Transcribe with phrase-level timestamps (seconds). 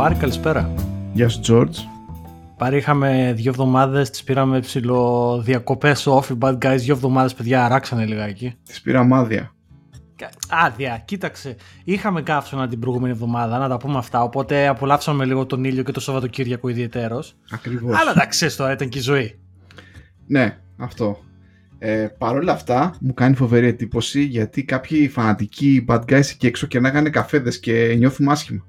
[0.00, 0.74] Πάρη, καλησπέρα.
[1.12, 1.74] Γεια σου, George.
[2.56, 6.30] Πάρη, είχαμε δύο εβδομάδες, τις πήραμε ψηλό διακοπέ off.
[6.30, 8.54] Οι bad guys δύο εβδομάδες, παιδιά, αράξανε λιγάκι.
[8.64, 9.54] Τις πήραμε άδεια.
[10.48, 11.56] Άδεια, κοίταξε.
[11.84, 14.22] Είχαμε καύσωνα την προηγούμενη εβδομάδα, να τα πούμε αυτά.
[14.22, 17.24] Οπότε απολαύσαμε λίγο τον ήλιο και το Σαββατοκύριακο ιδιαίτερο.
[17.50, 18.00] Ακριβώς.
[18.00, 19.38] Αλλά εντάξει, τώρα ήταν και η ζωή.
[20.26, 21.18] Ναι, αυτό.
[21.78, 26.66] Ε, Παρ' όλα αυτά, μου κάνει φοβερή εντύπωση γιατί κάποιοι φανατικοί bad guys εκεί έξω
[26.66, 28.64] και να έκανε καφέδες και νιώθουμε άσχημα.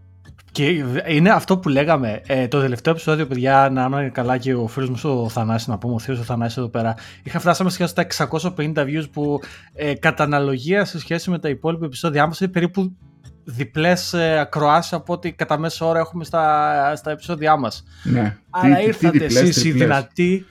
[0.51, 2.21] Και είναι αυτό που λέγαμε.
[2.25, 5.77] Ε, το τελευταίο επεισόδιο, παιδιά, να είναι καλά και ο φίλος μου ο Θανάσης, να
[5.77, 6.95] πούμε, ο Θείος ο Θανάσης εδώ πέρα.
[7.23, 9.39] Είχα φτάσει σχεδόν στα 650 views που
[9.73, 12.95] ε, κατά αναλογία σε σχέση με τα υπόλοιπα επεισόδια μα είναι περίπου
[13.43, 17.83] διπλές ε, ακροάσεις από ό,τι κατά μέσο ώρα έχουμε στα, στα επεισόδια μας.
[18.03, 18.37] Ναι.
[18.49, 20.45] Αλλά τι, ήρθατε εσείς οι δυνατοί,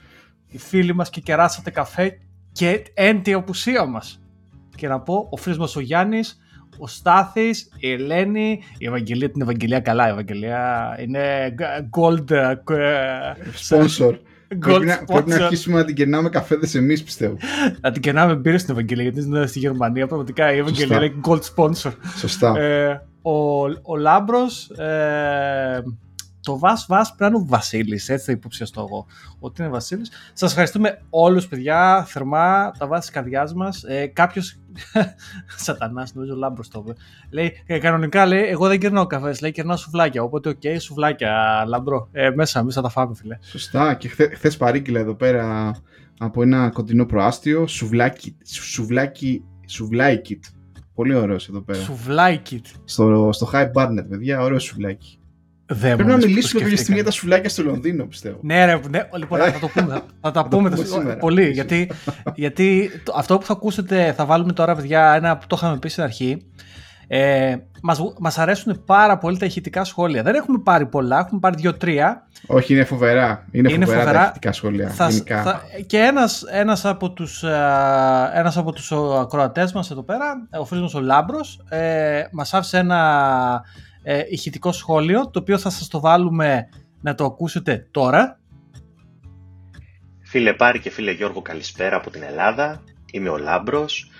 [0.47, 2.17] οι φίλοι μας και κεράσατε καφέ
[2.51, 4.21] και εν τη απουσία μας.
[4.75, 6.39] Και να πω, ο φίλος μας ο Γιάννης
[6.77, 11.55] ο Στάθης, η Ελένη, η Ευαγγελία, την Ευαγγελία καλά, η Ευαγγελία είναι
[11.97, 12.53] gold ε,
[13.69, 14.17] sponsor.
[14.59, 17.37] Πρέπει να, πρέπει να αρχίσουμε να την κερνάμε καφέδες εμείς, πιστεύω.
[17.81, 20.07] να την κερνάμε μπύρες στην Ευαγγελία, γιατί είναι στη Γερμανία.
[20.07, 21.91] Πραγματικά η Ευαγγελία είναι gold sponsor.
[22.17, 22.57] Σωστά.
[22.57, 25.83] Ε, ο, ο Λάμπρος ε,
[26.43, 28.09] το Βασ Βασ πρέπει να είναι ο Βασίλης.
[28.09, 29.05] Έτσι θα υποψιαστώ εγώ
[29.39, 30.11] ότι είναι Βασίλης.
[30.33, 33.83] Σας ευχαριστούμε όλους, παιδιά, θερμά, τα βάση της καρδιάς μας.
[33.83, 34.59] Ε, Κάποιος.
[35.55, 36.99] Σατανάς, νομίζω λάμπρος το είπε.
[37.29, 40.23] Λέει, ε, κανονικά λέει, εγώ δεν κερνάω καφές, λέει, κερνάω σουβλάκια.
[40.23, 42.09] Οπότε, ok, okay, σουβλάκια, λάμπρο.
[42.11, 43.37] Ε, μέσα, εμείς θα τα φάμε, φίλε.
[43.41, 43.93] Σωστά.
[43.93, 45.75] Και χθε χθες παρήγγειλα εδώ πέρα
[46.19, 48.37] από ένα κοντινό προάστιο σουβλάκι.
[48.45, 49.43] Σουβλάκι.
[49.65, 50.39] Σουβλάκι.
[50.93, 51.79] Πολύ ωραίος εδώ πέρα.
[51.79, 52.61] Σουβλάκι.
[52.83, 55.20] Στο, στο High Barnet, παιδιά, ωραίο σουβλάκι.
[55.73, 58.37] Δεν Πρέπει να μιλήσουμε κάποια στιγμή για τα σουβλάκια στο Λονδίνο, πιστεύω.
[58.41, 60.01] Ναι, ρε, ναι, λοιπόν, θα το πούμε.
[60.21, 61.49] θα τα πούμε το πολύ.
[61.49, 61.91] γιατί,
[62.35, 66.03] γιατί αυτό που θα ακούσετε, θα βάλουμε τώρα, παιδιά, ένα που το είχαμε πει στην
[66.03, 66.45] αρχή.
[67.07, 70.23] Ε, μας, μας αρέσουν πάρα πολύ τα ηχητικά σχόλια.
[70.23, 72.27] Δεν έχουμε πάρει πολλά, έχουμε πάρει δύο-τρία.
[72.47, 73.45] Όχι, είναι φοβερά.
[73.51, 74.89] Είναι, είναι φοβερά, τα ηχητικά σχόλια.
[74.89, 80.47] Θα, θα, και ένας, ένας από τους, ε, ένας από τους ακροατές μας εδώ πέρα,
[80.59, 83.63] ο φίλος μας ο Λάμπρος, ε, μας άφησε ένα
[84.03, 86.69] ε, ηχητικό σχόλιο, το οποίο θα σας το βάλουμε
[87.01, 88.39] να το ακούσετε τώρα.
[90.21, 92.83] Φίλε Πάρη και φίλε Γιώργο, καλησπέρα από την Ελλάδα.
[93.11, 94.11] Είμαι ο Λάμπρος.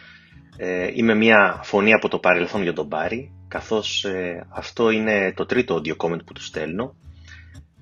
[0.58, 5.46] Ε, είμαι μια φωνή από το παρελθόν για τον Πάρη, καθώς ε, αυτό είναι το
[5.46, 6.96] τρίτο audio comment που του στέλνω.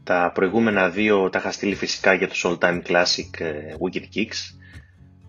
[0.04, 4.56] Τα προηγούμενα δύο τα είχα στείλει φυσικά για το All Time Classic ε, Wicked Kicks.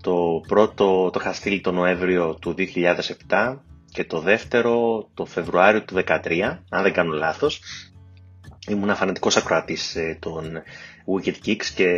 [0.02, 2.54] Το πρώτο το είχα στείλει τον Νοέμβριο του
[3.28, 3.56] 2007
[3.92, 7.60] και το δεύτερο το Φεβρουάριο του 2013, αν δεν κάνω λάθος.
[8.68, 10.62] Ήμουν φανατικός ακροατής ε, των
[11.06, 11.88] Wicked Kicks και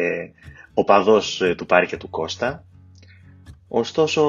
[0.74, 2.64] οπαδός ε, του Πάρη και του Κώστα.
[3.68, 4.22] Ωστόσο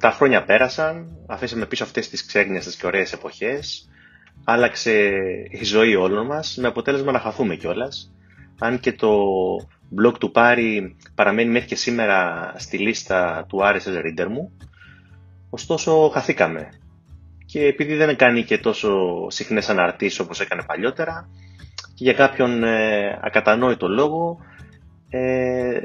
[0.00, 3.88] τα χρόνια πέρασαν, αφήσαμε πίσω αυτές τις ξέγνιαστες και ωραίες εποχές,
[4.44, 4.92] άλλαξε
[5.50, 8.12] η ζωή όλων μας με αποτέλεσμα να χαθούμε κιόλας.
[8.58, 9.10] Αν και το
[10.00, 14.52] blog του Πάρη παραμένει μέχρι και σήμερα στη λίστα του RSS Reader μου,
[15.50, 16.68] ωστόσο χαθήκαμε
[17.56, 18.90] και επειδή δεν κάνει και τόσο
[19.30, 21.28] συχνές αναρτήσεις όπως έκανε παλιότερα
[21.94, 24.38] και για κάποιον ε, ακατανόητο λόγο
[25.10, 25.78] ε,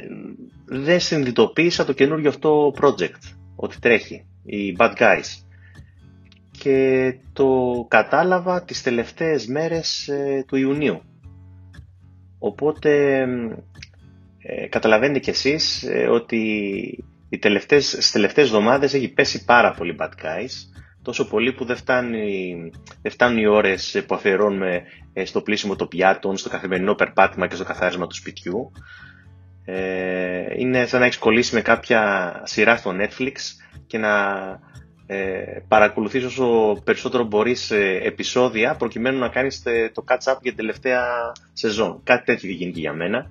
[0.66, 5.44] δεν συνειδητοποίησα το καινούργιο αυτό project ότι τρέχει, οι Bad Guys.
[6.52, 7.50] Και το
[7.88, 11.02] κατάλαβα τις τελευταίες μέρες ε, του Ιουνίου.
[12.40, 13.22] Οπότε
[14.40, 16.38] ε, καταλαβαίνετε κι εσείς ε, ότι
[17.30, 20.71] οι τελευταίες, στις τελευταίες εβδομάδες έχει πέσει πάρα πολύ Bad Guys
[21.02, 22.56] τόσο πολύ που δεν, φτάνει,
[23.02, 27.56] δεν φτάνουν οι ώρες που αφιερώνουμε ε, στο πλήσιμο των πιάτων, στο καθημερινό περπάτημα και
[27.56, 28.72] στο καθάρισμα του σπιτιού.
[29.66, 33.34] Ε, είναι σαν να έχεις κολλήσει με κάποια σειρά στο Netflix
[33.88, 34.10] και να
[35.08, 39.64] ε, παρακολουθείς όσο περισσότερο μπορείς ε, επεισόδια προκειμένου να κάνεις
[39.94, 41.04] το catch-up για την τελευταία
[41.54, 42.02] σεζόν.
[42.04, 43.30] Κάτι τέτοιο έχει γίνει και για μένα.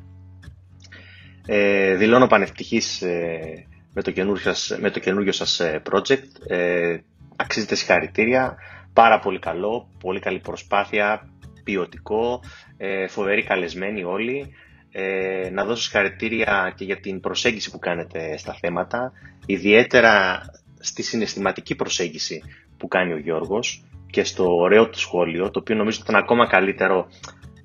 [1.47, 6.23] Ε, δηλώνω πανευτυχής ε, με το καινούργιο σας, με το καινούργιο σας project.
[6.47, 6.97] Ε,
[7.41, 8.57] αξίζεται συγχαρητήρια.
[8.93, 11.29] Πάρα πολύ καλό, πολύ καλή προσπάθεια,
[11.65, 12.41] ποιοτικό,
[12.77, 14.55] ε, φοβεροί καλεσμένοι όλοι.
[14.93, 19.13] Ε, να δώσω συγχαρητήρια και για την προσέγγιση που κάνετε στα θέματα,
[19.47, 20.41] ιδιαίτερα
[20.79, 22.43] στη συναισθηματική προσέγγιση
[22.77, 26.47] που κάνει ο Γιώργος και στο ωραίο του σχόλιο, το οποίο νομίζω ότι ήταν ακόμα
[26.47, 27.09] καλύτερο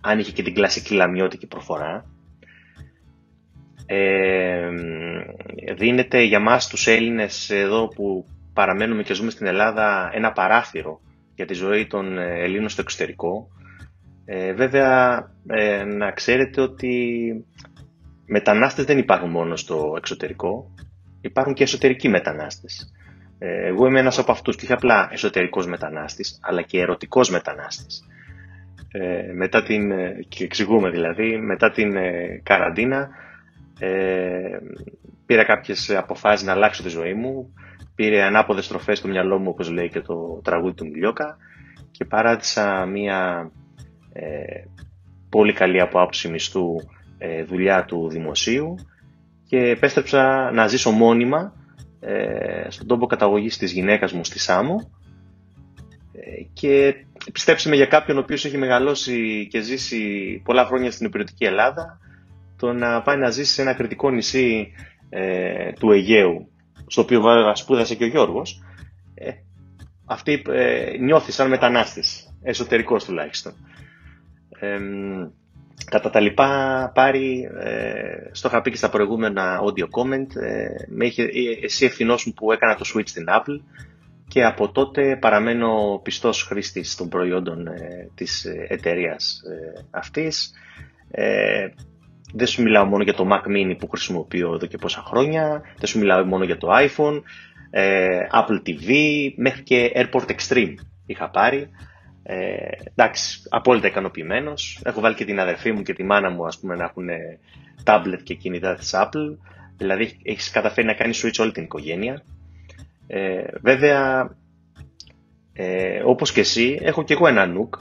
[0.02, 2.06] αν είχε και την κλασική λαμιώτικη προφορά.
[3.86, 4.70] Ε,
[5.78, 8.26] δίνεται για μας τους Έλληνες εδώ που
[8.56, 11.00] παραμένουμε και ζούμε στην Ελλάδα ένα παράθυρο
[11.36, 13.48] για τη ζωή των ε, Ελλήνων στο εξωτερικό.
[14.26, 15.18] Ε, βέβαια,
[15.48, 16.94] ε, να ξέρετε ότι
[18.26, 20.74] μετανάστες δεν υπάρχουν μόνο στο εξωτερικό,
[21.22, 22.92] υπάρχουν και εσωτερικοί μετανάστες.
[23.40, 28.04] Ε, εγώ είμαι ένας από αυτούς και όχι απλά εσωτερικός μετανάστης, αλλά και ερωτικός μετανάστης.
[28.92, 29.92] Ε, μετά την,
[30.28, 31.94] και εξηγούμε δηλαδή, μετά την
[32.44, 33.10] καραντίνα
[33.80, 34.58] ε,
[35.26, 37.54] πήρα κάποιες αποφάσεις να αλλάξω τη ζωή μου.
[37.96, 41.38] Πήρε ανάποδες στροφές στο μυαλό μου, όπως λέει και το τραγούδι του Μιλιόκα
[41.92, 43.52] και παράτησα μια
[44.14, 44.64] ε,
[45.30, 46.76] πολύ καλή από άποψη μισθού
[47.18, 48.76] ε, δουλειά του δημοσίου
[49.48, 51.54] και επέστρεψα να ζήσω μόνιμα
[52.00, 54.92] ε, στον τόπο καταγωγής της γυναίκας μου στη Σάμο
[56.14, 56.96] ε, και
[57.34, 62.00] πιστέψτε με για κάποιον ο οποίος έχει μεγαλώσει και ζήσει πολλά χρόνια στην υπηρετική Ελλάδα
[62.58, 64.72] το να πάει να ζήσει σε ένα κριτικό νησί
[65.10, 66.50] ε, του Αιγαίου,
[66.88, 68.64] στο οποίο βέβαια σπούδασε και ο Γιώργος,
[69.16, 69.32] ε,
[70.06, 73.54] αυτή ε, νιώθει σαν μετανάστης, εσωτερικός τουλάχιστον.
[74.60, 74.80] Ε,
[75.86, 81.06] κατά τα λοιπά, πάρει, ε, στο είχα πει και στα προηγούμενα audio comment, ε, με
[81.06, 81.30] είχε,
[81.62, 83.60] εσύ ευθυνός μου που έκανα το switch στην Apple
[84.28, 89.42] και από τότε παραμένω πιστός χρήστης των προϊόντων ε, της εταιρείας
[89.92, 90.52] αυτής.
[92.34, 95.88] Δεν σου μιλάω μόνο για το Mac Mini που χρησιμοποιώ εδώ και πόσα χρόνια, δεν
[95.88, 97.22] σου μιλάω μόνο για το iPhone,
[97.70, 98.94] ε, Apple TV,
[99.36, 100.74] μέχρι και AirPort Extreme
[101.06, 101.70] είχα πάρει.
[102.24, 104.82] Ε, εντάξει, απόλυτα ικανοποιημένος.
[104.84, 107.08] Έχω βάλει και την αδερφή μου και τη μάνα μου ας πούμε, να έχουν
[107.84, 109.38] tablet και κινητά της Apple.
[109.78, 112.24] Δηλαδή έχεις καταφέρει να κάνεις switch όλη την οικογένεια.
[113.08, 114.30] Ε, βέβαια,
[115.54, 117.80] ε, όπως και εσύ, έχω και εγώ ένα Nook.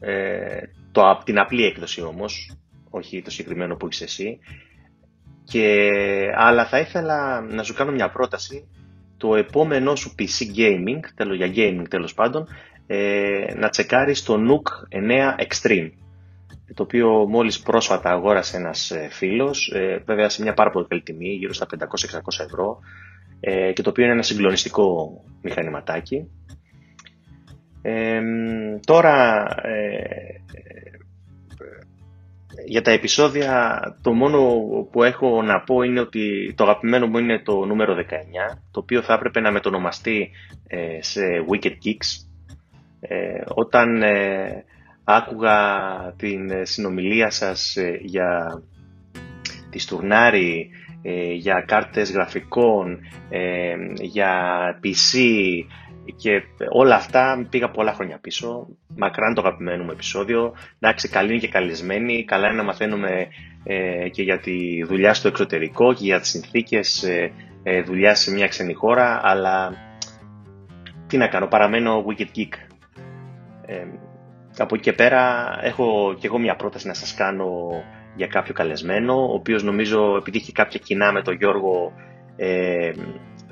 [0.00, 0.60] Ε,
[0.92, 2.56] το, την απλή έκδοση όμως,
[2.96, 4.38] όχι το συγκεκριμένο που είσαι εσύ.
[5.44, 5.90] Και,
[6.36, 8.68] αλλά θα ήθελα να σου κάνω μια πρόταση.
[9.16, 12.48] Το επόμενό σου PC gaming, τέλο, για gaming τέλος πάντων,
[12.86, 15.90] ε, να τσεκάρεις το Nook 9 Extreme
[16.74, 21.02] το οποίο μόλις πρόσφατα αγόρασε ένας ε, φίλος, ε, βέβαια σε μια πάρα πολύ καλή
[21.02, 22.78] τιμή, γύρω στα 500-600 ευρώ,
[23.40, 25.12] ε, και το οποίο είναι ένα συγκλονιστικό
[25.42, 26.30] μηχανηματάκι.
[27.82, 28.20] Ε,
[28.86, 29.46] τώρα,
[32.66, 34.40] για τα επεισόδια το μόνο
[34.92, 38.00] που έχω να πω είναι ότι το αγαπημένο μου είναι το νούμερο 19
[38.70, 40.30] το οποίο θα έπρεπε να μετονομαστεί
[40.66, 42.26] ε, σε Wicked Geeks.
[43.00, 44.64] Ε, όταν ε,
[45.04, 45.56] άκουγα
[46.16, 48.62] την συνομιλία σας για
[49.70, 50.70] τη Στουρνάρη
[51.36, 52.98] για κάρτες γραφικών
[54.00, 54.40] για
[54.84, 55.18] PC
[56.16, 58.68] και όλα αυτά πήγα πολλά χρόνια πίσω.
[58.96, 60.54] Μακράν το αγαπημένο μου επεισόδιο.
[60.80, 62.24] Εντάξει, καλή είναι και καλεσμένη.
[62.24, 63.28] Καλά είναι να μαθαίνουμε
[63.64, 67.32] ε, και για τη δουλειά στο εξωτερικό και για τις συνθήκες ε,
[67.62, 69.20] ε, δουλειά σε μια ξένη χώρα.
[69.22, 69.74] Αλλά
[71.06, 72.52] τι να κάνω, παραμένω wicked geek.
[73.66, 73.84] Ε,
[74.58, 77.48] από εκεί και πέρα έχω και εγώ μια πρόταση να σας κάνω
[78.16, 81.92] για κάποιο καλεσμένο, ο οποίος νομίζω επειδή έχει κάποια κοινά με τον Γιώργο
[82.36, 82.92] ε,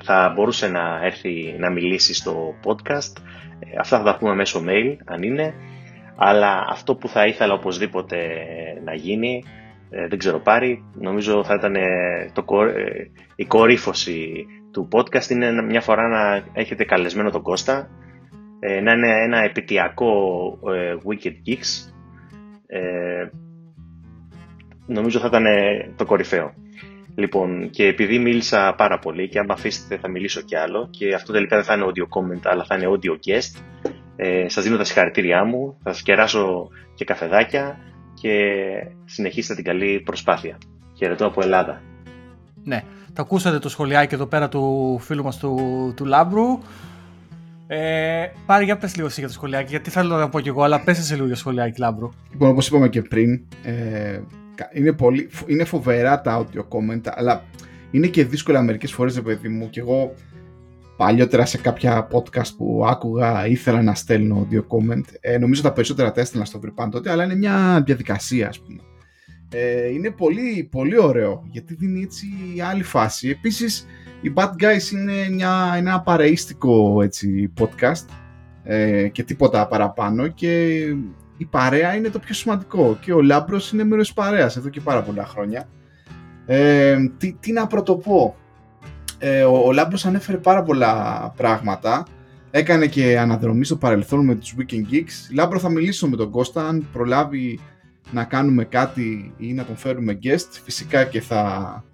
[0.05, 3.23] θα μπορούσε να έρθει να μιλήσει στο podcast.
[3.59, 5.55] Ε, αυτά θα τα πούμε μέσω mail, αν είναι.
[6.17, 8.17] Αλλά αυτό που θα ήθελα οπωσδήποτε
[8.85, 9.43] να γίνει,
[9.91, 12.45] ε, δεν ξέρω πάρει, νομίζω θα ήταν ε, το,
[13.37, 17.89] η κορύφωση του podcast είναι μια φορά να έχετε καλεσμένο τον Κώστα,
[18.82, 20.13] να είναι ένα επιτιακό
[21.08, 21.93] Wicked Geeks.
[24.87, 25.44] Νομίζω θα ήταν
[25.96, 26.64] το κορυφαίο.
[27.15, 31.33] Λοιπόν, και επειδή μίλησα πάρα πολύ και αν αφήσετε θα μιλήσω κι άλλο και αυτό
[31.33, 33.63] τελικά δεν θα είναι audio comment αλλά θα είναι audio guest,
[34.17, 37.79] ε, σας δίνω τα συγχαρητήριά μου, θα σας κεράσω και καφεδάκια
[38.21, 38.39] και
[39.05, 40.59] συνεχίστε την καλή προσπάθεια.
[40.97, 41.83] Χαιρετώ από Ελλάδα.
[42.65, 42.83] Ναι,
[43.15, 46.59] θα ακούσατε το σχολιάκι εδώ πέρα του φίλου μας του, του Λάμπρου.
[47.67, 50.63] Ε, πάρε για πες λίγο εσύ για το σχολιάκι, γιατί θέλω να πω κι εγώ,
[50.63, 52.11] αλλά πες σε λίγο για σχολιάκι Λάμπρου.
[52.31, 54.21] Λοιπόν, όπως είπαμε και πριν, ε,
[54.73, 57.44] είναι, πολύ, είναι φοβερά τα audio comment, αλλά
[57.91, 60.15] είναι και δύσκολα μερικές φορές, παιδί μου, και εγώ
[60.96, 65.05] παλιότερα σε κάποια podcast που άκουγα ήθελα να στέλνω audio comment.
[65.20, 68.81] Ε, νομίζω τα περισσότερα τα έστελνα στο Βρυπάν τότε, αλλά είναι μια διαδικασία, ας πούμε.
[69.51, 72.27] Ε, είναι πολύ, πολύ ωραίο, γιατί δίνει έτσι
[72.70, 73.29] άλλη φάση.
[73.29, 73.87] Επίσης,
[74.20, 78.06] οι Bad Guys είναι μια, ένα παρεΐστικο έτσι, podcast
[78.65, 80.81] ε, και τίποτα παραπάνω και
[81.44, 84.81] η παρέα είναι το πιο σημαντικό και ο Λάμπρος είναι μέρος της παρέας εδώ και
[84.81, 85.69] πάρα πολλά χρόνια.
[86.46, 88.36] Ε, τι, τι να πρωτοπώ.
[89.19, 92.06] Ε, ο, ο Λάμπρος ανέφερε πάρα πολλά πράγματα.
[92.51, 95.34] Έκανε και αναδρομή στο παρελθόν με τους Weekend Geeks.
[95.34, 97.60] Λάμπρο θα μιλήσω με τον Κώστα αν προλάβει
[98.10, 100.48] να κάνουμε κάτι ή να τον φέρουμε guest.
[100.65, 101.84] Φυσικά και θα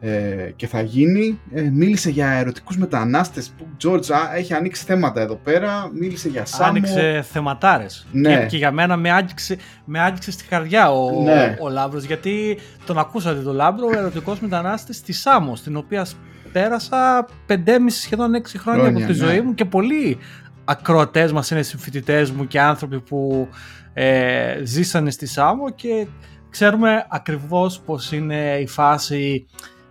[0.00, 1.40] ε, και θα γίνει.
[1.52, 5.90] Ε, μίλησε για ερωτικούς μετανάστες που George έχει ανοίξει θέματα εδώ πέρα.
[5.92, 6.68] Μίλησε για Σάμο.
[6.68, 8.06] Άνοιξε θεματάρες.
[8.12, 8.38] Ναι.
[8.38, 11.56] Και, και, για μένα με άγγιξε, με άγγιξε στη καρδιά ο, ναι.
[11.60, 16.06] ο, Λάμπρος γιατί τον ακούσατε τον Λάμπρο, ο ερωτικός μετανάστης στη Σάμο, στην οποία
[16.52, 19.12] πέρασα 5,5 σχεδόν 6 χρόνια, από τη ναι.
[19.12, 20.18] ζωή μου και πολύ
[20.64, 23.48] ακροατές μας είναι συμφοιτητές μου και άνθρωποι που
[23.92, 26.06] ε, ζήσανε στη Σάμο και
[26.50, 29.46] ξέρουμε ακριβώς πως είναι η φάση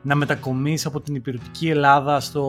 [0.05, 2.45] να μετακομίσει από την υπηρετική Ελλάδα στο,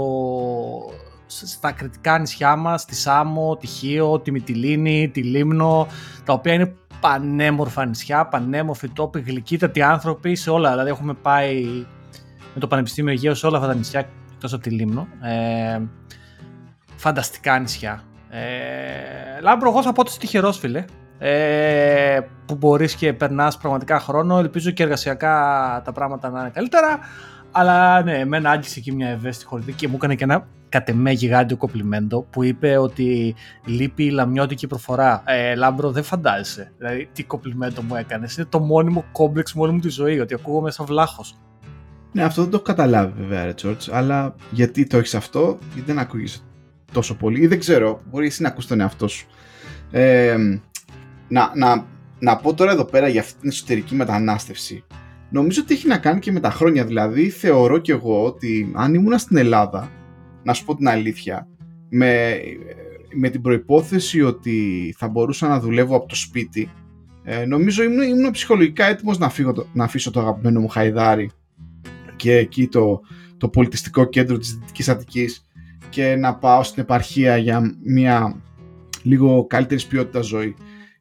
[1.27, 5.87] στα κριτικά νησιά μας, τη Σάμο, τη Χίο, τη Μυτιλίνη, τη Λίμνο,
[6.25, 10.71] τα οποία είναι πανέμορφα νησιά, πανέμορφοι τόποι, γλυκύτατοι άνθρωποι σε όλα.
[10.71, 11.65] Δηλαδή έχουμε πάει
[12.55, 15.09] με το Πανεπιστήμιο Αιγαίου σε όλα αυτά τα νησιά, εκτός από τη Λήμνο.
[15.21, 15.81] Ε,
[16.97, 18.03] φανταστικά νησιά.
[18.29, 20.85] Ε, Λάμπρο, εγώ θα πω ότι είσαι τυχερός φίλε.
[21.19, 24.39] Ε, που μπορείς και περνάς πραγματικά χρόνο.
[24.39, 25.33] Ελπίζω και εργασιακά
[25.85, 26.99] τα πράγματα να είναι καλύτερα.
[27.59, 31.11] Αλλά ναι, εμένα άγγιξε εκεί μια ευαίσθητη χορδή και μου έκανε και ένα κατ' εμέ
[31.11, 33.35] γιγάντιο κομπλιμέντο που είπε ότι
[33.65, 35.23] λείπει η λαμιώτικη προφορά.
[35.27, 36.73] Ε, Λάμπρο, δεν φαντάζεσαι.
[36.79, 38.37] Δηλαδή, τι κομπλιμέντο μου έκανες.
[38.37, 41.37] Είναι το μόνιμο κόμπλεξ όλης μου της ζωής, ότι ακούγομαι σαν βλάχος.
[42.13, 45.93] Ναι, αυτό δεν το έχω καταλάβει βέβαια, ρε George, αλλά γιατί το έχεις αυτό, γιατί
[45.93, 46.33] δεν ακούγει
[46.93, 49.27] τόσο πολύ, ή δεν ξέρω, μπορεί εσύ να ακούς τον εαυτό σου.
[49.91, 50.37] Ε,
[51.29, 51.85] να, να,
[52.19, 54.85] να πω τώρα εδώ πέρα για αυτή την εσωτερική μετανάστευση.
[55.31, 56.85] Νομίζω ότι έχει να κάνει και με τα χρόνια.
[56.85, 59.91] Δηλαδή, θεωρώ κι εγώ ότι αν ήμουν στην Ελλάδα,
[60.43, 61.49] να σου πω την αλήθεια,
[61.89, 62.39] με,
[63.15, 66.71] με την προϋπόθεση ότι θα μπορούσα να δουλεύω από το σπίτι,
[67.23, 71.31] ε, νομίζω ήμουν, ήμουν ψυχολογικά έτοιμος να, φύγω, να αφήσω το αγαπημένο μου Χαϊδάρι
[72.17, 73.01] και εκεί το,
[73.37, 75.47] το πολιτιστικό κέντρο της Δυτικής Αττικής
[75.91, 78.43] και να πάω στην επαρχία για μια
[79.03, 80.55] λίγο καλύτερης ποιότητας ζωή.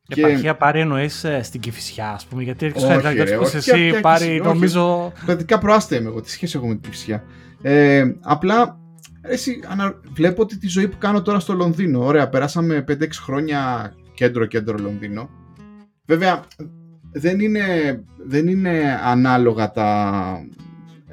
[0.07, 0.21] Και...
[0.21, 5.11] Επαρχία πάρει εννοείς ε, στην Κυφυσιά, ας πούμε, γιατί έχει κάτι που εσύ πάρει, νομίζω.
[5.25, 7.23] Πραγματικά προάστε είμαι εγώ, τι σχέση έχω με την Κυφυσιά.
[7.61, 8.79] Ε, απλά
[9.21, 9.99] εσύ, ανα...
[10.13, 12.05] βλέπω ότι τη ζωή που κάνω τώρα στο Λονδίνο.
[12.05, 15.29] Ωραία, περάσαμε 5-6 χρόνια κέντρο-κέντρο Λονδίνο.
[16.05, 16.43] Βέβαια,
[17.11, 17.63] δεν είναι,
[18.27, 20.39] δεν είναι ανάλογα τα,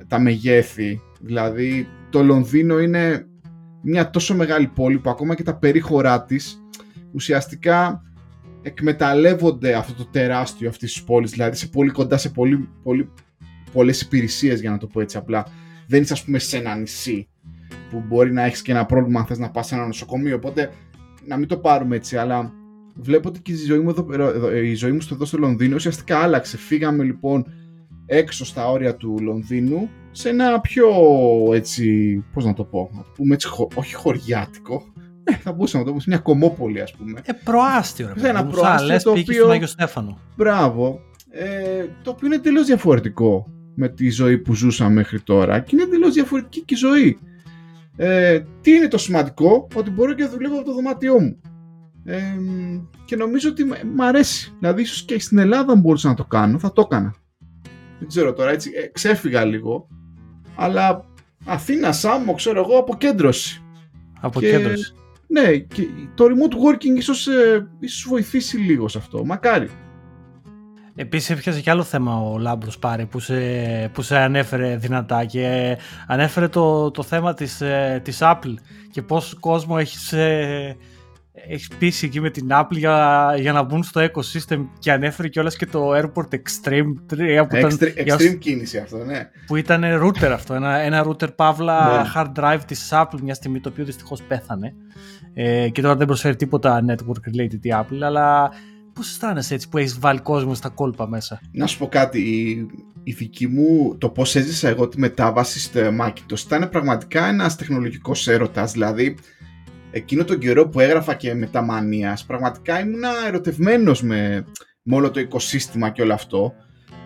[0.08, 1.00] τα μεγέθη.
[1.20, 3.26] Δηλαδή, το Λονδίνο είναι
[3.82, 6.62] μια τόσο μεγάλη πόλη που ακόμα και τα περίχωρά της
[7.12, 8.02] ουσιαστικά
[8.62, 13.10] εκμεταλλεύονται αυτό το τεράστιο αυτής της πόλης, δηλαδή σε πολύ κοντά σε πολύ, πολύ,
[13.72, 15.46] πολλές υπηρεσίες για να το πω έτσι απλά.
[15.86, 17.28] Δεν είσαι ας πούμε σε ένα νησί
[17.90, 20.70] που μπορεί να έχεις και ένα πρόβλημα αν θες να πας σε ένα νοσοκομείο, οπότε
[21.26, 22.52] να μην το πάρουμε έτσι, αλλά
[22.94, 26.18] βλέπω ότι και η ζωή μου, εδώ, η ζωή μου στο, εδώ στο Λονδίνο ουσιαστικά
[26.18, 26.56] άλλαξε.
[26.56, 27.46] Φύγαμε λοιπόν
[28.06, 30.88] έξω στα όρια του Λονδίνου σε ένα πιο
[31.52, 34.91] έτσι, πώς να το πω, να το πούμε έτσι, όχι χωριάτικο,
[35.24, 37.20] ε, θα μπορούσαμε να το πούμε, μια κομμόπολη ας πούμε.
[37.24, 39.48] Ε, προάστιο ρε Ένα προάστιο το οποίο...
[39.48, 40.18] Άγιο Στέφανο.
[40.36, 41.00] Μπράβο.
[41.30, 45.86] Ε, το οποίο είναι τελείως διαφορετικό με τη ζωή που ζούσα μέχρι τώρα και είναι
[45.86, 47.18] τελείως διαφορετική και η ζωή.
[47.96, 51.40] Ε, τι είναι το σημαντικό, ότι μπορώ και δουλεύω από το δωμάτιό μου.
[52.04, 52.20] Ε,
[53.04, 53.64] και νομίζω ότι
[53.94, 54.54] μ' αρέσει.
[54.58, 57.14] Δηλαδή, ίσως και στην Ελλάδα, αν μπορούσα να το κάνω, θα το έκανα.
[57.98, 59.88] Δεν ξέρω τώρα, έτσι ε, ξέφυγα λίγο.
[60.56, 61.04] Αλλά
[61.44, 63.62] Αθήνα, Σάμμο, ξέρω εγώ, αποκέντρωση.
[64.20, 64.94] Αποκέντρωση.
[65.32, 69.24] Ναι, και το remote working ίσως, ε, ίσως βοηθήσει λίγο σε αυτό.
[69.24, 69.70] Μακάρι.
[70.94, 73.34] Επίσης έφτιασε και άλλο θέμα ο Λάμπρος Πάρη που σε,
[73.92, 78.54] που σε ανέφερε δυνατά και ανέφερε το, το θέμα της, ε, της Apple
[78.90, 79.96] και πώς κόσμο έχει,
[81.32, 85.56] έχεις πείσει εκεί με την Apple για, για να μπουν στο ecosystem και ανέφερε κιόλας
[85.56, 89.30] και το Airport Extreme 3 που ήταν, Extreme κίνηση αυτό, ναι.
[89.46, 92.10] Που ήταν router αυτό, ένα, ένα router παύλα ναι.
[92.14, 94.74] hard drive της Apple μια στιγμή το οποίο δυστυχώς πέθανε
[95.34, 98.50] ε, και τώρα δεν προσφέρει τίποτα network related η Apple αλλά
[98.94, 102.66] Πώς αισθάνεσαι έτσι που έχεις βάλει κόσμο στα κόλπα μέσα; Να σου πω κάτι, η,
[103.02, 108.28] η δική μου, το πώς έζησα εγώ τη μετάβαση στο Macintosh ήταν πραγματικά ένας τεχνολογικός
[108.28, 109.16] έρωτας, δηλαδή
[109.92, 114.44] εκείνο τον καιρό που έγραφα και με τα μανίας, πραγματικά ήμουν ερωτευμένος με,
[114.82, 116.52] με όλο το οικοσύστημα και όλο αυτό.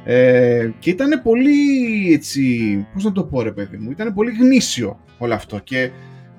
[0.04, 5.00] Ε, και ήταν πολύ έτσι, πώς να το πω ρε παιδί μου, ήταν πολύ γνήσιο
[5.18, 5.90] όλο αυτό και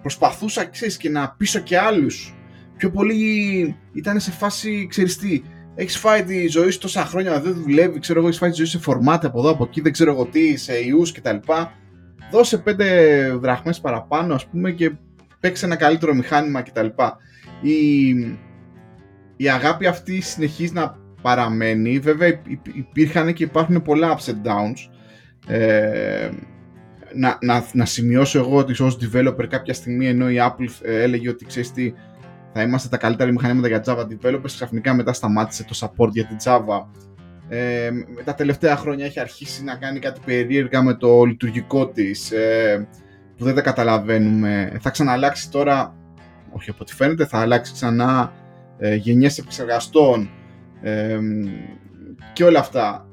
[0.01, 2.35] προσπαθούσα ξέρεις, και να πείσω και άλλους
[2.77, 5.41] πιο πολύ ήταν σε φάση, ξέρεις τι,
[5.75, 8.65] έχεις φάει τη ζωή σου τόσα χρόνια, δεν δουλεύει, ξέρω εγώ, έχεις φάει τη ζωή
[8.65, 11.35] σου σε φορμάτε από εδώ, από εκεί, δεν ξέρω εγώ τι, σε ιούς κτλ.
[12.31, 14.91] Δώσε πέντε δραχμές παραπάνω, ας πούμε, και
[15.39, 16.88] παίξει ένα καλύτερο μηχάνημα κτλ.
[17.62, 18.10] Η,
[19.36, 22.00] η αγάπη αυτή συνεχίζει να παραμένει.
[22.00, 22.41] Βέβαια
[22.74, 24.91] υπήρχαν και υπάρχουν πολλά ups and downs.
[25.48, 26.29] Ε,
[27.13, 31.29] να, να, να σημειώσω εγώ ότι ως developer κάποια στιγμή ενώ η Apple ε, έλεγε
[31.29, 31.94] ότι ξέρεις τι
[32.53, 36.38] θα είμαστε τα καλύτερα μηχανήματα για Java developers, ξαφνικά μετά σταμάτησε το support για την
[36.44, 36.86] Java.
[37.50, 37.89] Ε,
[38.24, 42.88] τα τελευταία χρόνια έχει αρχίσει να κάνει κάτι περίεργα με το λειτουργικό της ε,
[43.38, 44.77] που δεν τα καταλαβαίνουμε.
[44.82, 45.96] Θα ξαναλλάξει τώρα,
[46.51, 48.34] όχι από ό,τι φαίνεται, θα αλλάξει ξανά
[48.77, 50.29] ε, γενιές επεξεργαστών
[50.82, 51.20] ε,
[52.34, 53.08] και όλα αυτά.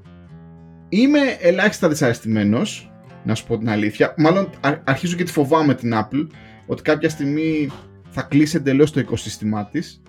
[0.89, 2.93] Είμαι ελάχιστα δυσαρεστημένος,
[3.25, 4.15] να σου πω την αλήθεια.
[4.17, 4.51] Μάλλον
[4.85, 6.27] αρχίζω και τη φοβάμαι την Apple,
[6.67, 7.71] ότι κάποια στιγμή
[8.11, 10.03] θα κλείσει εντελώς το οικοσύστημά της.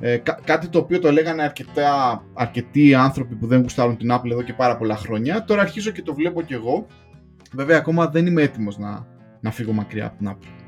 [0.00, 4.42] Ε, κάτι το οποίο το λέγανε αρκετά, αρκετοί άνθρωποι που δεν γουστάρουν την Apple εδώ
[4.42, 5.44] και πάρα πολλά χρόνια.
[5.44, 6.86] Τώρα αρχίζω και το βλέπω κι εγώ.
[7.52, 9.06] Βέβαια ακόμα δεν είμαι έτοιμος να,
[9.40, 10.58] να φύγω μακριά από την Apple.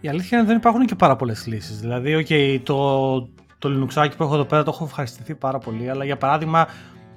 [0.00, 1.80] Η αλήθεια είναι ότι δεν υπάρχουν και πάρα πολλές λύσεις.
[1.80, 3.20] Δηλαδή, okay, το,
[3.58, 5.90] το Linux που έχω εδώ πέρα το έχω ευχαριστηθεί πάρα πολύ.
[5.90, 6.66] Αλλά για παράδειγμα,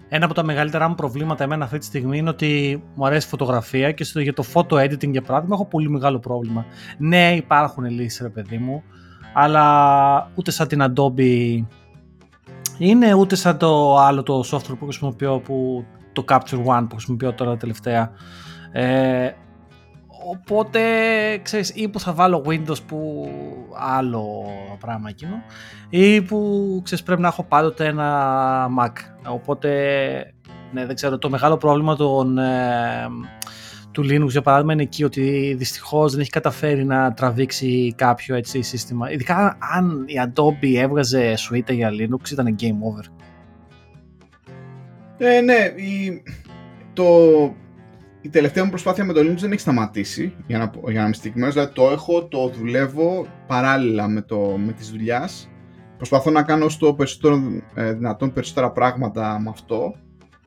[0.09, 3.29] ένα από τα μεγαλύτερά μου προβλήματα εμένα αυτή τη στιγμή είναι ότι μου αρέσει η
[3.29, 6.65] φωτογραφία και στο, για το photo editing για παράδειγμα έχω πολύ μεγάλο πρόβλημα.
[6.97, 8.83] Ναι, υπάρχουν λύσεις, ρε παιδί μου,
[9.33, 11.63] αλλά ούτε σαν την Adobe
[12.77, 17.33] είναι, ούτε σαν το άλλο το software που χρησιμοποιώ, που, το Capture One που χρησιμοποιώ
[17.33, 18.11] τώρα τελευταία.
[18.71, 19.29] Ε,
[20.25, 20.81] Οπότε,
[21.41, 23.29] ξέρεις, ή που θα βάλω Windows που
[23.77, 24.45] άλλο
[24.79, 25.41] πράγμα εκείνο,
[25.89, 28.91] ή που, ξέρεις, πρέπει να έχω πάντοτε ένα Mac.
[29.27, 29.69] Οπότε,
[30.71, 33.07] ναι, δεν ξέρω, το μεγάλο πρόβλημα των, ε,
[33.91, 38.61] του Linux, για παράδειγμα, είναι εκεί ότι δυστυχώς δεν έχει καταφέρει να τραβήξει κάποιο έτσι
[38.61, 39.11] σύστημα.
[39.11, 43.03] Ειδικά αν η Adobe έβγαζε suite για Linux, ήταν game over.
[45.17, 46.23] Ε, ναι, η,
[46.93, 47.05] το
[48.21, 51.13] η τελευταία μου προσπάθεια με το Linux δεν έχει σταματήσει, για να, για να είμαι
[51.13, 55.49] συγκεκριμένος, δηλαδή το έχω, το δουλεύω παράλληλα με, το, με τις δουλειάς.
[55.97, 57.41] Προσπαθώ να κάνω στο περισσότερο
[57.73, 59.95] ε, δυνατόν περισσότερα πράγματα με αυτό.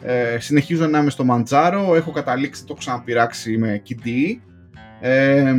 [0.03, 4.39] Ε, συνεχίζω να είμαι στο Manjaro, έχω καταλήξει, το έχω ξαναπειράξει με KDE.
[5.01, 5.55] Ε,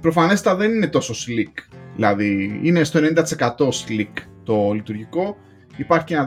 [0.00, 5.36] προφανέστα δεν είναι τόσο slick, δηλαδή είναι στο 90% slick το λειτουργικό.
[5.76, 6.26] Υπάρχει και ένα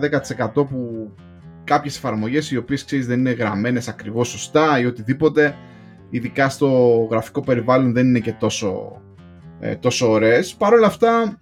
[0.53, 1.11] 10% που
[1.67, 5.55] κάποιες εφαρμογές οι οποίες ξέρεις δεν είναι γραμμένες ακριβώς σωστά ή οτιδήποτε
[6.09, 6.67] ειδικά στο
[7.11, 9.01] γραφικό περιβάλλον δεν είναι και τόσο,
[9.59, 10.55] ε, τόσο ωραίες.
[10.55, 11.39] Παρ' όλα αυτά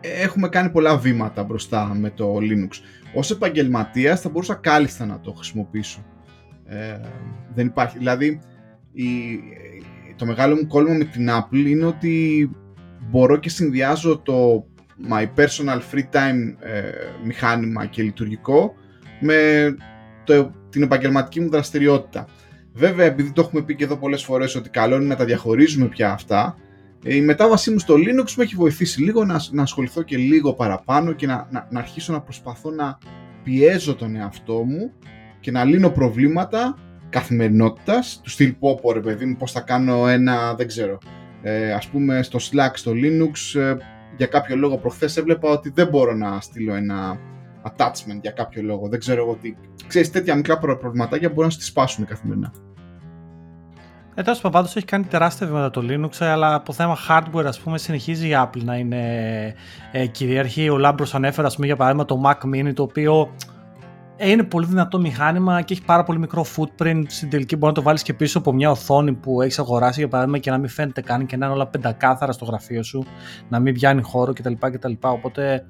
[0.00, 2.70] έχουμε κάνει πολλά βήματα μπροστά με το Linux.
[3.14, 6.04] Ως επαγγελματίας θα μπορούσα κάλλιστα να το χρησιμοποιήσω.
[6.64, 7.00] Ε,
[7.54, 8.40] δεν υπάρχει, δηλαδή
[8.92, 9.06] η,
[10.16, 12.50] το μεγάλο μου κόλλημα με την Apple είναι ότι
[13.10, 14.66] μπορώ και συνδυάζω το
[15.10, 16.90] my personal free time ε,
[17.24, 18.74] μηχάνημα και λειτουργικό
[19.20, 19.36] με
[20.24, 22.26] το, την επαγγελματική μου δραστηριότητα.
[22.72, 25.86] Βέβαια, επειδή το έχουμε πει και εδώ πολλές φορές ότι καλό είναι να τα διαχωρίζουμε
[25.86, 26.56] πια αυτά,
[27.04, 30.52] ε, η μετάβασή μου στο Linux μου έχει βοηθήσει λίγο να, να ασχοληθώ και λίγο
[30.52, 32.98] παραπάνω και να, να, να αρχίσω να προσπαθώ να
[33.42, 34.92] πιέζω τον εαυτό μου
[35.40, 40.08] και να λύνω προβλήματα καθημερινότητας, του στυλ πω πω ρε παιδί μου πώς θα κάνω
[40.08, 40.98] ένα, δεν ξέρω,
[41.42, 43.76] ε, ας πούμε στο Slack, στο Linux, ε,
[44.16, 47.18] για κάποιο λόγο προχθές έβλεπα ότι δεν μπορώ να στείλω ένα
[47.66, 48.88] attachment για κάποιο λόγο.
[48.88, 49.54] Δεν ξέρω εγώ τι.
[49.86, 52.52] Ξέρεις, τέτοια μικρά προβληματάκια μπορούν να σου τη σπάσουν καθημερινά.
[54.18, 57.78] Ε, τέλος πάντων, έχει κάνει τεράστια βήματα το Linux, αλλά από θέμα hardware, ας πούμε,
[57.78, 59.54] συνεχίζει η Apple να είναι
[59.92, 60.68] ε, κυρίαρχη.
[60.68, 63.30] Ο Λάμπρος ανέφερε, ας πούμε, για παράδειγμα, το Mac Mini, το οποίο
[64.16, 67.02] ε, είναι πολύ δυνατό μηχάνημα και έχει πάρα πολύ μικρό footprint.
[67.06, 70.08] Στην τελική μπορεί να το βάλεις και πίσω από μια οθόνη που έχεις αγοράσει, για
[70.08, 73.06] παράδειγμα, και να μην φαίνεται καν και να είναι όλα πεντακάθαρα στο γραφείο σου,
[73.48, 74.52] να μην πιάνει χώρο κτλ.
[74.58, 74.92] κτλ.
[75.00, 75.66] Οπότε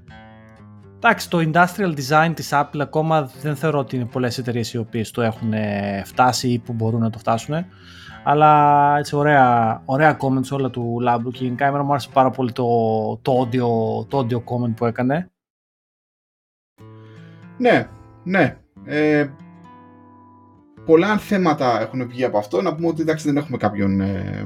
[0.96, 5.10] Εντάξει, το industrial design της Apple ακόμα δεν θεωρώ ότι είναι πολλές εταιρείες οι οποίες
[5.10, 7.54] το έχουν ε, φτάσει ή που μπορούν να το φτάσουν.
[8.24, 12.52] Αλλά έτσι ωραία, ωραία comments όλα του Lambro και γενικά εμένα μου άρεσε πάρα πολύ
[12.52, 12.66] το,
[13.22, 15.30] το, audio, το audio comment που έκανε.
[17.58, 17.88] Ναι,
[18.24, 18.56] ναι.
[18.84, 19.28] Ε,
[20.84, 22.62] πολλά θέματα έχουν βγει από αυτό.
[22.62, 24.44] Να πούμε ότι εντάξει δεν έχουμε κάποιον ε,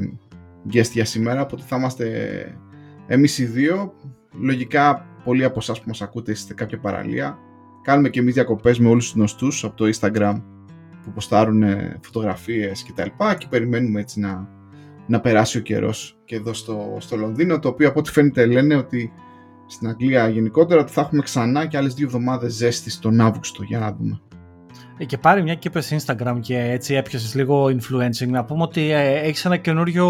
[0.72, 2.58] guest για σήμερα, οπότε θα είμαστε
[3.06, 3.94] εμείς οι δύο.
[4.32, 7.38] Λογικά πολλοί από εσάς που μας ακούτε είστε κάποια παραλία.
[7.82, 10.42] Κάνουμε και εμείς διακοπές με όλους τους γνωστούς από το Instagram
[11.02, 11.64] που ποστάρουν
[12.00, 13.02] φωτογραφίες κτλ.
[13.02, 14.48] Και, και περιμένουμε έτσι να,
[15.06, 17.58] να περάσει ο καιρός και εδώ στο, στο Λονδίνο.
[17.58, 19.12] Το οποίο από ό,τι φαίνεται λένε ότι
[19.66, 23.62] στην Αγγλία γενικότερα ότι θα έχουμε ξανά και άλλες δύο εβδομάδες ζέστη τον Αύγουστο.
[23.62, 24.20] Για να δούμε.
[24.98, 28.28] Ε, και πάρει μια και Instagram και έτσι έπιασες λίγο influencing.
[28.28, 30.06] Να πούμε ότι ε, έχεις ένα καινούριο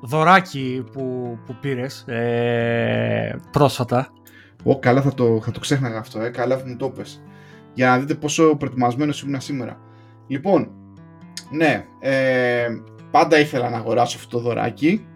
[0.00, 4.12] δωράκι που, που πήρες ε, πρόσφατα.
[4.64, 7.22] Ω, καλά θα το, θα το ξέχναγα αυτό, ε, καλά θα μου το πες.
[7.74, 9.80] Για να δείτε πόσο προετοιμασμένος ήμουν σήμερα.
[10.26, 10.70] Λοιπόν,
[11.50, 12.66] ναι, ε,
[13.10, 15.06] πάντα ήθελα να αγοράσω αυτό το δωράκι,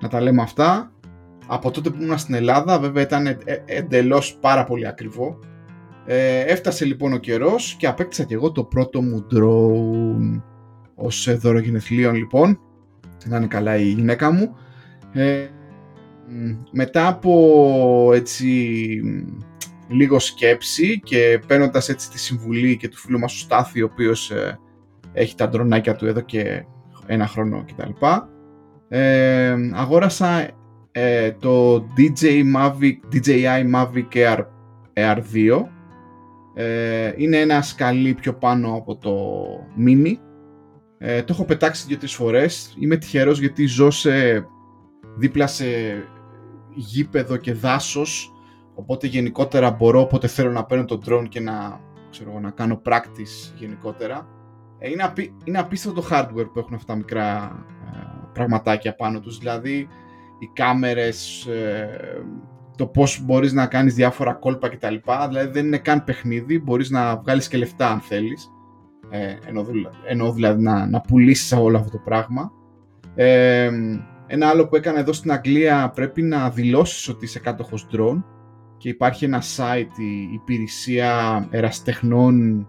[0.00, 0.92] να τα λέμε αυτά.
[1.46, 5.38] Από τότε που ήμουν στην Ελλάδα, βέβαια ήταν ε, εντελώς πάρα πολύ ακριβό.
[6.06, 10.42] Ε, έφτασε λοιπόν ο καιρός και απέκτησα και εγώ το πρώτο μου drone
[10.94, 12.58] ως ε, δώρο γενεθλίων λοιπόν
[13.28, 14.56] να είναι καλά η γυναίκα μου.
[15.12, 15.46] Ε,
[16.72, 19.00] μετά από έτσι
[19.88, 24.30] λίγο σκέψη και παίρνοντας έτσι τη συμβουλή και του φίλου μας ο Στάθη ο οποίος
[24.30, 24.58] ε,
[25.12, 26.64] έχει τα ντρονάκια του εδώ και
[27.06, 27.90] ένα χρόνο κτλ.
[28.88, 30.48] Ε, αγόρασα
[30.92, 34.38] ε, το DJ Mavic, DJI Mavic Air,
[34.94, 35.66] Air 2
[36.54, 39.46] ε, είναι ένας σκαλί πιο πάνω από το
[39.86, 40.16] Mini
[41.04, 42.74] ε, το έχω πετάξει δύο-τρει φορές.
[42.78, 44.46] Είμαι τυχερός γιατί ζω σε
[45.16, 45.64] δίπλα σε
[46.74, 48.32] γήπεδο και δάσος
[48.74, 53.52] οπότε γενικότερα μπορώ όποτε θέλω να παίρνω τον drone και να, ξέρω, να κάνω practice
[53.56, 54.28] γενικότερα
[54.78, 57.52] ε, είναι, απί, είναι απίστευτο το hardware που έχουν αυτά τα μικρά
[57.92, 57.98] ε,
[58.32, 59.88] πραγματάκια πάνω τους δηλαδή
[60.38, 62.24] οι κάμερες ε,
[62.76, 64.94] το πώς μπορείς να κάνεις διάφορα κόλπα κτλ.
[65.28, 68.50] Δηλαδή δεν είναι καν παιχνίδι, μπορείς να βγάλεις και λεφτά αν θέλεις.
[69.14, 69.38] Ε,
[70.06, 72.52] ενώ, δηλαδή να, να πουλήσεις όλο αυτό το πράγμα.
[73.14, 73.70] Ε,
[74.26, 78.22] ένα άλλο που έκανα εδώ στην Αγγλία πρέπει να δηλώσεις ότι είσαι κάτοχος drone
[78.76, 82.66] και υπάρχει ένα site, η υπηρεσία εραστεχνών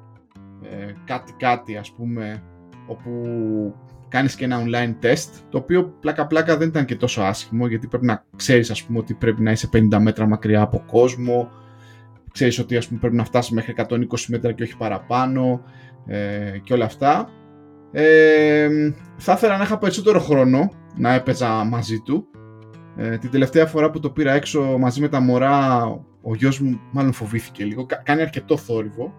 [0.62, 2.44] ε, κάτι κάτι ας πούμε
[2.88, 3.22] όπου
[4.08, 7.88] κάνεις και ένα online test, το οποίο πλάκα πλάκα δεν ήταν και τόσο άσχημο, γιατί
[7.88, 11.50] πρέπει να ξέρεις ας πούμε ότι πρέπει να είσαι 50 μέτρα μακριά από κόσμο,
[12.32, 15.62] ξέρεις ότι ας πούμε πρέπει να φτάσεις μέχρι 120 μέτρα και όχι παραπάνω
[16.06, 17.30] ε, και όλα αυτά.
[17.92, 18.70] Ε,
[19.18, 22.28] θα ήθελα να είχα περισσότερο χρόνο να έπαιζα μαζί του.
[22.96, 25.84] Ε, την τελευταία φορά που το πήρα έξω μαζί με τα μωρά,
[26.22, 29.14] ο γιος μου μάλλον φοβήθηκε λίγο, κάνει αρκετό θόρυβο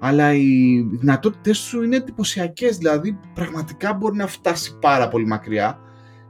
[0.00, 2.76] αλλά οι δυνατότητες σου είναι εντυπωσιακές.
[2.76, 5.78] Δηλαδή, πραγματικά μπορεί να φτάσει πάρα πολύ μακριά.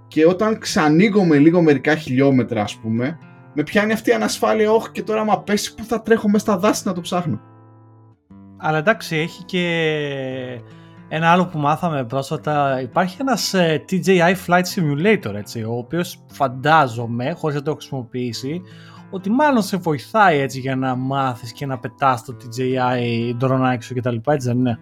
[0.09, 3.19] Και όταν ξανοίγομαι λίγο μερικά χιλιόμετρα, ας πούμε,
[3.55, 4.73] με πιάνει αυτή η ανασφάλεια.
[4.73, 7.41] Όχι, και τώρα, άμα πέσει, πού θα τρέχω μέσα στα δάση να το ψάχνω.
[8.61, 9.64] Αλλά εντάξει, έχει και
[11.09, 12.81] ένα άλλο που μάθαμε πρόσφατα.
[12.81, 18.62] Υπάρχει ένας ε, TJI Flight Simulator, έτσι, ο οποίος φαντάζομαι, χωρίς να το έχω χρησιμοποιήσει,
[19.11, 23.94] ότι μάλλον σε βοηθάει έτσι για να μάθεις και να πετάς το DJI drone έξω
[23.94, 24.79] και τα λοιπά, έτσι δεν είναι;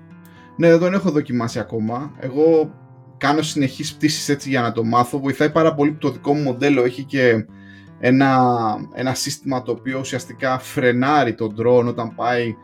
[0.57, 2.13] Ναι, δεν τον έχω δοκιμάσει ακόμα.
[2.19, 2.71] Εγώ
[3.17, 5.19] κάνω συνεχείς πτήσεις έτσι για να το μάθω.
[5.19, 7.47] Βοηθάει πάρα πολύ που το δικό μου μοντέλο έχει και
[7.99, 8.49] ένα,
[8.95, 12.55] ένα σύστημα το οποίο ουσιαστικά φρενάρει τον drone όταν πάει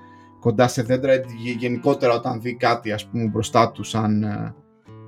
[0.44, 1.12] κοντά σε δέντρα
[1.58, 4.54] γενικότερα όταν δει κάτι ας πούμε μπροστά του σαν, ε,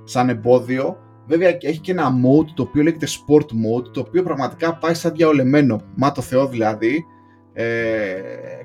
[0.03, 0.97] σαν εμπόδιο
[1.27, 5.11] Βέβαια έχει και ένα mode το οποίο λέγεται sport mode, το οποίο πραγματικά πάει σαν
[5.15, 5.81] διαολεμένο.
[5.95, 7.05] Μα το Θεό δηλαδή,
[7.53, 7.65] ε,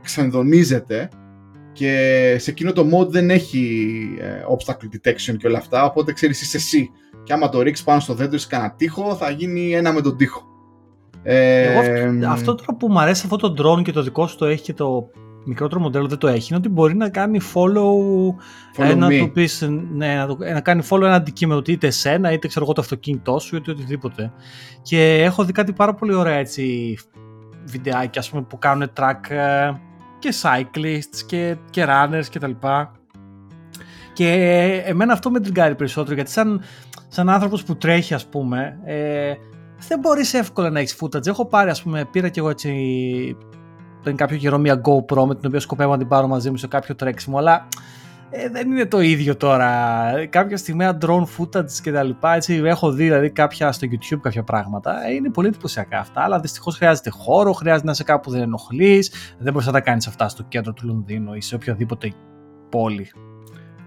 [0.03, 1.09] ξενδονίζεται
[1.73, 3.89] και σε εκείνο το mode δεν έχει
[4.21, 6.91] ε, obstacle detection και όλα αυτά, οπότε ξέρεις είσαι εσύ.
[7.23, 10.17] Και άμα το ρίξεις πάνω στο δέντρο σε κανένα τείχο, θα γίνει ένα με τον
[10.17, 10.43] τείχο.
[11.23, 14.45] Ε, Εγώ, αυτό τώρα που μου αρέσει αυτό το drone και το δικό σου το
[14.45, 15.11] έχει και το
[15.45, 17.93] μικρότερο μοντέλο δεν το έχει είναι ότι μπορεί να κάνει follow,
[18.77, 22.49] follow να, του πεις, ναι, να, το, να, κάνει follow ένα αντικείμενο είτε εσένα είτε
[22.49, 24.33] ξέρω εγώ το αυτοκίνητό σου είτε οτιδήποτε.
[24.83, 26.99] Και έχω δει κάτι πάρα πολύ ωραία έτσι
[27.65, 29.73] βιντεάκια ας πούμε, που κάνουν track ε,
[30.19, 32.93] και cyclists και, και runners και τα λοιπά.
[34.13, 34.33] Και
[34.87, 36.63] εμένα αυτό με τριγκάρει περισσότερο γιατί σαν,
[37.09, 39.33] σαν άνθρωπος που τρέχει ας πούμε ε,
[39.89, 41.27] δεν μπορείς εύκολα να έχεις footage.
[41.27, 42.71] Έχω πάρει ας πούμε πήρα και εγώ έτσι
[44.03, 46.67] πριν κάποιο καιρό μια GoPro με την οποία σκοπεύω να την πάρω μαζί μου σε
[46.67, 47.69] κάποιο τρέξιμο, αλλά
[48.31, 50.13] ε, δεν είναι το ίδιο τώρα.
[50.31, 54.43] Κάποια στιγμή drone footage και τα λοιπά, έτσι, έχω δει δηλαδή κάποια στο YouTube κάποια
[54.43, 58.31] πράγματα, ε, είναι πολύ εντυπωσιακά αυτά, αλλά δυστυχώς χρειάζεται χώρο, χρειάζεται να είσαι κάπου που
[58.31, 62.13] δεν ενοχλείς, δεν μπορείς να τα κάνεις αυτά στο κέντρο του Λονδίνου ή σε οποιαδήποτε
[62.69, 63.11] πόλη.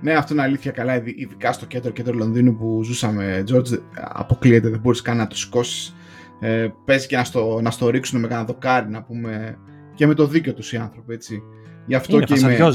[0.01, 3.79] Ναι, αυτό είναι αλήθεια καλά, ειδικά στο κέντρο, κέντρο Λονδίνου που ζούσαμε, George,
[4.13, 5.93] αποκλείεται, δεν μπορείς καν να το σηκώσει.
[6.39, 9.57] Ε, παίζει και να στο, να στο ρίξουν με κανένα δοκάρι, να πούμε,
[9.95, 11.43] και με το δίκιο τους οι άνθρωποι, έτσι.
[11.85, 12.71] Γι' αυτό είναι και είμαι...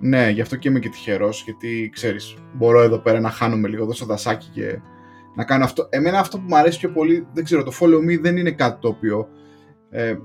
[0.00, 3.82] Ναι, γι' αυτό και είμαι και τυχερός, γιατί ξέρεις, μπορώ εδώ πέρα να χάνομαι λίγο
[3.82, 4.78] εδώ στο δασάκι και
[5.34, 5.86] να κάνω αυτό.
[5.90, 8.80] Εμένα αυτό που μου αρέσει πιο πολύ, δεν ξέρω, το follow me δεν είναι κάτι
[8.80, 9.28] το οποίο.
[9.90, 10.16] Ε,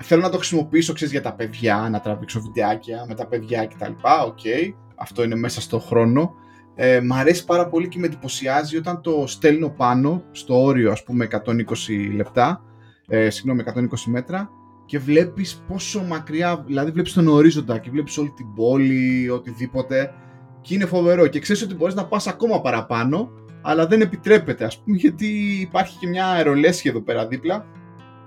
[0.00, 3.92] θέλω να το χρησιμοποιήσω, ξέρεις, για τα παιδιά, να τραβήξω βιντεάκια με τα παιδιά κτλ.
[4.26, 6.34] Ok, okay, αυτό είναι μέσα στο χρόνο.
[6.74, 11.02] Ε, μ' αρέσει πάρα πολύ και με εντυπωσιάζει όταν το στέλνω πάνω στο όριο, ας
[11.02, 12.62] πούμε, 120 λεπτά,
[13.08, 14.50] ε, συγγνώμη, 120 μέτρα
[14.88, 20.14] και βλέπεις πόσο μακριά, δηλαδή βλέπεις τον ορίζοντα και βλέπεις όλη την πόλη, οτιδήποτε
[20.60, 23.30] και είναι φοβερό και ξέρεις ότι μπορείς να πας ακόμα παραπάνω
[23.62, 25.26] αλλά δεν επιτρέπεται ας πούμε γιατί
[25.60, 27.66] υπάρχει και μια αερολέσχη εδώ πέρα δίπλα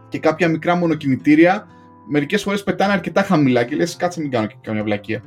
[0.09, 1.67] και κάποια μικρά μονοκινητήρια
[2.09, 5.23] μερικές φορές πετάνε αρκετά χαμηλά και λες κάτσε μην κάνω και καμιά βλακεία.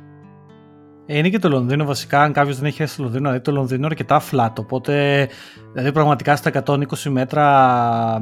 [1.05, 3.51] Ε, είναι και το Λονδίνο βασικά, αν κάποιος δεν έχει έρθει στο Λονδίνο, δηλαδή το
[3.51, 4.53] Λονδίνο είναι αρκετά flat.
[4.59, 5.27] Οπότε,
[5.73, 7.43] δηλαδή πραγματικά στα 120 μέτρα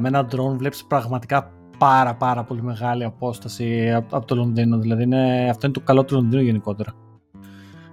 [0.00, 1.52] με ένα drone βλέπεις πραγματικά
[1.84, 4.78] πάρα πάρα πολύ μεγάλη απόσταση από, το Λονδίνο.
[4.78, 6.92] Δηλαδή είναι, αυτό είναι το καλό του Λονδίνου γενικότερα.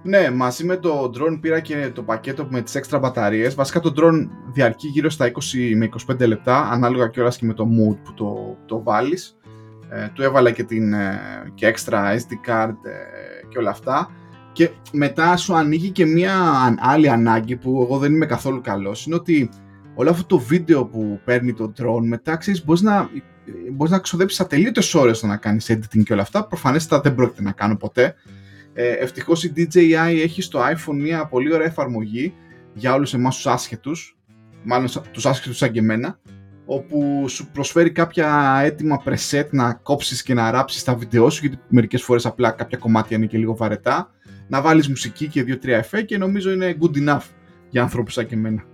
[0.02, 3.54] Ναι, μαζί με το drone πήρα και το πακέτο με τις έξτρα μπαταρίες.
[3.54, 5.30] Βασικά το drone διαρκεί γύρω στα 20
[5.76, 9.36] με 25 λεπτά, ανάλογα και και με το mood που το, το βάλεις.
[9.88, 11.20] Ε, του έβαλα και, την, ε,
[11.54, 14.10] και έξτρα SD card ε, και όλα αυτά.
[14.52, 16.34] Και μετά σου ανοίγει και μια
[16.80, 19.06] άλλη ανάγκη που εγώ δεν είμαι καθόλου καλός.
[19.06, 19.50] Είναι ότι
[19.94, 23.08] όλο αυτό το βίντεο που παίρνει το drone μετά, ξέρεις, μπορείς να
[23.72, 26.46] μπορείς να ξοδέψεις ατελείωτες ώρες να κάνεις editing και όλα αυτά.
[26.46, 28.14] Προφανέστατα δεν πρόκειται να κάνω ποτέ.
[28.72, 32.34] Ε, Ευτυχώς η DJI έχει στο iPhone μια πολύ ωραία εφαρμογή
[32.74, 34.18] για όλους εμάς τους άσχετους,
[34.62, 36.18] μάλλον τους άσχετους σαν και εμένα,
[36.64, 41.62] όπου σου προσφέρει κάποια έτοιμα preset να κόψεις και να ράψεις τα βίντεό σου γιατί
[41.68, 44.10] μερικές φορές απλά κάποια κομμάτια είναι και λίγο βαρετά
[44.48, 47.26] να βάλεις μουσική και δύο-τρία εφέ και νομίζω είναι good enough
[47.68, 48.64] για ανθρώπους σαν και εμένα.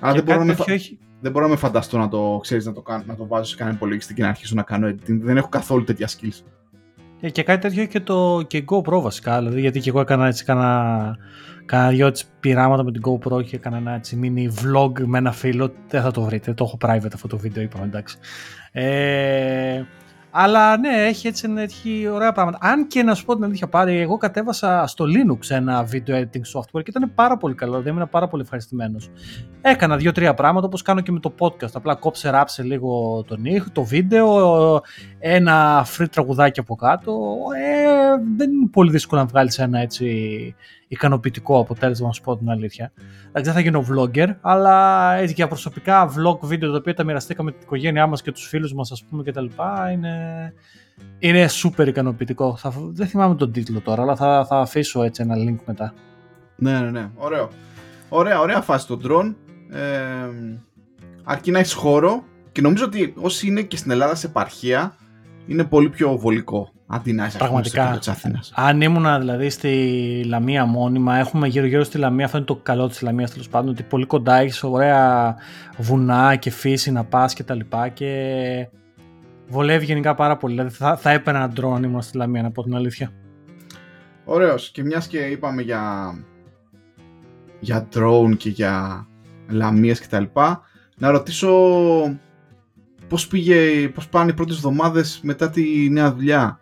[0.00, 0.56] Αλλά δεν μπορώ, να με...
[0.66, 0.98] έχει...
[1.24, 3.56] δεν μπορώ να με φανταστώ να το ξέρεις να το, κάνω, να το βάζω σε
[3.56, 5.18] κανένα υπολογιστή και να αρχίσω να κάνω editing.
[5.20, 6.42] Δεν έχω καθόλου τέτοια skills.
[7.20, 10.26] Ε, και κάτι τέτοιο έχει και το και GoPro βασικά, δηλαδή, γιατί και εγώ έκανα
[10.26, 11.16] έτσι κάνα,
[11.64, 15.32] κάνα δυο έτσι πειράματα με την GoPro και έκανα ένα έτσι mini vlog με ένα
[15.32, 18.18] φίλο, δεν θα το βρείτε, το έχω private αυτό το βίντεο είπαμε εντάξει.
[18.72, 19.82] Ε,
[20.36, 22.58] αλλά ναι, έχει έτσι έχει ωραία πράγματα.
[22.60, 26.58] Αν και να σου πω την αλήθεια πάρει, εγώ κατέβασα στο Linux ένα video editing
[26.58, 29.10] software και ήταν πάρα πολύ καλό, δηλαδή ήμουν πάρα πολύ ευχαριστημένος.
[29.60, 31.70] Έκανα δύο-τρία πράγματα όπως κάνω και με το podcast.
[31.72, 34.80] Απλά κόψε, ράψε λίγο τον ήχο, το βίντεο,
[35.18, 37.36] ένα free τραγουδάκι από κάτω.
[37.56, 40.54] Ε, δεν είναι πολύ δύσκολο να βγάλεις ένα έτσι
[40.88, 42.92] ικανοποιητικό αποτέλεσμα, να σου πω την αλήθεια.
[43.28, 47.50] Εντάξει, δεν θα γίνω vlogger, αλλά έτσι για προσωπικά vlog βίντεο τα οποία τα μοιραστήκαμε
[47.50, 49.46] με την οικογένειά μας και τους φίλους μας, ας πούμε κτλ.
[49.92, 50.52] Είναι,
[51.18, 52.56] είναι super ικανοποιητικό.
[52.56, 55.94] Θα, δεν θυμάμαι τον τίτλο τώρα, αλλά θα, θα αφήσω έτσι ένα link μετά.
[56.56, 57.10] Ναι, ναι, ναι.
[57.14, 57.48] Ωραίο.
[58.08, 59.34] Ωραία, ωραία φάση το drone.
[59.70, 60.28] Ε,
[61.24, 64.96] αρκεί να έχεις χώρο και νομίζω ότι όσοι είναι και στην Ελλάδα σε επαρχία
[65.46, 67.98] είναι πολύ πιο βολικό αντί να είσαι Πραγματικά.
[68.54, 73.02] Αν ήμουν δηλαδή στη Λαμία μόνιμα, έχουμε γύρω-γύρω στη Λαμία, αυτό είναι το καλό της
[73.02, 75.36] Λαμίας τέλος πάντων, ότι πολύ κοντά έχεις ωραία
[75.76, 78.68] βουνά και φύση να πας και τα λοιπά και
[79.48, 80.54] βολεύει γενικά πάρα πολύ.
[80.54, 83.12] Δηλαδή θα, θα έπαιρνα ένα drone αν ήμουν στη Λαμία, να πω την αλήθεια.
[84.24, 84.70] Ωραίος.
[84.70, 86.14] Και μιας και είπαμε για,
[87.60, 89.06] για drone και για
[89.48, 90.60] λαμίες και τα λοιπά,
[90.96, 91.50] να ρωτήσω
[93.08, 96.58] πώς, πήγε, πώς πάνε οι πρώτες εβδομάδες μετά τη νέα δουλειά;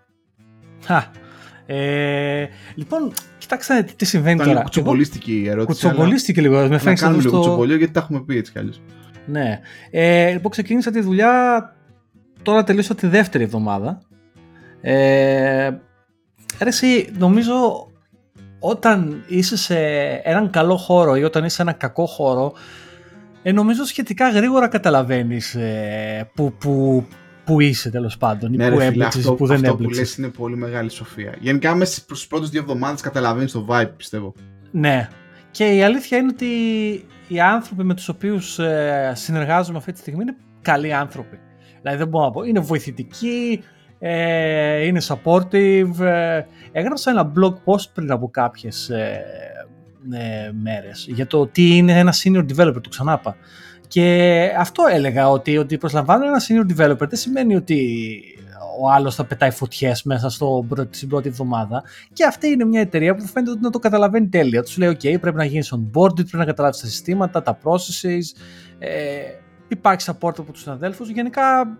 [1.66, 4.60] Ε, λοιπόν, κοιτάξτε τι συμβαίνει Ήταν τώρα.
[4.60, 5.66] Ήταν κουτσομπολίστικη η ερώτηση.
[5.66, 6.68] Κουτσομπολίστηκε λίγο.
[6.68, 7.30] Με να κάνουμε λίγο στο...
[7.30, 8.80] κουτσομπολίο γιατί τα έχουμε πει έτσι κι αλλιώς.
[9.26, 9.60] Ναι.
[9.90, 11.74] Ε, λοιπόν, ξεκίνησα τη δουλειά,
[12.42, 14.00] τώρα τελείωσα τη δεύτερη εβδομάδα.
[14.80, 15.70] Ε,
[16.58, 17.86] εσύ, νομίζω
[18.58, 19.78] όταν είσαι σε
[20.22, 22.52] έναν καλό χώρο ή όταν είσαι σε έναν κακό χώρο,
[23.42, 27.06] ε, νομίζω σχετικά γρήγορα καταλαβαίνεις ε, που, που,
[27.44, 28.50] που είσαι τέλος πάντων.
[28.54, 31.34] Ναι, που ρε, φίλε, αυτό, που δεν αυτό που λες είναι πολύ μεγάλη σοφία.
[31.40, 34.34] Γενικά μέσα στις πρώτες δύο εβδομάδες καταλαβαίνεις το vibe, πιστεύω.
[34.70, 35.08] Ναι.
[35.50, 36.46] Και η αλήθεια είναι ότι
[37.28, 41.38] οι άνθρωποι με τους οποίους ε, συνεργάζομαι αυτή τη στιγμή είναι καλοί άνθρωποι.
[41.80, 42.42] Δηλαδή δεν μπορώ να πω.
[42.42, 43.62] Είναι βοηθητικοί,
[43.98, 46.00] ε, είναι supportive.
[46.00, 49.24] Ε, έγραψα ένα blog post πριν από κάποιες ε,
[50.12, 53.36] ε, μέρες για το τι είναι ένα senior developer, το ξανάπα.
[53.92, 58.22] Και αυτό έλεγα ότι, ότι προσλαμβάνω ένα senior developer δεν σημαίνει ότι
[58.80, 61.82] ο άλλος θα πετάει φωτιές μέσα στο, στην πρώτη εβδομάδα.
[62.12, 64.62] Και αυτή είναι μια εταιρεία που φαίνεται ότι να το καταλαβαίνει τέλεια.
[64.62, 68.40] Τους λέει: OK, πρέπει να γίνεις onboarded, πρέπει να καταλάβεις τα συστήματα, τα processes.
[68.78, 69.20] Ε,
[69.68, 71.08] υπάρχει support από τους συναδέλφους.
[71.08, 71.78] Γενικά,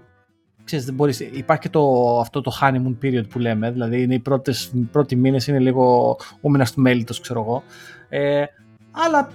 [0.64, 3.70] ξέρεις, δεν μπορείς, υπάρχει και το, αυτό το honeymoon period που λέμε.
[3.70, 7.62] Δηλαδή, είναι οι, πρώτες, οι πρώτοι μήνες είναι λίγο ο μήνας του μέλητος, ξέρω εγώ.
[8.09, 8.44] Ε,
[8.90, 9.29] αλλά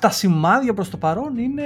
[0.00, 1.62] τα σημάδια προς το παρόν είναι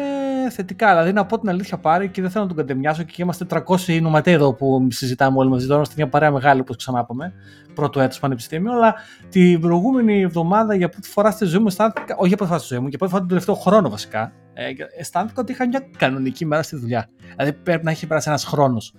[0.50, 0.88] θετικά.
[0.90, 4.00] Δηλαδή να πω την αλήθεια πάρει και δεν θέλω να τον κατεμοιάσω και είμαστε 300
[4.02, 5.76] νοματέ εδώ που συζητάμε όλοι μαζί τώρα.
[5.76, 7.32] Είμαστε μια παρέα μεγάλη όπως ξανά είπαμε,
[7.74, 8.72] πρώτο έτος πανεπιστήμιο.
[8.72, 8.94] Αλλά
[9.28, 12.74] την προηγούμενη εβδομάδα για πρώτη φορά στη ζωή μου αισθάνθηκα, όχι για πρώτη φορά στη
[12.74, 16.46] ζωή μου, για πρώτη φορά τον τελευταίο χρόνο βασικά, ε, αισθάνθηκα ότι είχα μια κανονική
[16.46, 17.08] μέρα στη δουλειά.
[17.30, 18.94] Δηλαδή πρέπει να έχει περάσει ένας χρόνος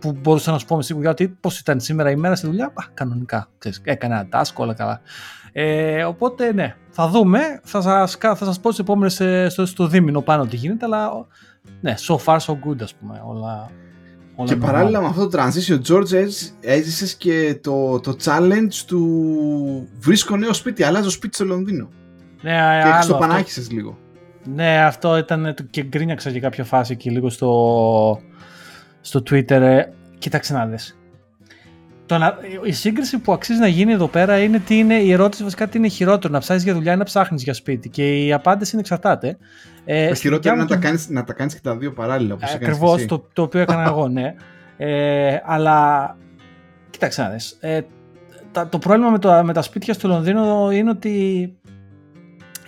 [0.00, 2.66] που μπορούσα να σου πω με σίγουρα ότι πώς ήταν σήμερα η μέρα στη δουλειά.
[2.66, 3.48] Α, κανονικά.
[3.58, 5.00] Ξέρεις, έκανα ένα task, όλα καλά.
[5.52, 7.40] Ε, οπότε ναι, θα δούμε.
[7.62, 11.26] Θα σας, θα σας πω τις επόμενες ε, στο, στο δίμηνο πάνω τι γίνεται, αλλά
[11.80, 13.22] ναι, so far so good ας πούμε.
[13.26, 13.70] Όλα,
[14.34, 16.28] όλα και παράλληλα με αυτό το transition, George,
[16.60, 21.88] έζησες και το, το challenge του βρίσκω νέο σπίτι, αλλάζω σπίτι στο Λονδίνο.
[22.42, 23.98] Ναι, και εξωπανάχησες λίγο.
[24.54, 28.20] Ναι, αυτό ήταν και γκρίνιαξα για κάποια φάση και λίγο στο,
[29.00, 29.50] στο Twitter.
[29.50, 29.82] Ε,
[30.18, 31.00] κοίταξε να δεις
[32.10, 35.42] το να, η σύγκριση που αξίζει να γίνει εδώ πέρα είναι τι είναι η ερώτηση
[35.42, 37.88] βασικά τι είναι χειρότερο, να ψάχνει για δουλειά ή να ψάχνεις για σπίτι.
[37.88, 39.36] Και η απάντηση είναι εξαρτάται.
[39.84, 42.36] Ε, το χειρότερο είναι να, τα κάνεις, να τα κάνεις και τα δύο παράλληλα.
[42.54, 44.34] Ακριβώς το, το οποίο έκανα εγώ, ναι.
[44.76, 46.16] Ε, αλλά
[46.90, 47.56] κοίταξε να δεις.
[47.60, 47.80] Ε,
[48.68, 51.54] το πρόβλημα με, το, με τα σπίτια στο Λονδίνο είναι ότι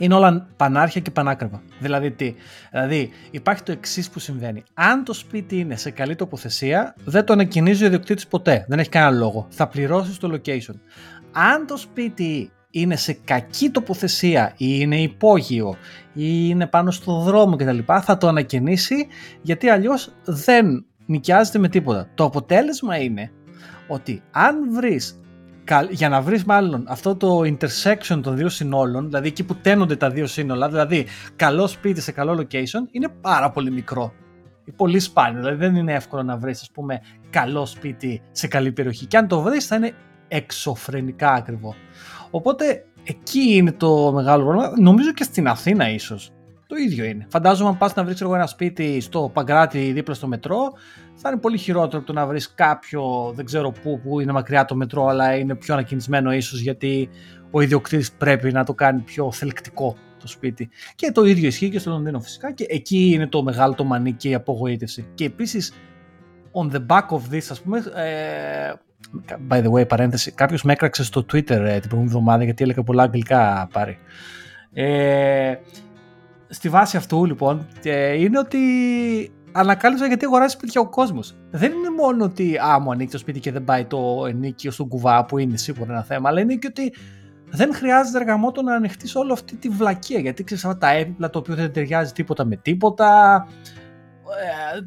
[0.02, 1.62] είναι όλα πανάρχια και πανάκριβα.
[1.78, 2.34] Δηλαδή τι,
[2.70, 4.62] δηλαδή υπάρχει το εξής που συμβαίνει.
[4.74, 8.64] Αν το σπίτι είναι σε καλή τοποθεσία, δεν το ανακοινίζει ο ιδιοκτήτης ποτέ.
[8.68, 9.46] Δεν έχει κανένα λόγο.
[9.50, 10.74] Θα πληρώσει το location.
[11.32, 15.76] Αν το σπίτι είναι σε κακή τοποθεσία ή είναι υπόγειο
[16.12, 17.78] ή είναι πάνω στο δρόμο κτλ.
[18.02, 19.06] θα το ανακοινήσει
[19.42, 22.08] γιατί αλλιώς δεν νοικιάζεται με τίποτα.
[22.14, 23.30] Το αποτέλεσμα είναι
[23.88, 25.20] ότι αν βρεις
[25.90, 30.10] για να βρεις μάλλον αυτό το intersection των δύο συνόλων, δηλαδή εκεί που τένονται τα
[30.10, 34.12] δύο σύνολα, δηλαδή καλό σπίτι σε καλό location, είναι πάρα πολύ μικρό.
[34.76, 35.40] πολύ σπάνιο.
[35.40, 39.06] Δηλαδή δεν είναι εύκολο να βρεις, ας πούμε, καλό σπίτι σε καλή περιοχή.
[39.06, 39.92] Και αν το βρεις, θα είναι
[40.28, 41.74] εξωφρενικά ακριβό.
[42.30, 44.72] Οπότε εκεί είναι το μεγάλο πρόβλημα.
[44.78, 46.30] Νομίζω και στην Αθήνα ίσως.
[46.66, 47.26] Το ίδιο είναι.
[47.30, 50.72] Φαντάζομαι αν πας να βρεις ένα σπίτι στο Παγκράτη δίπλα στο μετρό,
[51.14, 54.64] θα είναι πολύ χειρότερο από το να βρεις κάποιο, δεν ξέρω πού, που είναι μακριά
[54.64, 57.08] το μετρό, αλλά είναι πιο ανακοινισμένο ίσως γιατί
[57.50, 60.68] ο ιδιοκτήτης πρέπει να το κάνει πιο θελκτικό το σπίτι.
[60.94, 64.12] Και το ίδιο ισχύει και στο Λονδίνο φυσικά και εκεί είναι το μεγάλο το μανί
[64.12, 65.06] και η απογοήτευση.
[65.14, 65.72] Και επίσης,
[66.52, 68.72] on the back of this, ας πούμε, ε,
[69.48, 72.82] by the way, παρένθεση, κάποιος με έκραξε στο Twitter ε, την προηγούμενη εβδομάδα γιατί έλεγα
[72.82, 73.98] πολλά αγγλικά πάρει.
[74.72, 75.54] Ε,
[76.48, 77.66] στη βάση αυτού λοιπόν
[78.16, 78.58] είναι ότι
[79.52, 81.36] ανακάλυψα γιατί αγοράζει σπίτια ο κόσμος.
[81.50, 84.88] Δεν είναι μόνο ότι α, μου ανοίξει το σπίτι και δεν πάει το ενίκιο στον
[84.88, 86.92] κουβά που είναι σίγουρα ένα θέμα, αλλά είναι και ότι
[87.50, 90.20] δεν χρειάζεται εργαμότο να ανοιχτεί όλη αυτή τη βλακεία.
[90.20, 93.46] Γιατί ξέρεις αυτά τα έπιπλα το οποίο δεν ταιριάζει τίποτα με τίποτα,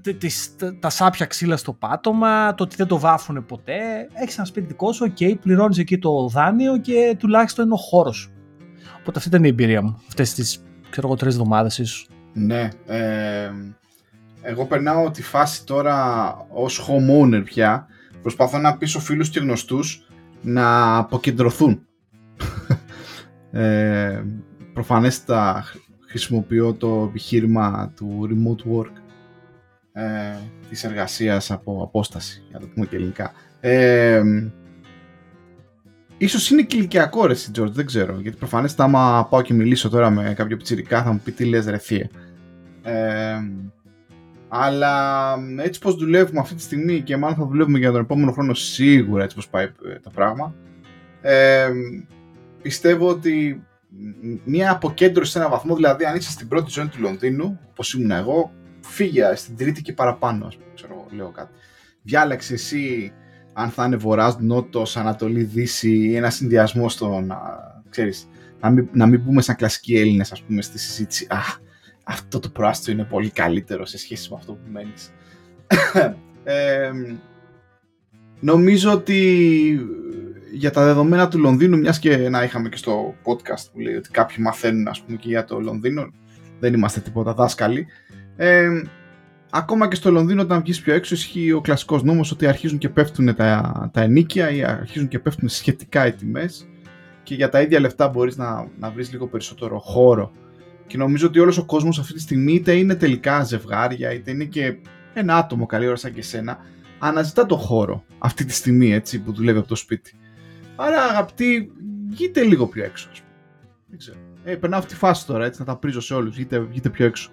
[0.06, 4.08] ε, τις, τα σάπια ξύλα στο πάτωμα, το ότι δεν το βάφουν ποτέ.
[4.14, 8.16] Έχεις ένα σπίτι δικό σου, OK, πληρώνεις εκεί το δάνειο και τουλάχιστον είναι ο χώρος
[8.16, 8.32] σου.
[9.00, 12.08] Οπότε αυτή ήταν η εμπειρία μου αυτές τις ξέρω εγώ τρεις εβδομάδες ίσως.
[12.34, 12.70] Ναι.
[12.86, 13.52] Ε,
[14.46, 17.88] εγώ περνάω τη φάση τώρα ως homeowner πια.
[18.22, 20.08] Προσπαθώ να πείσω φίλους και γνωστούς
[20.42, 21.88] να αποκεντρωθούν.
[23.52, 24.24] ε,
[24.74, 25.64] προφανέστα
[26.08, 28.92] χρησιμοποιώ το επιχείρημα του remote work
[29.94, 30.38] ε,
[30.70, 33.32] της εργασίας από απόσταση, για το πούμε και ελληνικά.
[33.60, 34.22] Ε,
[36.18, 40.10] ίσως είναι και ηλικιακό ρε George, δεν ξέρω, γιατί προφανέστα άμα πάω και μιλήσω τώρα
[40.10, 42.10] με κάποιο πιτσιρικά θα μου πει τι λες ρε θεία.
[42.84, 43.36] Ε,
[44.60, 48.54] αλλά έτσι πως δουλεύουμε αυτή τη στιγμή και μάλλον θα δουλεύουμε για τον επόμενο χρόνο
[48.54, 50.56] σίγουρα έτσι πως πάει ε, το πράγμα
[51.22, 51.70] ε,
[52.62, 53.64] πιστεύω ότι
[54.44, 58.12] μια αποκέντρωση σε έναν βαθμό, δηλαδή αν είσαι στην πρώτη ζώνη του Λονδίνου, όπως ήμουν
[58.12, 61.54] εγώ, φύγε στην τρίτη και παραπάνω, ας πούμε, ξέρω, λέω κάτι.
[62.02, 63.14] Διάλεξε εσύ
[63.54, 67.38] αν θα είναι βορράς, νότος, ανατολή, δύση, ένα συνδυασμό στο να,
[67.90, 71.28] ξέρεις, να μην, να μην μπούμε σαν κλασικοί Έλληνες, ας πούμε, στη συζήτηση.
[71.30, 71.38] Α,
[72.08, 75.14] αυτό το προάστιο είναι πολύ καλύτερο σε σχέση με αυτό που μένεις.
[76.44, 76.92] ε,
[78.40, 79.80] νομίζω ότι
[80.52, 84.10] για τα δεδομένα του Λονδίνου, μιας και να είχαμε και στο podcast που λέει ότι
[84.10, 86.12] κάποιοι μαθαίνουν ας πούμε και για το Λονδίνο,
[86.60, 87.88] δεν είμαστε τίποτα δάσκαλοι,
[88.36, 88.82] ε,
[89.50, 92.90] ακόμα και στο Λονδίνο όταν βγεις πιο έξω ισχύει ο κλασικός νόμος ότι αρχίζουν και
[92.90, 96.68] πέφτουν τα, τα ενίκια ή αρχίζουν και πέφτουν σχετικά οι τιμές.
[97.24, 100.32] Και για τα ίδια λεφτά μπορείς να, να βρεις λίγο περισσότερο χώρο
[100.88, 104.44] και νομίζω ότι όλος ο κόσμος αυτή τη στιγμή είτε είναι τελικά ζευγάρια είτε είναι
[104.44, 104.78] και
[105.14, 106.58] ένα άτομο καλή ώρα σαν και εσένα
[107.00, 110.18] αναζητά το χώρο αυτή τη στιγμή έτσι που δουλεύει από το σπίτι.
[110.76, 111.72] Άρα αγαπητοί,
[112.10, 113.10] βγείτε λίγο πιο έξω.
[113.88, 114.18] Δεν ξέρω.
[114.44, 116.36] Ε, περνάω αυτή τη φάση τώρα έτσι να τα πρίζω σε όλους.
[116.36, 117.30] Βγείτε, βγείτε πιο έξω.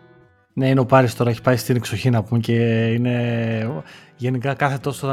[0.54, 3.84] Ναι, είναι ο Πάρης τώρα, έχει πάει στην εξοχή να πούμε και είναι
[4.16, 5.08] γενικά κάθε τόσο...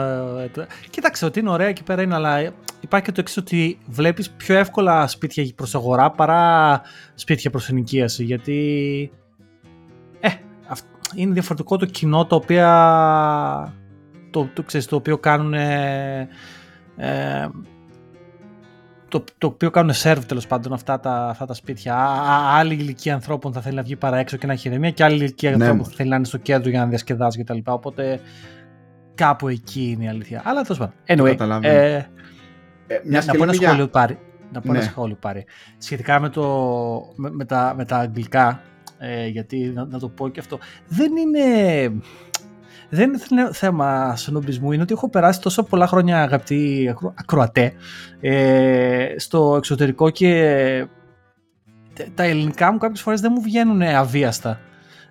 [0.89, 2.41] Κοίταξε ότι είναι ωραία εκεί πέρα είναι, αλλά
[2.79, 6.81] υπάρχει και το εξής ότι βλέπεις πιο εύκολα σπίτια προς αγορά παρά
[7.13, 9.11] σπίτια προς ενοικίαση, γιατί
[10.19, 10.29] ε,
[11.15, 12.63] είναι διαφορετικό το κοινό το οποίο
[14.31, 16.27] το, το, ξέρεις, το οποίο κάνουν ε,
[19.09, 21.95] το, το οποίο κάνουν σερβ τέλος πάντων αυτά τα, αυτά τα σπίτια.
[21.95, 25.03] Α, άλλη ηλικία ανθρώπων θα θέλει να βγει παρά έξω και να έχει ηρεμία και
[25.03, 25.55] άλλη ηλικία ναι.
[25.55, 27.57] ανθρώπων θα θέλει να είναι στο κέντρο για να διασκεδάζει κτλ.
[27.65, 28.19] Οπότε
[29.15, 30.41] κάπου εκεί είναι η αλήθεια.
[30.45, 30.93] Αλλά τέλος πάντων.
[31.07, 32.03] Anyway, ε, ε,
[33.03, 34.19] μια να πω ένα σχόλιο πάρει.
[34.51, 34.77] Να πω ναι.
[34.77, 35.45] ένα σχόλιο πάρει.
[35.77, 36.43] Σχετικά με, το,
[37.15, 38.61] με, με, τα, με τα αγγλικά,
[38.97, 41.43] ε, γιατί να, να το πω και αυτό, δεν είναι
[42.89, 47.73] δεν είναι θέμα συνομπισμού, είναι ότι έχω περάσει τόσο πολλά χρόνια αγαπητοί ακροατέ
[48.21, 50.87] ε, στο εξωτερικό και
[52.13, 54.59] τα ελληνικά μου κάποιες φορές δεν μου βγαίνουν αβίαστα.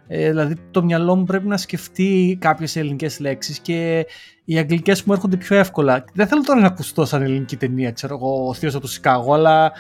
[0.07, 4.07] Ε, δηλαδή το μυαλό μου πρέπει να σκεφτεί κάποιες ελληνικές λέξεις και
[4.45, 6.05] οι αγγλικές μου έρχονται πιο εύκολα.
[6.13, 9.35] Δεν θέλω τώρα να ακουστώ σαν ελληνική ταινία, ξέρω εγώ, ο θείος από το Σικάγο,
[9.35, 9.73] αλλά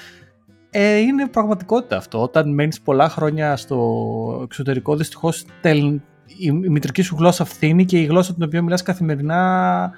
[0.70, 2.22] ε, είναι πραγματικότητα αυτό.
[2.22, 5.44] Όταν μένεις πολλά χρόνια στο εξωτερικό, δυστυχώς
[6.37, 9.91] η, μητρική σου γλώσσα φθήνει και η γλώσσα την οποία μιλάς καθημερινά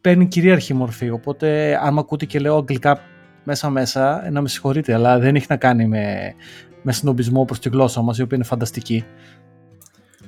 [0.00, 1.10] παίρνει κυρίαρχη μορφή.
[1.10, 3.00] Οπότε, αν με ακούτε και λέω αγγλικά
[3.44, 6.34] μέσα-μέσα, να με συγχωρείτε, αλλά δεν έχει να κάνει με,
[6.82, 9.04] με συνομπισμό προς τη γλώσσα μας, η οποία είναι φανταστική.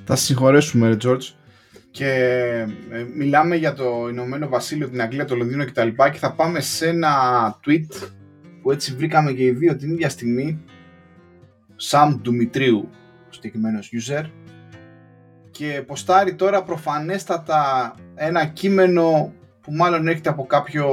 [0.03, 1.33] Θα συγχωρέσουμε, ρε George.
[1.91, 2.09] Και
[2.91, 5.87] ε, μιλάμε για το Ηνωμένο Βασίλειο, την Αγγλία, το Λονδίνο κτλ.
[5.87, 7.09] Και, και θα πάμε σε ένα
[7.65, 8.09] tweet
[8.61, 10.63] που έτσι βρήκαμε και οι δύο την ίδια στιγμή.
[11.75, 12.89] Σαμ Δημητρίου,
[13.29, 14.23] συγκεκριμένος user,
[15.59, 20.87] και ποστάρει τώρα προφανέστατα ένα κείμενο που μάλλον έρχεται από κάποιο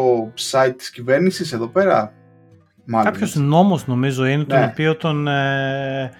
[0.51, 2.13] site της κυβέρνησης εδώ πέρα.
[2.85, 3.13] Μάλλον.
[3.13, 4.45] Κάποιος νόμος νομίζω είναι, ναι.
[4.45, 6.13] τον οποίο τον, ε,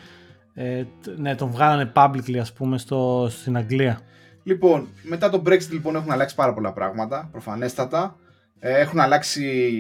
[0.55, 0.85] ε,
[1.17, 4.01] ναι, τον βγάλανε publicly ας πούμε στο, στην Αγγλία.
[4.43, 8.17] Λοιπόν, μετά το Brexit λοιπόν έχουν αλλάξει πάρα πολλά πράγματα, προφανέστατα.
[8.59, 9.73] Ε, έχουν αλλάξει,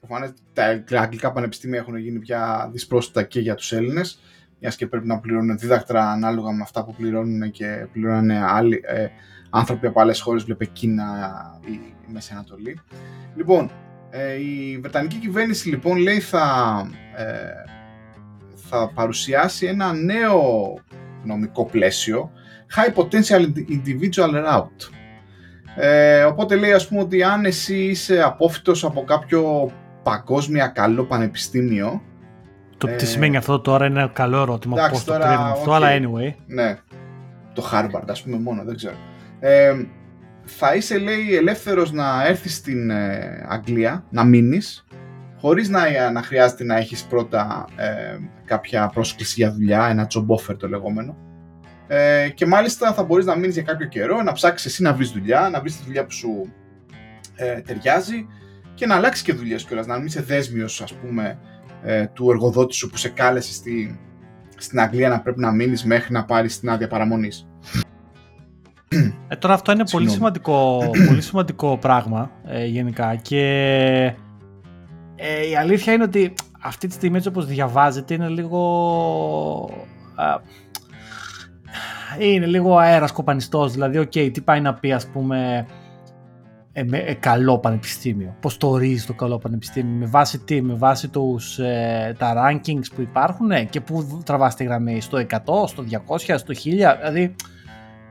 [0.00, 4.20] προφανές, τα αγγλικά πανεπιστήμια έχουν γίνει πια δυσπρόσιτα και για τους Έλληνες,
[4.64, 9.06] μιας και πρέπει να πληρώνουν δίδακτρα ανάλογα με αυτά που πληρώνουν και πληρώνουν άλλοι ε,
[9.50, 11.04] άνθρωποι από άλλες χώρες, βλέπε Κίνα
[11.64, 12.80] ή η Μέση Ανατολή.
[13.36, 13.70] Λοιπόν,
[14.10, 16.46] ε, η Βρετανική κυβέρνηση λοιπόν λέει θα,
[17.16, 17.24] ε,
[18.54, 20.42] θα παρουσιάσει ένα νέο
[21.24, 22.30] νομικό πλαίσιο
[22.76, 24.90] High Potential Individual Route.
[25.76, 32.02] Ε, οπότε λέει ας πούμε ότι αν εσύ είσαι απόφυτος από κάποιο παγκόσμια καλό πανεπιστήμιο
[32.78, 35.88] το τι σημαίνει αυτό τώρα είναι ένα καλό ερώτημα εντάξει, πώς το κρίνουμε αυτό, αλλά
[35.90, 36.34] anyway.
[36.46, 36.78] Ναι,
[37.52, 38.94] το Harvard ας πούμε μόνο, δεν ξέρω.
[39.40, 39.86] Ε,
[40.44, 44.86] θα είσαι λέει ελεύθερος να έρθεις στην ε, Αγγλία, να μείνεις,
[45.40, 50.56] χωρίς να, να χρειάζεται να έχεις πρώτα ε, κάποια πρόσκληση για δουλειά, ένα job offer
[50.58, 51.16] το λεγόμενο.
[51.86, 55.10] Ε, και μάλιστα θα μπορείς να μείνεις για κάποιο καιρό, να ψάξεις εσύ να βρεις
[55.10, 56.52] δουλειά, να βρεις τη δουλειά που σου
[57.36, 58.26] ε, ταιριάζει
[58.74, 61.38] και να αλλάξεις και δουλειές κιόλας, να μην είσαι δέσμιος ας πούμε
[61.84, 63.98] ε, του εργοδότη σου που σε κάλεσε στη,
[64.56, 67.46] στην Αγγλία να πρέπει να μείνεις μέχρι να πάρεις την άδεια παραμονής.
[69.28, 70.78] Ε, τώρα αυτό είναι πολύ σημαντικό,
[71.08, 73.14] πολύ σημαντικό πράγμα ε, γενικά.
[73.14, 73.42] Και
[75.14, 79.70] ε, η αλήθεια είναι ότι αυτή τη στιγμή έτσι όπως διαβάζεται είναι λίγο
[82.18, 83.72] είναι λίγο αέρας κοπανιστός.
[83.72, 85.66] Δηλαδή ok okay, τι πάει να πει ας πούμε
[86.76, 88.36] ε, ε, καλό πανεπιστήμιο.
[88.40, 92.86] Πώς το ορίζεις το καλό πανεπιστήμιο; Με βάση τι, με βάση τους, ε, τα rankings
[92.94, 97.34] που υπάρχουν και που τραβάς τη γραμμή; Στο 100, στο 200, στο 1000 δηλαδή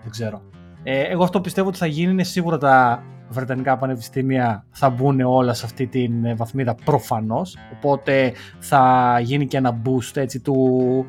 [0.01, 0.41] δεν ξέρω.
[0.83, 2.11] Ε, εγώ αυτό πιστεύω ότι θα γίνει.
[2.11, 7.57] Είναι σίγουρα τα βρετανικά πανεπιστήμια θα μπουν όλα σε αυτή την ε, βαθμίδα προφανώς.
[7.77, 11.05] Οπότε θα γίνει και ένα boost έτσι του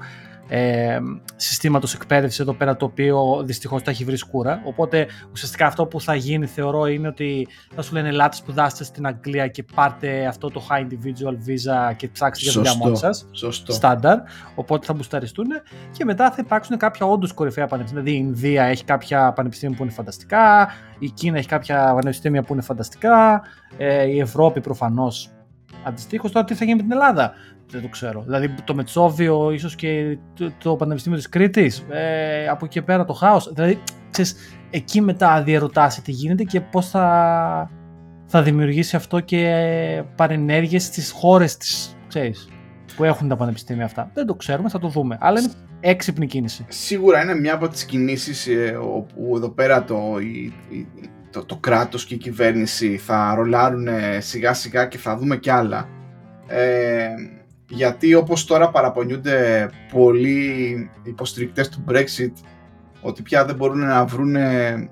[0.49, 0.99] ε,
[1.37, 4.61] συστήματος εκπαίδευσης εδώ πέρα το οποίο δυστυχώς τα έχει βρει σκούρα.
[4.65, 9.07] Οπότε ουσιαστικά αυτό που θα γίνει θεωρώ είναι ότι θα σου λένε ελάτε σπουδάστε στην
[9.07, 13.27] Αγγλία και πάρτε αυτό το high individual visa και ψάξτε για δουλειά μόνοι σας
[13.69, 14.19] στάνταρ.
[14.55, 15.47] Οπότε θα μπουσταριστούν.
[15.93, 18.05] Και μετά θα υπάρξουν κάποια όντως κορυφαία πανεπιστήμια.
[18.05, 20.69] Δηλαδή η Ινδία έχει κάποια πανεπιστήμια που είναι φανταστικά
[20.99, 23.43] η Κίνα έχει κάποια πανεπιστήμια που είναι φανταστικά
[23.77, 25.35] ε, η Ευρώπη προφανώς
[25.87, 27.33] Αντιστοίχως, τώρα τι θα γίνει με την Ελλάδα;
[27.71, 28.23] Δεν το ξέρω.
[28.23, 33.13] Δηλαδή το Μετσόβιο, ίσως και το, το Πανεπιστήμιο της Κρήτης, ε, από εκεί πέρα το
[33.13, 33.53] χάος.
[33.55, 33.79] Δηλαδή,
[34.11, 34.37] ξέρεις,
[34.71, 37.71] εκεί μετά διαρωτάσαι τι γίνεται και πώς θα,
[38.27, 42.49] θα δημιουργήσει αυτό και παρενέργειες στις χώρες της, ξέρεις,
[42.97, 44.11] που έχουν τα πανεπιστήμια αυτά.
[44.15, 45.19] Δεν το ξέρουμε, θα το δούμε.
[45.21, 45.51] Αλλά είναι
[45.81, 46.65] έξυπνη κίνηση.
[46.69, 50.17] Σίγουρα είναι μια από τις κινήσεις ε, όπου εδώ πέρα το,
[51.31, 53.89] το, το κράτος και η κυβέρνηση θα ρολάρουν
[54.19, 55.89] σιγά σιγά και θα δούμε κι άλλα.
[56.47, 57.07] Ε,
[57.75, 62.33] γιατί όπως τώρα παραπονιούνται πολλοί υποστηρικτές του Brexit
[63.01, 64.91] ότι πια δεν μπορούν να βρουν ε,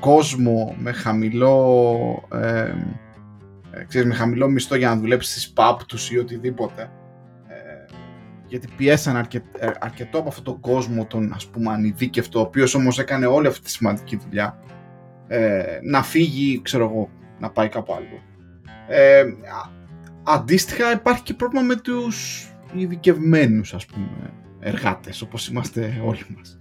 [0.00, 2.74] κόσμο με χαμηλό, ε,
[3.70, 6.82] ε, ξέρεις, με χαμηλό μισθό για να δουλέψει στις pub τους ή οτιδήποτε.
[7.46, 7.94] Ε,
[8.46, 12.74] γιατί πιέσαν αρκε, ε, αρκετό από αυτόν τον κόσμο τον ας πούμε ανειδίκευτο ο οποίος
[12.74, 14.58] όμως έκανε όλη αυτή τη σημαντική δουλειά
[15.82, 18.22] να φύγει ξέρω εγώ να πάει κάπου άλλο
[20.24, 26.60] Αντίστοιχα υπάρχει και πρόβλημα με τους ειδικευμένους ας πούμε εργάτες όπως είμαστε όλοι μας.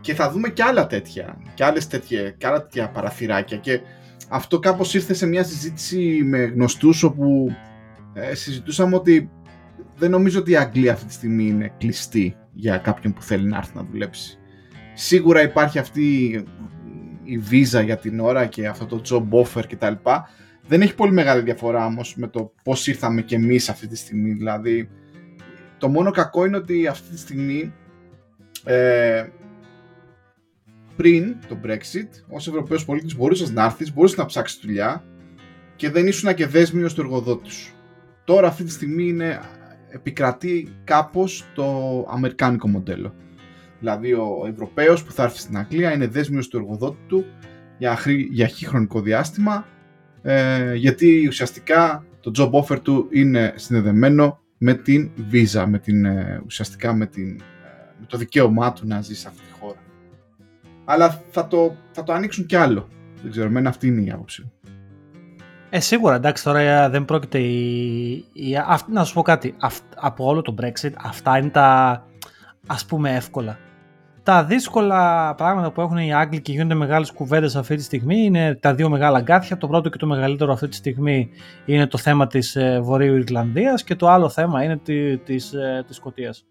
[0.00, 3.80] Και θα δούμε και άλλα τέτοια, και, άλλες τέτοια, και άλλα τέτοια παραθυράκια και
[4.28, 7.56] αυτό κάπως ήρθε σε μια συζήτηση με γνωστούς όπου
[8.12, 9.30] ε, συζητούσαμε ότι
[9.96, 13.56] δεν νομίζω ότι η Αγγλία αυτή τη στιγμή είναι κλειστή για κάποιον που θέλει να
[13.56, 14.38] έρθει να δουλέψει.
[14.94, 16.30] Σίγουρα υπάρχει αυτή
[17.24, 19.92] η βίζα για την ώρα και αυτό το job offer κτλ.
[20.68, 24.32] Δεν έχει πολύ μεγάλη διαφορά όμως με το πώς ήρθαμε κι εμείς αυτή τη στιγμή.
[24.32, 24.88] Δηλαδή,
[25.78, 27.72] το μόνο κακό είναι ότι αυτή τη στιγμή
[28.64, 29.26] ε,
[30.96, 35.04] πριν το Brexit, ως Ευρωπαίος πολίτης, μπορούσες να έρθεις, μπορούσες να ψάξεις δουλειά
[35.76, 37.74] και δεν ήσουν και δέσμιος του εργοδότη σου.
[38.24, 39.40] Τώρα αυτή τη στιγμή είναι,
[39.88, 41.64] επικρατεί κάπως το
[42.10, 43.14] αμερικάνικο μοντέλο.
[43.78, 47.24] Δηλαδή ο Ευρωπαίος που θα έρθει στην Αγγλία είναι δέσμιος του εργοδότη του
[47.78, 47.98] για,
[48.30, 49.66] για χρονικό διάστημα
[50.28, 56.42] ε, γιατί ουσιαστικά το job offer του είναι συνδεδεμένο με την visa, με την, ε,
[56.44, 59.78] ουσιαστικά με, την, ε, με το δικαίωμά του να ζει σε αυτή τη χώρα.
[60.84, 62.88] Αλλά θα το, θα το ανοίξουν κι άλλο.
[63.22, 64.50] Δεν ξέρω, εμένα αυτή είναι η άποψη.
[65.70, 68.56] Ε, σίγουρα, εντάξει, τώρα δεν πρόκειται η, η,
[68.88, 69.54] να σου πω κάτι,
[69.94, 72.02] από όλο το Brexit, αυτά είναι τα
[72.66, 73.58] ας πούμε εύκολα.
[74.26, 78.54] Τα δύσκολα πράγματα που έχουν οι Άγγλοι και γίνονται μεγάλες κουβέντες αυτή τη στιγμή είναι
[78.54, 79.56] τα δύο μεγάλα αγκάθια.
[79.56, 81.30] Το πρώτο και το μεγαλύτερο αυτή τη στιγμή
[81.64, 85.84] είναι το θέμα της ε, Βορείου Ιρλανδίας και το άλλο θέμα είναι τη, της, ε,
[85.86, 86.44] της Σκοτίας.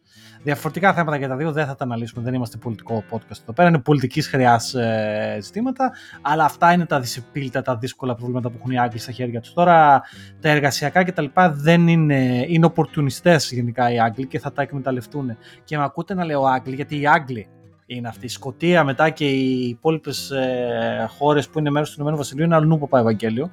[0.44, 3.70] Διαφορετικά θέματα για τα δύο δεν θα τα αναλύσουμε, δεν είμαστε πολιτικό podcast εδώ πέρα.
[3.70, 8.72] Είναι πολιτικής χρειάς ε, ζητήματα, αλλά αυτά είναι τα δυσεπίλητα, τα δύσκολα προβλήματα που έχουν
[8.72, 9.54] οι Άγγλοι στα χέρια τους.
[9.54, 10.02] Τώρα
[10.40, 11.26] τα εργασιακά κτλ.
[11.52, 15.38] δεν είναι, είναι οπορτουνιστές γενικά οι Άγγλοι και θα τα εκμεταλλευτούν.
[15.64, 17.48] Και με ακούτε να λέω Άγγλοι, γιατί οι Άγγλοι
[17.86, 18.26] είναι αυτή.
[18.26, 22.56] Η Σκωτία μετά και οι υπόλοιπες ε, χώρες που είναι μέρος του Ηνωμένου Βασιλείου είναι
[22.56, 23.52] αλλού που πάει Ευαγγέλιο.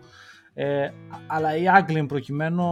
[0.54, 0.88] Ε,
[1.26, 2.64] αλλά οι Άγγλοι προκειμένου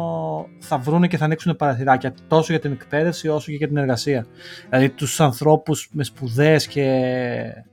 [0.58, 4.26] θα βρούνε και θα ανοίξουν παραθυράκια τόσο για την εκπαίδευση όσο και για την εργασία.
[4.68, 7.64] Δηλαδή τους ανθρώπους με σπουδές και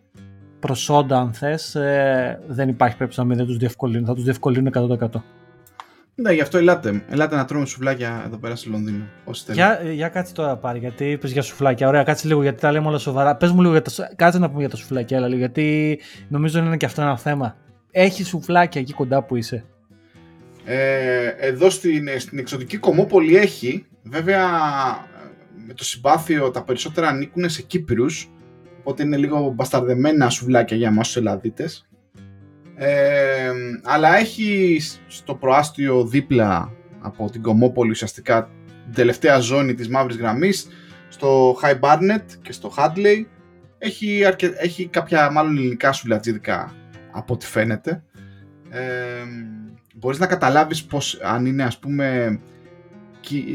[0.59, 4.71] προσόντα αν θες ε, δεν υπάρχει πρέπει να μην δεν τους διευκολύνουν, θα τους διευκολύνουν
[4.73, 5.07] 100%.
[6.20, 7.03] Ναι, γι' αυτό ελάτε.
[7.09, 9.03] Ελάτε να τρώμε σουβλάκια εδώ πέρα στο Λονδίνο.
[9.51, 11.88] Για, για κάτσε τώρα πάρει, γιατί είπες για σουφλάκια.
[11.88, 13.36] Ωραία, κάτσε λίγο γιατί τα λέμε όλα σοβαρά.
[13.36, 16.78] Πες μου λίγο για τα, κάτσε να πούμε για τα σουφλάκια, αλλά, γιατί νομίζω είναι
[16.78, 17.55] και αυτό ένα θέμα.
[17.91, 19.65] Έχει σουφλάκια εκεί κοντά που είσαι;
[20.65, 24.47] Ε, εδώ στην, στην εξωτική Κομόπολη έχει, βέβαια
[25.68, 28.32] με το συμπάθειο τα περισσότερα ανήκουν σε Κύπριους,
[28.80, 31.88] οπότε είναι λίγο μπασταρδεμένα σουβλάκια για εμάς τους Ελλαδίτες.
[32.80, 33.51] Ε,
[33.84, 38.49] αλλά έχει στο προάστιο δίπλα από την Κομόπολη ουσιαστικά
[38.84, 40.67] την τελευταία ζώνη της μαύρης γραμμής
[41.09, 43.25] στο High Barnet και στο Hadley.
[43.78, 44.53] Έχει, αρκε...
[44.57, 46.73] έχει κάποια μάλλον ελληνικά σουβλατζίδικα
[47.11, 48.03] από ό,τι φαίνεται.
[48.69, 48.82] Ε,
[49.95, 52.39] μπορείς να καταλάβεις πως αν είναι ας πούμε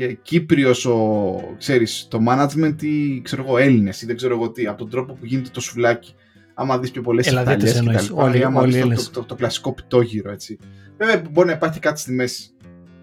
[0.00, 4.66] ε, Κύπριος ο, ξέρεις, το management ή ξέρω εγώ Έλληνες ή δεν ξέρω εγώ τι
[4.66, 6.14] από τον τρόπο που γίνεται το σουβλάκι
[6.54, 9.34] άμα δεις πιο πολλές Ιταλίες και τα λοιπά όλοι, άμα όλοι δεις το, το, το,
[9.34, 10.58] κλασικό πιτόγυρο έτσι
[10.96, 12.50] βέβαια μπορεί να υπάρχει κάτι στη μέση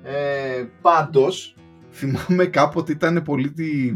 [0.04, 1.56] ε, πάντως
[1.92, 3.94] θυμάμαι κάποτε ήταν πολύ τη,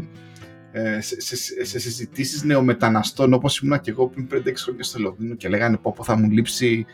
[0.72, 5.34] ε, σε, σε, σε, συζητήσεις νεομεταναστών όπως ήμουν και εγώ πριν 5-6 χρόνια στο Λονδίνο
[5.34, 6.86] και λέγανε πω, πω θα μου λείψει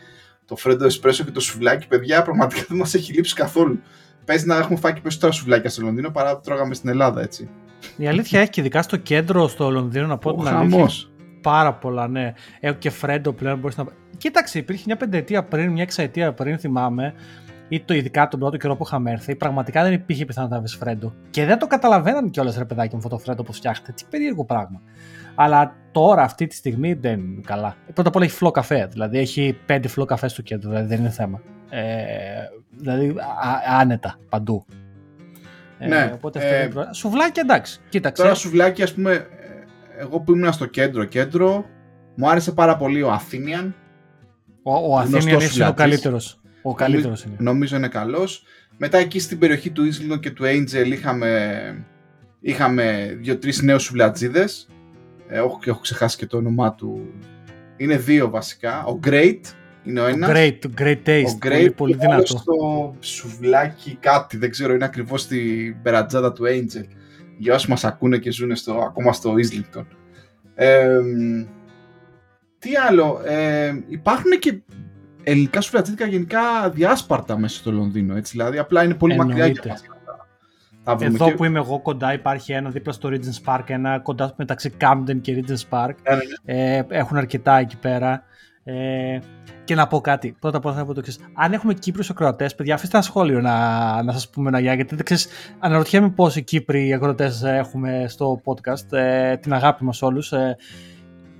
[0.45, 3.79] το φρέντο εσπρέσο και το σουβλάκι, παιδιά, πραγματικά δεν μας έχει λείψει καθόλου.
[4.25, 7.49] Παίζει να έχουμε φάει και περισσότερα σουβλάκια στο Λονδίνο παρά το τρώγαμε στην Ελλάδα, έτσι.
[7.97, 10.89] Η αλήθεια έχει και ειδικά στο κέντρο στο Λονδίνο να πω την αλήθεια.
[11.41, 12.33] Πάρα πολλά, ναι.
[12.59, 13.85] Έχω και φρέντο πλέον μπορείς να.
[14.17, 17.13] Κοίταξε, υπήρχε μια πενταετία πριν, μια εξαετία πριν, θυμάμαι,
[17.67, 20.75] ή το ειδικά τον πρώτο καιρό που είχαμε έρθει, πραγματικά δεν υπήρχε πιθανότητα να βρεις
[20.75, 21.13] φρέντο.
[21.29, 23.91] Και δεν το καταλαβαίναν κιόλας ρε παιδάκι μου αυτό το φρέντο που φτιάχνετε.
[23.91, 24.81] Τι περίεργο πράγμα.
[25.35, 27.75] Αλλά τώρα, αυτή τη στιγμή, δεν είναι καλά.
[27.93, 28.87] Πρώτα απ' όλα έχει φλό καφέ.
[28.91, 30.69] Δηλαδή έχει πέντε φλό καφέ στο κέντρο.
[30.69, 31.41] Δηλαδή δεν είναι θέμα.
[31.69, 31.83] Ε,
[32.77, 34.65] δηλαδή α, άνετα παντού.
[35.77, 35.97] Ε, ναι.
[35.97, 36.87] Ε, οπότε ε, είναι...
[36.91, 37.79] Σουβλάκια εντάξει.
[37.89, 38.21] Κοίταξε.
[38.23, 39.27] Τώρα σουβλάκια, ας πούμε,
[40.01, 41.65] εγώ που ήμουν στο κέντρο, κέντρο,
[42.15, 43.75] μου άρεσε πάρα πολύ ο Αθήνιαν.
[44.63, 46.41] Ο, ο Αθήνιαν είναι ο καλύτερος.
[46.61, 47.35] Ο καλύτερος είναι.
[47.39, 48.43] Νομίζω είναι καλός.
[48.77, 51.85] Μετά εκεί στην περιοχή του Ίσλινο και του Angel είχαμε,
[52.39, 54.47] είχαμε δύο-τρεις νέους σουβλατζίδε
[55.27, 57.13] ε, έχω, έχω ξεχάσει και το όνομά του.
[57.77, 58.85] Είναι δύο βασικά.
[58.85, 59.39] Ο Great
[59.83, 60.29] είναι ο ένας.
[60.33, 61.23] Great, great taste.
[61.25, 62.25] Ο Great πολύ, πολύ δυνατό.
[62.25, 66.85] στο σουβλάκι κάτι, δεν ξέρω, είναι ακριβώς στην περατζάδα του Angel.
[67.41, 69.85] Για όσου μας ακούνε και ζουν στο, ακόμα στο Islington.
[70.55, 70.99] Ε,
[72.59, 74.61] τι άλλο, ε, υπάρχουν και
[75.23, 79.83] ελληνικά σουβλατζίδικα γενικά διάσπαρτα μέσα στο Λονδίνο, έτσι, δηλαδή απλά είναι πολύ μακριά για μας.
[80.99, 81.35] Εδώ και...
[81.35, 85.43] που είμαι εγώ κοντά υπάρχει ένα δίπλα στο Regent's Park, ένα κοντά μεταξύ Camden και
[85.43, 85.93] Regent's Park.
[86.09, 86.77] Ναι, ναι, ναι.
[86.77, 88.23] Ε, έχουν αρκετά εκεί πέρα.
[88.63, 89.19] Ε,
[89.63, 90.35] και να πω κάτι.
[90.39, 91.19] Πρώτα απ' όλα θα πω το εξής.
[91.33, 94.73] Αν έχουμε Κύπρους ακροατές, παιδιά, αφήστε ένα σχόλιο να, να σας πούμε ένα γεια.
[94.73, 95.27] Γιατί δεν ξέρεις,
[95.59, 98.91] αναρωτιέμαι πόσοι Κύπροι ακροατές έχουμε στο podcast.
[98.91, 100.31] Ε, την αγάπη μας όλους.
[100.31, 100.57] Ε,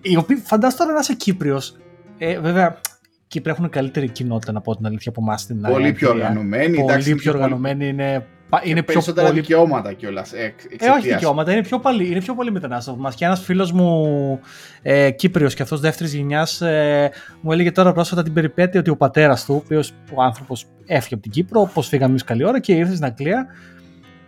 [0.01, 1.77] οι οποίοι φαντάζομαι τώρα να είσαι Κύπριος.
[2.17, 2.79] Ε, βέβαια,
[3.27, 6.77] Κύπροι έχουν καλύτερη κοινότητα, να πω την αλήθεια από εμάς στην Πολύ πιο οργανωμένοι.
[6.77, 7.87] Πολύ πιο οργανωμένοι.
[7.87, 8.25] Είναι
[8.63, 9.31] είναι πιο πολύ...
[9.31, 10.33] δικαιώματα κιόλας.
[10.33, 13.71] Ε, ε, όχι δικαιώματα, είναι πιο, πολύ, είναι πιο πολύ μετανάστε από Και ένας φίλος
[13.71, 14.39] μου
[14.81, 18.97] ε, Κύπριος και αυτός δεύτερης γενιάς ε, μου έλεγε τώρα πρόσφατα την περιπέτεια ότι ο
[18.97, 22.59] πατέρας του, ο οποίος ο άνθρωπος έφυγε από την Κύπρο, όπως φύγαμε εμείς καλή ώρα
[22.59, 23.47] και ήρθε στην Αγγλία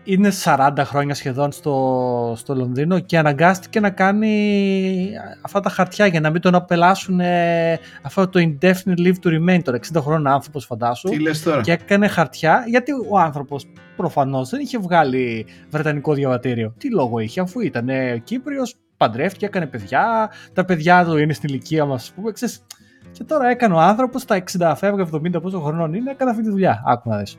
[0.04, 5.10] είναι 40 χρόνια σχεδόν στο, στο Λονδίνο και αναγκάστηκε να κάνει
[5.42, 9.60] αυτά τα χαρτιά για να μην τον απελάσουν ε, αυτό το indefinite leave to remain
[9.64, 11.10] τώρα 60 χρόνων άνθρωπος φαντάσου.
[11.10, 16.74] Τι λες τώρα; και έκανε χαρτιά γιατί ο άνθρωπος προφανώς δεν είχε βγάλει βρετανικό διαβατήριο.
[16.78, 21.50] Τι λόγο είχε αφού ήταν ε, Κύπριος παντρεύτηκε, έκανε παιδιά τα παιδιά του είναι στην
[21.50, 22.66] ηλικία μας πούμε, ξέρεις,
[23.12, 26.50] και τώρα έκανε ο άνθρωπος στα 60 φεύγα 70 πόσο χρονών είναι έκανε αυτή τη
[26.50, 26.84] δουλειά.
[26.86, 27.38] Άκου να δεις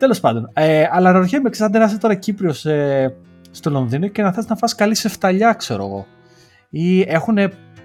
[0.00, 0.50] Τέλος πάντων.
[0.52, 3.14] Ε, αλλά αναρωτιέμαι, ξέρετε, να είσαι τώρα Κύπριος ε,
[3.50, 6.06] στο Λονδίνο και να θες να φας καλή σε φταλιά, ξέρω εγώ.
[6.70, 7.36] Ή έχουν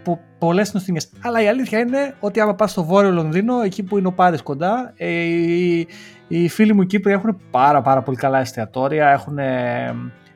[0.03, 1.01] πο, πολλές νοστιμίε.
[1.21, 4.41] Αλλά η αλήθεια είναι ότι άμα πας στο βόρειο Λονδίνο, εκεί που είναι ο Πάρης
[4.41, 5.87] κοντά, ε, οι,
[6.27, 9.09] οι φίλοι μου Κύπροι έχουν πάρα, πάρα πολύ καλά εστιατόρια.
[9.09, 9.37] Έχουν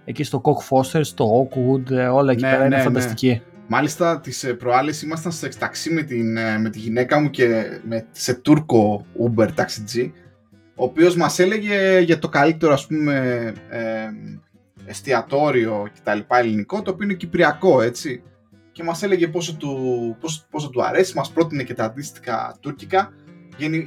[0.06, 2.82] εκεί στο Cock Foster, στο Oakwood, ε, όλα εκεί ναι, πέρα ναι, είναι ναι.
[2.82, 3.42] φανταστικοί.
[3.68, 7.66] Μάλιστα, τις ε, προάλλες ήμασταν σε ταξί με, την, ε, με τη γυναίκα μου και
[7.84, 10.14] με, σε Τούρκο Uber ταξιτζή,
[10.80, 13.14] ο οποίος μας έλεγε για το καλύτερο, ας πούμε,
[13.70, 14.10] ε,
[14.86, 18.24] εστιατόριο και τα λοιπά ελληνικό, το οποίο είναι κυπριακό, έτσι.
[18.72, 23.14] Και μας έλεγε πόσο του, πόσο, πόσο του αρέσει, μας πρότεινε και τα αντίστοιχα τουρκικά.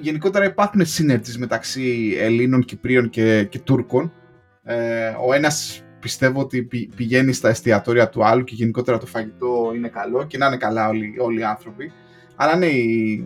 [0.01, 4.12] γενικότερα υπάρχουν synergies μεταξύ Ελλήνων, Κυπρίων και, και Τούρκων.
[4.64, 9.88] Ε, ο ένας πιστεύω ότι πηγαίνει στα εστιατόρια του άλλου και γενικότερα το φαγητό είναι
[9.88, 11.93] καλό και να είναι καλά όλοι, όλοι οι άνθρωποι.
[12.36, 13.24] Αλλά ναι, οι,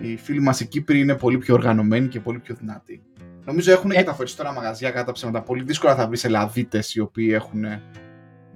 [0.00, 3.02] οι φίλοι μας οι Κύπροι είναι πολύ πιο οργανωμένοι και πολύ πιο δυνατοί.
[3.48, 4.02] Νομίζω έχουν και ε.
[4.02, 5.42] τα περισσότερα μαγαζιά κατά ψέματα.
[5.42, 7.64] Πολύ δύσκολα θα βρεις Ελλαδίτες οι οποίοι έχουν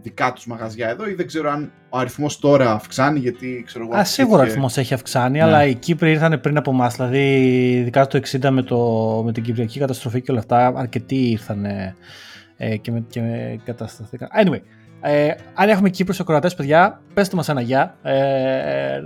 [0.02, 3.96] δικά τους μαγαζιά εδώ ή δεν ξέρω αν ο αριθμός τώρα αυξάνει γιατί ξέρω εγώ.
[3.96, 5.42] Α, σίγουρα ο αριθμός έχει αυξάνει, ναι.
[5.44, 6.96] αλλά οι Κύπροι ήρθαν πριν από εμάς.
[6.96, 7.40] Δηλαδή,
[7.72, 8.78] ειδικά το 60 με, το,
[9.24, 14.28] με την Κυπριακή καταστροφή και όλα αυτά, αρκετοί ήρθαν ε, και, με, και με κατασταθήκαν.
[14.44, 14.60] Anyway,
[15.04, 19.00] ε, αν έχουμε Κύπρους ακροατές, παιδιά, πέστε μας ένα γεια, ε,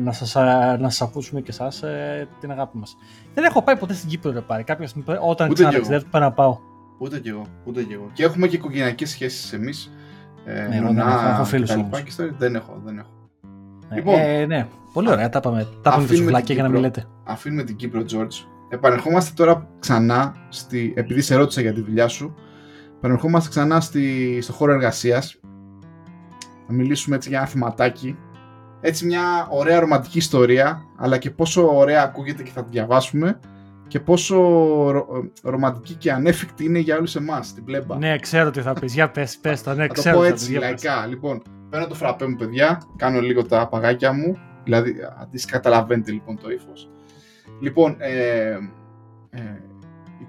[0.00, 0.34] να, σας,
[0.78, 2.96] να σας ακούσουμε και εσάς ε, την αγάπη μας.
[3.34, 4.62] Δεν έχω πάει ποτέ στην Κύπρο, ρε πάρει.
[4.64, 6.58] Κάποια στιγμή, όταν ξαναταξιδεύω, πάω να πάω.
[6.98, 8.10] Ούτε κι εγώ, ούτε κι εγώ.
[8.12, 9.92] Και έχουμε και οικογενειακές σχέσεις εμείς.
[10.44, 12.04] Ε, ναι, εγώ δεν έχω, έχω φίλους όμως.
[12.38, 13.10] δεν έχω, δεν έχω.
[13.90, 15.66] Ε, λοιπόν, ε, ναι, πολύ ωραία, τα πάμε.
[15.82, 17.04] Τα πάμε σουβλάκια για να μην λέτε.
[17.24, 18.46] Αφήνουμε την Κύπρο, George.
[18.68, 22.34] Επανερχόμαστε τώρα ξανά, στη, επειδή σε ρώτησα για τη δουλειά σου,
[23.00, 25.40] Πανερχόμαστε ξανά στη, στο χώρο εργασίας.
[26.66, 28.18] Θα μιλήσουμε έτσι για ένα θεματάκι.
[28.80, 33.40] Έτσι μια ωραία ρομαντική ιστορία, αλλά και πόσο ωραία ακούγεται και θα τη διαβάσουμε
[33.90, 34.38] και πόσο
[35.42, 37.96] ρομαντική και ανέφικτη είναι για όλους εμάς, την πλέμπα.
[37.96, 38.94] Ναι, ξέρω τι θα πεις.
[38.94, 39.74] Για πες, πες το.
[39.74, 41.06] Ναι, θα ξέρω το πω έτσι, λαϊκά.
[41.06, 46.38] Λοιπόν, παίρνω το φραπέ μου, παιδιά, κάνω λίγο τα παγάκια μου, δηλαδή αντίστοιχα καταλαβαίνετε λοιπόν
[46.38, 46.90] το ύφος.
[47.60, 48.50] Λοιπόν, ε,
[49.30, 49.40] ε,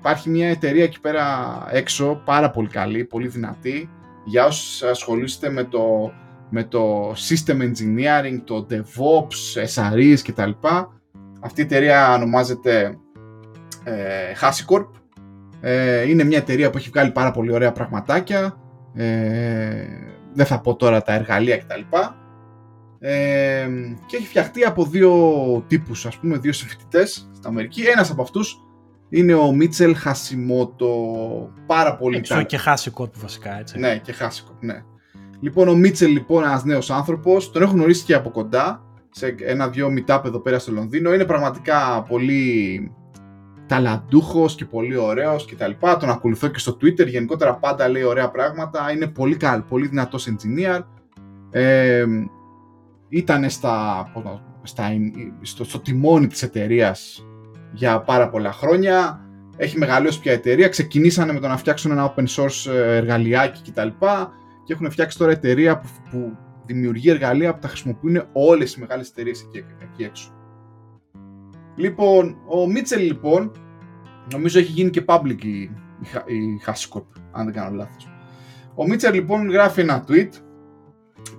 [0.01, 1.25] υπάρχει μια εταιρεία εκεί πέρα
[1.71, 3.89] έξω, πάρα πολύ καλή, πολύ δυνατή,
[4.25, 6.11] για όσους ασχολείστε με το,
[6.49, 10.49] με το System Engineering, το DevOps, SREs κτλ.
[11.41, 12.97] Αυτή η εταιρεία ονομάζεται
[13.83, 13.93] ε,
[14.41, 14.87] HashiCorp.
[15.61, 18.57] Ε, είναι μια εταιρεία που έχει βγάλει πάρα πολύ ωραία πραγματάκια.
[18.93, 19.85] Ε,
[20.33, 21.81] δεν θα πω τώρα τα εργαλεία κτλ.
[22.99, 23.69] Ε,
[24.05, 25.13] και έχει φτιαχτεί από δύο
[25.67, 27.81] τύπους, ας πούμε, δύο συμφοιτητές στην Αμερική.
[27.81, 28.61] Ένας από αυτούς
[29.13, 30.93] είναι ο Μίτσελ Χασιμότο.
[31.65, 33.79] Πάρα πολύ Έξω και Χάσικορπ βασικά, έτσι.
[33.79, 34.83] Ναι, και Χάσικορπ, ναι.
[35.39, 39.87] Λοιπόν, ο Μίτσελ λοιπόν, ένας νέος άνθρωπος, τον έχω γνωρίσει και από κοντά σε ένα-δυο
[39.87, 41.13] meetup εδώ πέρα στο Λονδίνο.
[41.13, 42.91] Είναι πραγματικά πολύ
[43.65, 45.71] ταλαντούχος και πολύ ωραίος κτλ.
[45.99, 47.07] Τον ακολουθώ και στο Twitter.
[47.07, 48.91] Γενικότερα πάντα λέει ωραία πράγματα.
[48.91, 50.81] Είναι πολύ καλό, πολύ δυνατός engineer.
[51.51, 52.05] Ε,
[53.09, 54.05] ήταν στα,
[54.63, 54.87] στα,
[55.41, 57.25] στο, στο τιμόνι της εταιρείας
[57.71, 59.25] για πάρα πολλά χρόνια.
[59.57, 60.67] Έχει μεγαλώσει πια εταιρεία.
[60.67, 63.87] Ξεκινήσανε με το να φτιάξουν ένα open source ε, εργαλειάκι κτλ.
[64.65, 69.09] Και έχουν φτιάξει τώρα εταιρεία που, που δημιουργεί εργαλεία που τα χρησιμοποιούν όλες οι μεγάλες
[69.09, 70.31] εταιρείες εκεί, εκεί έξω.
[71.75, 73.51] Λοιπόν, ο Μίτσελ λοιπόν,
[74.31, 75.69] νομίζω έχει γίνει και public η, η,
[76.25, 78.07] η Hascorp, αν δεν κάνω λάθος.
[78.75, 80.29] Ο Μίτσελ λοιπόν γράφει ένα tweet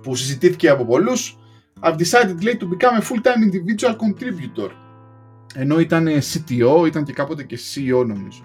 [0.01, 1.37] που συζητήθηκε από πολλούς
[1.81, 4.69] I've decided to become a full-time individual contributor
[5.53, 8.43] ενώ ήταν CTO, ήταν και κάποτε και CEO νομίζω.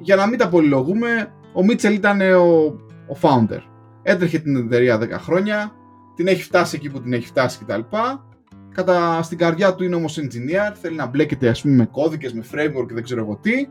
[0.00, 2.64] Για να μην τα πολυλογούμε, ο Μίτσελ ήταν ο,
[3.08, 3.60] ο founder.
[4.02, 5.72] Έτρεχε την εταιρεία 10 χρόνια,
[6.14, 7.80] την έχει φτάσει εκεί που την έχει φτάσει κτλ.
[8.74, 12.44] Κατά στην καρδιά του είναι όμως engineer, θέλει να μπλέκεται ας πούμε με κώδικες, με
[12.52, 13.68] framework και δεν ξέρω εγώ τι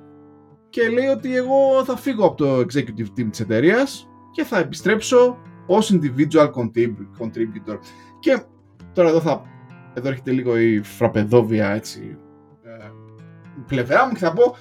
[0.69, 5.37] και λέει ότι εγώ θα φύγω από το executive team της εταιρείας και θα επιστρέψω
[5.67, 6.49] ως individual
[7.19, 7.77] contributor.
[8.19, 8.43] Και
[8.93, 9.41] τώρα εδώ θα
[9.93, 12.17] εδώ έρχεται λίγο η φραπεδόβια έτσι
[13.67, 14.55] πλευρά μου και θα πω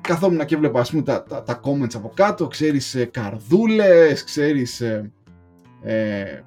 [0.00, 4.80] καθόμουν και βλέπω ας πούμε τα, τα, τα comments από κάτω, ξέρεις ε, καρδούλες, ξέρεις
[4.80, 5.12] ε,
[5.82, 6.40] ε,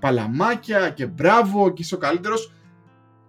[0.00, 2.52] παλαμάκια και μπράβο και είσαι ο καλύτερος.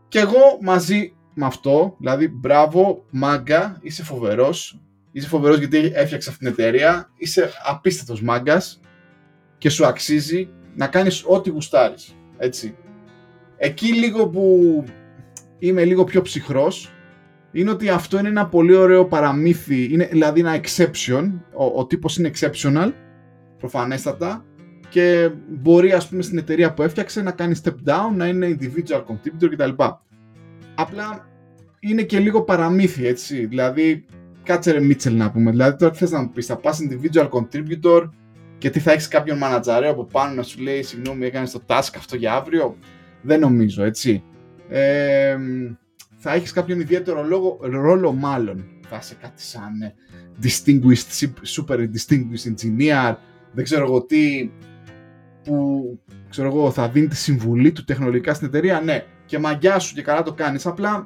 [0.07, 4.79] Και εγώ μαζί με αυτό, δηλαδή μπράβο μάγκα, είσαι φοβερός.
[5.11, 7.11] Είσαι φοβερός γιατί έφτιαξες αυτήν την εταιρεία.
[7.17, 8.79] Είσαι απίστευτος μάγκας
[9.57, 12.75] και σου αξίζει να κάνεις ό,τι γουστάρεις, έτσι.
[13.57, 14.83] Εκεί λίγο που
[15.59, 16.94] είμαι λίγο πιο ψυχρός
[17.55, 22.17] είναι ότι αυτό είναι ένα πολύ ωραίο παραμύθι, είναι δηλαδή ένα exception, ο, ο τύπος
[22.17, 22.91] είναι exceptional,
[23.57, 24.45] προφανέστατα,
[24.89, 29.03] και μπορεί ας πούμε στην εταιρεία που έφτιαξε να κάνει step down, να είναι individual
[29.05, 29.83] contributor κτλ.
[30.75, 31.27] Απλά
[31.79, 34.05] είναι και λίγο παραμύθι έτσι, δηλαδή
[34.43, 37.29] κάτσε ρε Μίτσελ να πούμε, δηλαδή τώρα τι θες να μου πεις, θα πας individual
[37.29, 38.09] contributor
[38.57, 41.93] και τι θα έχεις κάποιον μανατζαρέο από πάνω να σου λέει συγγνώμη έκανες το task
[41.97, 42.77] αυτό για αύριο,
[43.21, 44.23] δεν νομίζω έτσι.
[44.69, 45.37] Ε,
[46.27, 48.65] θα έχεις κάποιον ιδιαίτερο λόγο, ρόλο μάλλον.
[48.89, 49.93] Θα είσαι κάτι σαν ε,
[50.43, 53.15] distinguished, super distinguished engineer,
[53.51, 54.51] δεν ξέρω εγώ τι.
[55.43, 55.99] που
[56.29, 59.05] ξέρω εγώ, θα δίνει τη συμβουλή του τεχνολογικά στην εταιρεία, ναι.
[59.25, 60.65] Και μαγιά σου και καλά το κάνεις.
[60.65, 61.05] Απλά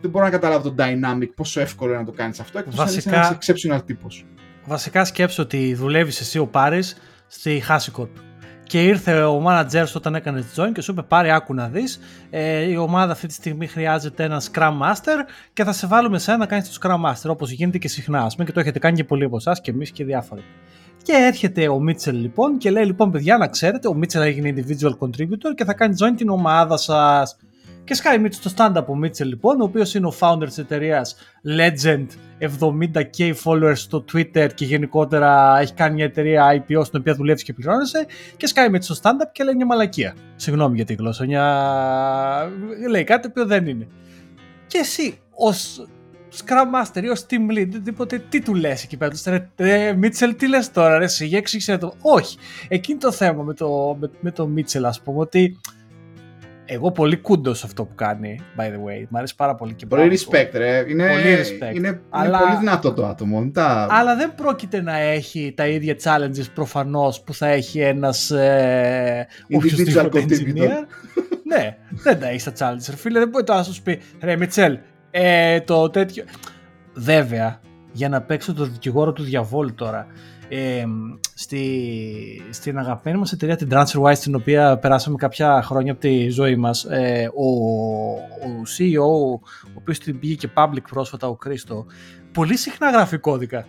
[0.00, 2.58] δεν μπορώ να καταλάβω το dynamic, πόσο εύκολο είναι να το κάνεις αυτό.
[2.58, 3.20] Εκτός Βασικά...
[3.20, 4.26] αν είσαι exceptional τύπος.
[4.66, 8.29] Βασικά σκέψω ότι δουλεύεις εσύ ο Πάρης στη Hasicorp
[8.70, 12.00] και ήρθε ο manager όταν έκανε join και σου είπε πάρε άκου να δεις
[12.30, 15.16] ε, η ομάδα αυτή τη στιγμή χρειάζεται ένα Scrum Master
[15.52, 18.34] και θα σε βάλουμε σε να κάνεις το Scrum Master όπως γίνεται και συχνά ας
[18.34, 20.42] πούμε και το έχετε κάνει και πολλοί από εσάς και εμείς και διάφοροι.
[21.02, 24.98] Και έρχεται ο Μίτσελ λοιπόν και λέει λοιπόν παιδιά να ξέρετε ο Μίτσελ έγινε individual
[24.98, 27.36] contributor και θα κάνει join την ομάδα σας.
[27.84, 31.16] Και σκάει Μίτσελ στο stand-up ο Μίτσελ λοιπόν, ο οποίος είναι ο founder της εταιρείας
[31.58, 32.06] Legend,
[32.40, 37.52] 70k followers στο Twitter και γενικότερα έχει κάνει μια εταιρεία IPO στην οποία δουλεύει και
[37.52, 38.06] πληρώνεσαι.
[38.36, 40.14] Και σκάει Μίτσελ στο stand-up και λέει μια μαλακία.
[40.36, 42.50] Συγγνώμη για τη γλώσσα, μια...
[42.88, 43.86] λέει κάτι που δεν είναι.
[44.66, 45.86] Και εσύ ως
[46.36, 49.12] Scrum Master ή ως Team Lead, τίποτε, τι του λες εκεί πέρα;
[49.56, 51.94] Ρε, Μίτσελ, τι λες τώρα, ρε, εσύ, εξήγησε το.
[52.00, 52.36] Όχι.
[52.68, 55.56] Εκείνη το θέμα με το, με, με το Μίτσελ, ας πούμε, ότι
[56.72, 59.06] εγώ πολύ κούντος σε αυτό που κάνει, by the way.
[59.08, 60.84] Μ' αρέσει πάρα πολύ και Πολύ respect, ρε.
[60.88, 61.74] Είναι, πολύ respect.
[61.74, 63.50] Είναι, αλλά, είναι πολύ δυνατό το άτομο.
[63.50, 63.86] Τα...
[63.90, 68.30] Αλλά δεν πρόκειται να έχει τα ίδια challenges προφανώς που θα έχει ένας.
[68.30, 70.68] Ε, Individual contributor.
[71.50, 72.94] ναι, δεν τα έχεις τα challenges.
[72.96, 74.78] Φίλε, δεν μπορεί να σου πει ρε Μιτσέλ,
[75.10, 76.24] ε, το τέτοιο.
[76.94, 77.60] Βέβαια,
[77.92, 80.06] για να παίξω το δικηγόρο του διαβόλου τώρα
[80.52, 80.84] ε,
[81.34, 81.82] στη,
[82.50, 86.84] στην αγαπημένη μας εταιρεία την TransferWise την οποία περάσαμε κάποια χρόνια από τη ζωή μας
[86.84, 87.48] ε, ο,
[88.48, 91.86] ο CEO ο οποίος την πήγε και public πρόσφατα ο Κρίστο
[92.32, 93.66] πολύ συχνά γράφει κώδικα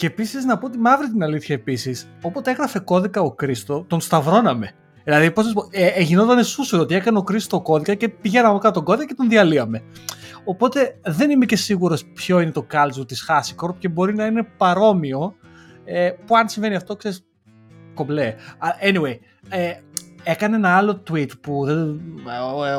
[0.00, 4.00] και επίσης να πω τη μαύρη την αλήθεια επίσης, όποτε έγραφε κώδικα ο Κρίστο, τον
[4.00, 4.70] σταυρώναμε.
[5.04, 8.84] Δηλαδή, πώς ε, ε, γινόταν σούσο ότι έκανε ο Κρίστο κώδικα και πηγαίναμε κάτω τον
[8.84, 9.82] κώδικα και τον διαλύαμε.
[10.44, 14.42] Οπότε δεν είμαι και σίγουρος ποιο είναι το κάλτζο της HashiCorp και μπορεί να είναι
[14.56, 15.34] παρόμοιο
[15.84, 17.24] ε, που αν συμβαίνει αυτό, ξέρεις.
[17.94, 18.34] κομπλέ.
[18.82, 19.18] Anyway,
[19.48, 19.72] ε,
[20.22, 22.00] έκανε ένα άλλο tweet που δεν,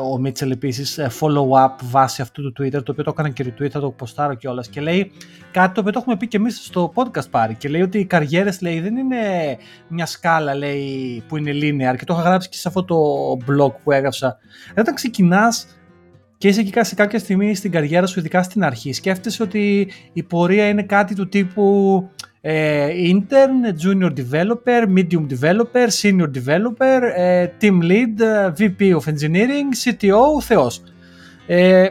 [0.00, 3.28] ο, ο Μίτσελ επίσης ε, follow up βάσει αυτού του Twitter, το οποίο το έκανα
[3.28, 4.68] και retweet, θα το ποστάρω κιόλας.
[4.68, 5.12] Και λέει
[5.50, 7.54] κάτι το οποίο το έχουμε πει και εμείς στο podcast πάρει.
[7.54, 9.18] Και λέει ότι οι καριέρες λέει δεν είναι
[9.88, 11.96] μια σκάλα λέει, που είναι linear.
[11.96, 12.96] Και το είχα γράψει και σε αυτό το
[13.32, 14.38] blog που έγραψα.
[14.78, 15.66] Όταν ξεκινάς
[16.38, 20.22] και είσαι εκεί σε κάποια στιγμή στην καριέρα σου, ειδικά στην αρχή, σκέφτεσαι ότι η
[20.22, 21.64] πορεία είναι κάτι του τύπου
[22.22, 29.68] ε, intern, junior developer, medium developer, senior developer, ε, team lead, ε, VP of engineering,
[29.84, 30.82] CTO, θεός.
[31.46, 31.86] Ε,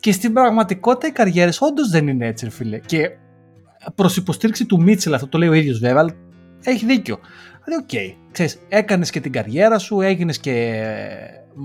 [0.00, 2.78] και στην πραγματικότητα οι καριέρες όντως δεν είναι έτσι, φίλε.
[2.78, 3.10] Και
[3.94, 6.14] προς υποστήριξη του Μίτσελ, αυτό το λέει ο ίδιος βέβαια, αλλά
[6.62, 7.18] έχει δίκιο.
[7.64, 10.82] Δηλαδή, ok, okay, ξέρεις, έκανες και την καριέρα σου, έγινες και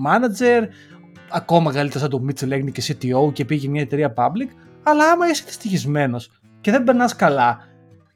[0.05, 0.67] manager,
[1.29, 4.47] ακόμα καλύτερα σαν το Μίτσελ έγινε και CTO και πήγε μια εταιρεία public,
[4.83, 7.67] αλλά άμα είσαι δυστυχισμένος και δεν περνάς καλά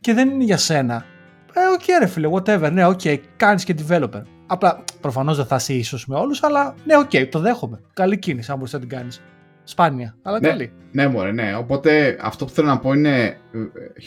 [0.02, 1.06] και δεν είναι για σένα.
[1.54, 2.72] Ε, ok, okay, ρε φίλε, whatever.
[2.72, 4.22] Ναι, ok, okay, κάνεις και developer.
[4.48, 7.80] Απλά προφανώς δεν θα είσαι ίσως με όλους, αλλά ναι, ok, okay, το δέχομαι.
[7.94, 9.22] Καλή κίνηση, αν μπορείς να την κάνεις.
[9.64, 10.72] Σπάνια, αλλά ναι, καλή.
[10.92, 11.56] Ναι, μωρέ, ναι.
[11.56, 13.38] Οπότε αυτό που θέλω να πω είναι ε,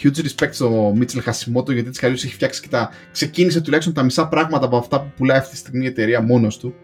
[0.03, 2.90] huge respect στο Mitchell Χασιμότο γιατί τη καλή έχει φτιάξει και τα.
[3.12, 6.59] ξεκίνησε τουλάχιστον τα μισά πράγματα από αυτά που πουλάει αυτή τη στιγμή η εταιρεία μόνος
[6.59, 6.74] του.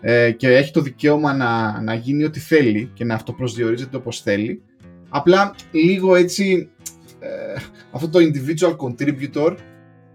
[0.00, 4.62] Ε, και έχει το δικαίωμα να, να γίνει ό,τι θέλει και να αυτοπροσδιορίζεται όπως θέλει.
[5.08, 6.70] Απλά λίγο έτσι
[7.18, 7.60] ε,
[7.90, 9.56] αυτό το individual contributor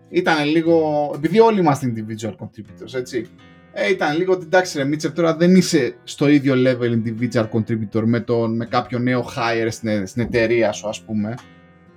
[0.10, 3.28] ήταν λίγο, επειδή όλοι είμαστε individual contributors, έτσι,
[3.74, 8.04] ε, ήταν λίγο ότι εντάξει ρε Μίτσερ, τώρα δεν είσαι στο ίδιο level individual contributor
[8.06, 11.36] με, τον, με κάποιο νέο hire στην, στην εταιρεία σου ας πούμε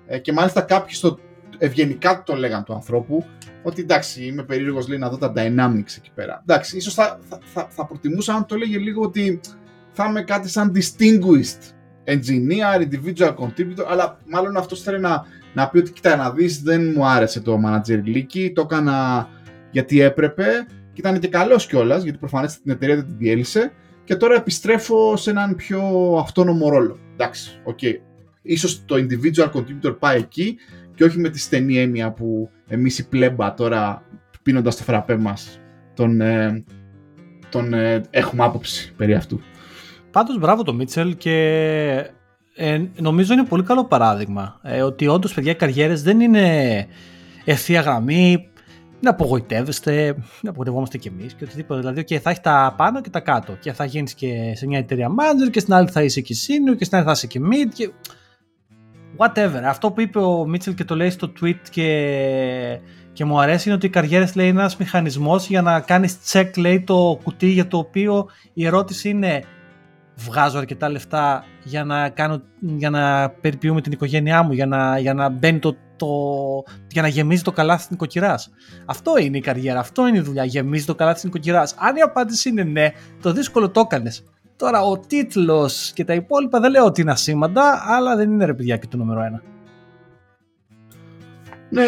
[0.06, 1.18] ε, και μάλιστα κάποιοι στο
[1.58, 3.24] ευγενικά το λέγαν του ανθρώπου
[3.62, 6.42] ότι εντάξει είμαι περίεργος λέει να δω τα dynamics εκεί πέρα.
[6.46, 9.40] Εντάξει, ίσως θα, θα, θα, θα προτιμούσα αν το έλεγε λίγο ότι
[9.92, 11.72] θα είμαι κάτι σαν distinguished
[12.04, 15.24] engineer, individual contributor, αλλά μάλλον αυτός θέλει να,
[15.54, 19.28] να πει ότι κοίτα να δεις δεν μου άρεσε το manager leaky, το έκανα
[19.70, 23.72] γιατί έπρεπε και ήταν και καλός κιόλας, γιατί προφανώς την εταιρεία δεν την διέλυσε
[24.04, 25.80] και τώρα επιστρέφω σε έναν πιο
[26.20, 26.98] αυτόνομο ρόλο.
[27.12, 27.78] Εντάξει, ok.
[27.82, 27.94] Okay.
[28.42, 30.56] Ίσως το individual contributor πάει εκεί
[30.94, 34.02] και όχι με τη στενή έννοια που εμείς οι πλέμπα τώρα
[34.42, 35.60] πίνοντας το φραπέ μας
[35.94, 36.64] τον, ε,
[37.48, 39.40] τον ε, έχουμε άποψη περί αυτού.
[40.14, 41.36] Πάντως μπράβο το Μίτσελ και
[42.54, 46.86] ε, νομίζω είναι πολύ καλό παράδειγμα ε, ότι όντως παιδιά οι καριέρες δεν είναι
[47.44, 48.48] ευθεία γραμμή,
[49.00, 51.80] να απογοητεύεστε, να απογοητευόμαστε κι εμείς και οτιδήποτε.
[51.80, 54.78] Δηλαδή, okay, θα έχει τα πάνω και τα κάτω και θα γίνεις και σε μια
[54.78, 57.40] εταιρεία manager και στην άλλη θα είσαι και senior και στην άλλη θα είσαι και
[57.42, 57.90] mid και
[59.16, 59.62] whatever.
[59.64, 62.80] Αυτό που είπε ο Μίτσελ και το λέει στο tweet και,
[63.12, 66.50] και μου αρέσει είναι ότι οι καριέρες λέει είναι ένας μηχανισμός για να κάνεις check
[66.56, 69.42] λέει το κουτί για το οποίο η ερώτηση είναι
[70.16, 75.14] βγάζω αρκετά λεφτά για να, κάνω, για να περιποιούμε την οικογένειά μου, για να, για
[75.14, 76.06] να μπαίνει το, το,
[76.88, 78.50] για να γεμίζει το καλάθι της νοικοκυράς.
[78.84, 80.44] Αυτό είναι η καριέρα, αυτό είναι η δουλειά.
[80.44, 81.74] Γεμίζει το καλάθι της νοικοκυράς.
[81.78, 82.92] Αν η απάντηση είναι ναι,
[83.22, 84.24] το δύσκολο το έκανες.
[84.56, 88.54] Τώρα ο τίτλος και τα υπόλοιπα δεν λέω ότι είναι ασήμαντα, αλλά δεν είναι ρε
[88.54, 89.42] παιδιά και το νούμερο ένα.
[91.70, 91.84] Ναι,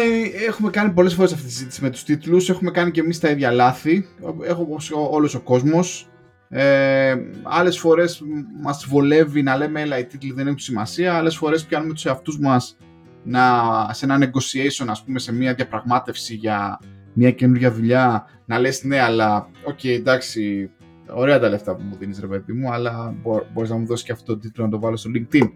[0.47, 3.29] έχουμε κάνει πολλές φορές αυτή τη συζήτηση με τους τίτλους, έχουμε κάνει και εμείς τα
[3.29, 4.07] ίδια λάθη,
[4.43, 4.67] έχω
[5.11, 6.09] όλος ο κόσμος.
[6.49, 8.21] Ε, άλλες φορές
[8.61, 12.39] μας βολεύει να λέμε έλα οι τίτλοι δεν έχουν σημασία, άλλες φορές πιάνουμε τους εαυτούς
[12.39, 12.77] μας
[13.23, 13.43] να,
[13.91, 16.79] σε ένα negotiation, ας πούμε, σε μια διαπραγμάτευση για
[17.13, 20.69] μια καινούργια δουλειά, να λες ναι, αλλά οκ, okay, εντάξει,
[21.09, 23.15] ωραία τα λεφτά που μου δίνεις ρε παιδί μου, αλλά
[23.53, 25.51] μπορείς να μου δώσεις και αυτό το τίτλο να το βάλω στο LinkedIn.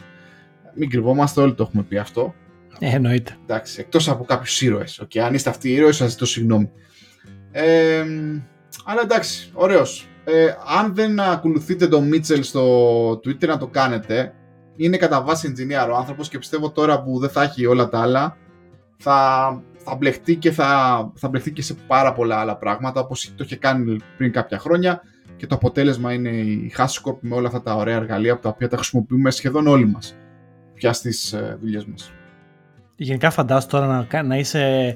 [0.75, 2.33] Μην κρυβόμαστε, όλοι το έχουμε πει αυτό.
[2.79, 3.37] Ε, εννοείται.
[3.41, 5.01] Εντάξει, εκτός από κάποιους ήρωες.
[5.03, 6.71] Okay, αν είστε αυτοί οι ήρωες, σας ζητώ συγγνώμη.
[7.51, 8.05] Ε,
[8.85, 10.07] αλλά εντάξει, ωραίος.
[10.23, 14.33] Ε, αν δεν ακολουθείτε τον Μίτσελ στο Twitter να το κάνετε,
[14.75, 18.01] είναι κατά βάση engineer ο άνθρωπος και πιστεύω τώρα που δεν θα έχει όλα τα
[18.01, 18.37] άλλα,
[18.97, 23.43] θα, θα μπλεχτεί και θα, θα μπλεχτεί και σε πάρα πολλά άλλα πράγματα όπως το
[23.43, 25.01] είχε κάνει πριν κάποια χρόνια
[25.37, 28.75] και το αποτέλεσμα είναι η Hascorp με όλα αυτά τα ωραία εργαλεία τα οποία τα
[28.75, 30.15] χρησιμοποιούμε σχεδόν όλοι μας
[30.73, 32.11] πια στις ε, δουλειές μας.
[32.95, 34.95] Γενικά φαντάζομαι τώρα να, να είσαι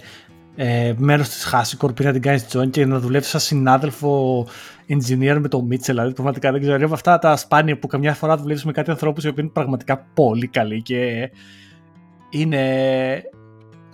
[0.56, 4.46] ε, μέρος της Hascorp να την κάνεις join και να δουλεύεις σαν συνάδελφο
[4.88, 5.80] engineer με τον Mitchell.
[5.80, 6.86] Δηλαδή, πραγματικά δεν ξέρω.
[6.86, 9.98] Από αυτά τα σπάνια που καμιά φορά δουλεύεις με κάτι ανθρώπους οι οποίοι είναι πραγματικά
[10.14, 11.30] πολύ καλοί και
[12.30, 13.24] είναι.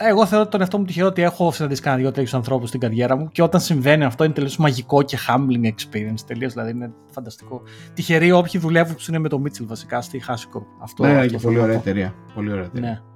[0.04, 3.16] Εγώ θεωρώ τον εαυτό μου τυχερό ότι έχω συναντήσει κανένα δύο τέτοιου ανθρώπους στην καριέρα
[3.16, 6.20] μου και όταν συμβαίνει αυτό είναι τελείως μαγικό και humbling experience.
[6.28, 7.62] Τελείως δηλαδή είναι φανταστικό.
[7.94, 10.66] Τυχεροί όποιοι δουλεύουν που είναι με τον Mitchell βασικά στη Hascorp.
[10.82, 12.14] Αυτό, ναι, και πολύ ωραία εταιρεία.
[12.34, 12.90] Πολύ ωραία εταιρεία.
[12.90, 13.11] Ναι.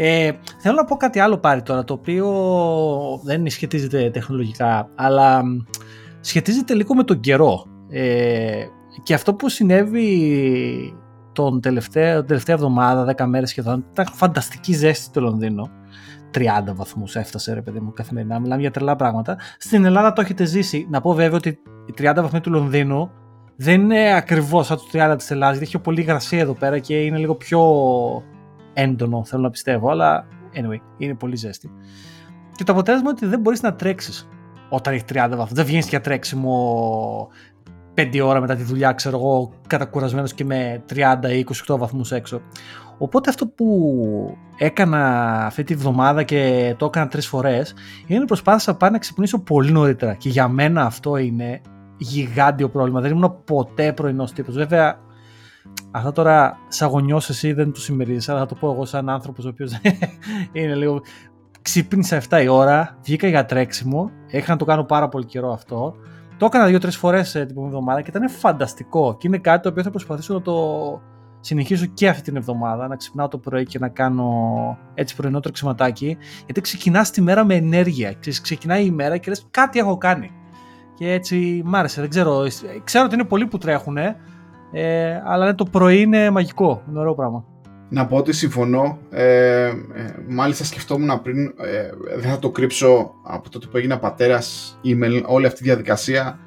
[0.00, 2.26] Ε, θέλω να πω κάτι άλλο πάρει τώρα, το οποίο
[3.24, 5.42] δεν σχετίζεται τεχνολογικά, αλλά
[6.20, 7.64] σχετίζεται λίγο με τον καιρό.
[7.88, 8.64] Ε,
[9.02, 10.94] και αυτό που συνέβη
[11.32, 15.70] τον τελευταίο, τελευταία εβδομάδα, 10 μέρες σχεδόν, ήταν φανταστική ζέστη στο Λονδίνο.
[16.34, 16.40] 30
[16.74, 19.38] βαθμούς έφτασε ρε παιδί μου καθημερινά, μιλάμε για τρελά πράγματα.
[19.58, 20.86] Στην Ελλάδα το έχετε ζήσει.
[20.90, 21.48] Να πω βέβαια ότι
[21.86, 23.10] οι 30 βαθμοί του Λονδίνου
[23.56, 27.04] δεν είναι ακριβώς σαν τους 30 της Ελλάδας, γιατί έχει πολύ υγρασία εδώ πέρα και
[27.04, 27.60] είναι λίγο πιο
[28.78, 31.70] έντονο, θέλω να πιστεύω, αλλά anyway, είναι πολύ ζέστη.
[32.56, 34.28] Και το αποτέλεσμα είναι ότι δεν μπορείς να τρέξεις
[34.68, 35.52] όταν έχεις 30 βαθμούς.
[35.52, 37.28] Δεν βγαίνεις για τρέξιμο
[37.94, 42.40] 5 ώρα μετά τη δουλειά, ξέρω εγώ, κατακουρασμένος και με 30 ή 28 βαθμούς έξω.
[42.98, 47.74] Οπότε αυτό που έκανα αυτή τη βδομάδα και το έκανα τρεις φορές
[48.06, 51.60] είναι προσπάθησα να πάω να ξυπνήσω πολύ νωρίτερα και για μένα αυτό είναι
[51.96, 53.00] γιγάντιο πρόβλημα.
[53.00, 54.54] Δεν ήμουν ποτέ πρωινός τύπος.
[54.54, 54.98] Βέβαια
[55.90, 56.90] Αυτά τώρα σαν
[57.28, 59.72] εσύ δεν τους συμμερίζεσαι, αλλά θα το πω εγώ σαν άνθρωπος ο οποίος
[60.52, 61.00] είναι λίγο...
[61.62, 65.94] Ξύπνησα 7 η ώρα, βγήκα για τρέξιμο, είχα να το κάνω πάρα πολύ καιρό αυτό.
[66.38, 69.16] Το έκανα δύο-τρεις φορές την επόμενη εβδομάδα και ήταν φανταστικό.
[69.18, 70.54] Και είναι κάτι το οποίο θα προσπαθήσω να το
[71.40, 72.88] συνεχίσω και αυτή την εβδομάδα.
[72.88, 74.32] Να ξυπνάω το πρωί και να κάνω
[74.94, 76.16] έτσι πρωινό τρεξιματάκι.
[76.44, 78.14] Γιατί ξεκινάς τη μέρα με ενέργεια.
[78.42, 80.30] Ξεκινάει η μέρα και λες κάτι έχω κάνει.
[80.94, 82.00] Και έτσι μ' άρεσε.
[82.00, 82.46] Δεν ξέρω.
[82.84, 83.96] Ξέρω ότι είναι πολλοί που τρέχουν.
[84.72, 86.82] Ε, αλλά ναι, το πρωί είναι μαγικό.
[86.88, 87.44] Είναι ωραίο πράγμα.
[87.90, 88.98] Να πω ότι συμφωνώ.
[89.10, 89.74] Ε, ε,
[90.28, 95.46] μάλιστα σκεφτόμουν πριν, ε, δεν θα το κρύψω από τότε που έγινα πατέρας email, όλη
[95.46, 96.38] αυτή η διαδικασία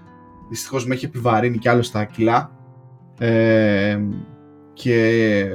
[0.49, 2.51] δυστυχώς με έχει επιβαρύνει κι άλλο στα κιλά.
[3.19, 3.99] Ε,
[4.73, 5.45] και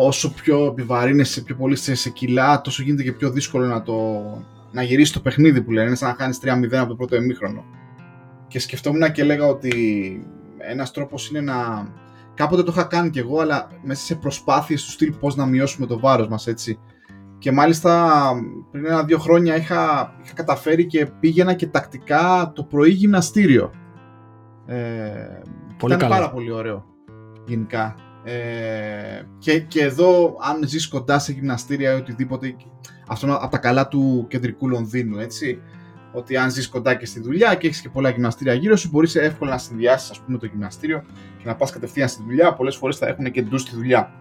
[0.00, 4.22] όσο πιο επιβαρύνεσαι πιο πολύ σε, κιλά, τόσο γίνεται και πιο δύσκολο να, το,
[4.72, 5.86] να γυρίσεις το παιχνίδι που λένε.
[5.86, 7.64] Είναι σαν να χάνεις 3-0 από το πρώτο εμίχρονο.
[8.48, 9.72] Και σκεφτόμουν και έλεγα ότι
[10.68, 11.88] ένας τρόπος είναι να...
[12.34, 15.86] Κάποτε το είχα κάνει κι εγώ, αλλά μέσα σε προσπάθειες του στυλ πώς να μειώσουμε
[15.86, 16.78] το βάρος μας, έτσι.
[17.38, 18.20] Και μάλιστα
[18.70, 23.70] πριν ένα-δύο χρόνια είχα, είχα καταφέρει και πήγαινα και τακτικά το πρωί γυμναστήριο.
[24.66, 25.40] Ε,
[25.78, 26.84] πολύ ήταν πάρα πολύ ωραίο,
[27.46, 27.94] γενικά.
[28.24, 32.56] Ε, και, και εδώ, αν ζεις κοντά σε γυμναστήρια ή οτιδήποτε,
[33.08, 35.60] αυτό από τα καλά του κεντρικού Λονδίνου, έτσι
[36.12, 39.14] ότι αν ζεις κοντά και στη δουλειά και έχεις και πολλά γυμναστήρια γύρω σου, μπορείς
[39.14, 41.02] εύκολα να συνδυάσεις ας πούμε το γυμναστήριο
[41.38, 42.54] και να πας κατευθείαν στη δουλειά.
[42.54, 44.12] Πολλές φορές θα έχουν και ντους στη δουλειά.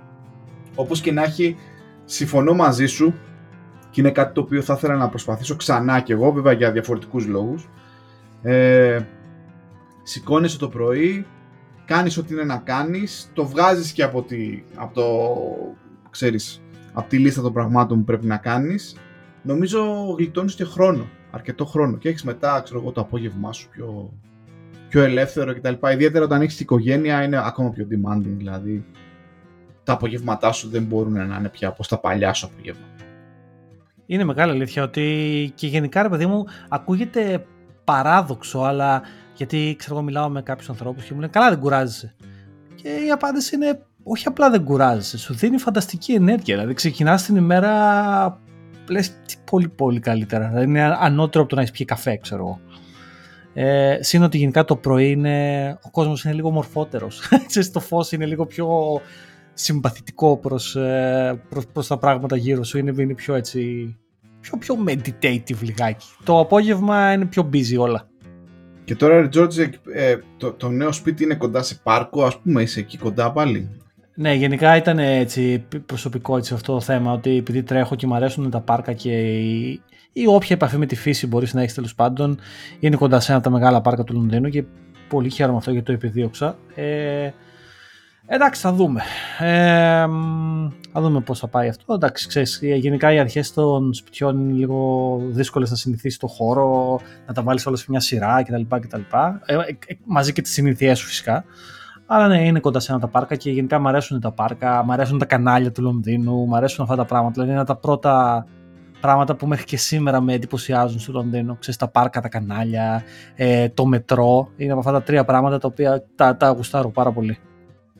[0.75, 1.55] Όπως και να έχει,
[2.05, 3.13] συμφωνώ μαζί σου
[3.89, 7.25] και είναι κάτι το οποίο θα ήθελα να προσπαθήσω ξανά κι εγώ, βέβαια για διαφορετικούς
[7.25, 7.69] λόγους.
[8.41, 8.99] Ε,
[10.03, 11.25] σηκώνεσαι το πρωί,
[11.85, 15.07] κάνεις ό,τι είναι να κάνεις, το βγάζεις και από, τη, από το,
[16.09, 16.61] ξέρεις,
[16.93, 18.95] από τη λίστα των πραγμάτων που πρέπει να κάνεις.
[19.41, 19.83] Νομίζω
[20.17, 24.13] γλιτώνεις και χρόνο αρκετό χρόνο και έχεις μετά ξέρω εγώ, το απόγευμά σου πιο,
[24.89, 25.73] πιο ελεύθερο κτλ.
[25.91, 28.85] Ιδιαίτερα όταν έχεις οικογένεια είναι ακόμα πιο demanding, δηλαδή
[29.83, 32.87] τα απογεύματά σου δεν μπορούν να είναι πια όπως τα παλιά σου απογεύματα.
[34.05, 37.45] Είναι μεγάλη αλήθεια ότι και γενικά ρε παιδί μου ακούγεται
[37.83, 39.01] παράδοξο, αλλά
[39.35, 42.15] γιατί ξέρω εγώ μιλάω με κάποιους ανθρώπους και μου λένε Καλά, δεν κουράζεσαι.
[42.75, 46.55] Και η απάντηση είναι όχι απλά δεν κουράζεσαι, σου δίνει φανταστική ενέργεια.
[46.55, 48.41] Δηλαδή ξεκινάς την ημέρα,
[48.89, 49.19] λες
[49.51, 50.47] πολύ πολύ καλύτερα.
[50.47, 52.59] Δηλαδή είναι ανώτερο από το να έχεις πιει καφέ, ξέρω εγώ.
[53.53, 57.21] Ε, Συν ότι γενικά το πρωί είναι, ο κόσμος είναι λίγο μορφότερος.
[57.73, 58.67] το φως είναι λίγο πιο
[59.53, 62.77] συμπαθητικό προς, ε, προς, προς τα πράγματα γύρω σου.
[62.77, 63.95] Είναι, είναι πιο έτσι,
[64.39, 66.07] πιο, πιο meditative λιγάκι.
[66.23, 68.07] Το απόγευμα είναι πιο busy όλα.
[68.83, 69.57] Και τώρα, George,
[69.93, 73.69] ε, το, το νέο σπίτι είναι κοντά σε πάρκο, ας πούμε, είσαι εκεί κοντά πάλι.
[74.21, 78.49] Ναι, γενικά ήταν έτσι προσωπικό έτσι, αυτό το θέμα, ότι επειδή τρέχω και μου αρέσουν
[78.49, 79.81] τα πάρκα και η,
[80.13, 82.39] ή όποια επαφή με τη φύση μπορείς να έχεις τέλος πάντων,
[82.79, 84.63] είναι κοντά σε ένα από τα μεγάλα πάρκα του Λονδίνου και
[85.09, 86.57] πολύ χαίρομαι αυτό γιατί το επιδίωξα.
[86.75, 87.31] Ε,
[88.27, 89.01] εντάξει, θα δούμε.
[89.39, 90.05] Ε,
[90.91, 91.93] θα δούμε πώς θα πάει αυτό.
[91.93, 97.33] Εντάξει, ξέρεις, γενικά οι αρχές των σπιτιών είναι λίγο δύσκολες να συνηθίσει το χώρο, να
[97.33, 98.75] τα βάλεις όλα σε μια σειρά κτλ.
[98.79, 99.01] κτλ.
[99.45, 101.45] Ε, ε, μαζί και τις συνήθειές σου φυσικά.
[102.11, 104.91] Αλλά ναι, είναι κοντά σε ένα τα πάρκα και γενικά μου αρέσουν τα πάρκα, μου
[104.91, 107.33] αρέσουν τα κανάλια του Λονδίνου, μου αρέσουν αυτά τα πράγματα.
[107.33, 108.45] Δηλαδή είναι τα πρώτα
[108.99, 111.57] πράγματα που μέχρι και σήμερα με εντυπωσιάζουν στο Λονδίνο.
[111.59, 113.03] Ξέρεις, τα πάρκα, τα κανάλια,
[113.35, 114.49] ε, το μετρό.
[114.57, 117.37] Είναι από αυτά τα τρία πράγματα τα οποία τα, τα γουστάρω πάρα πολύ.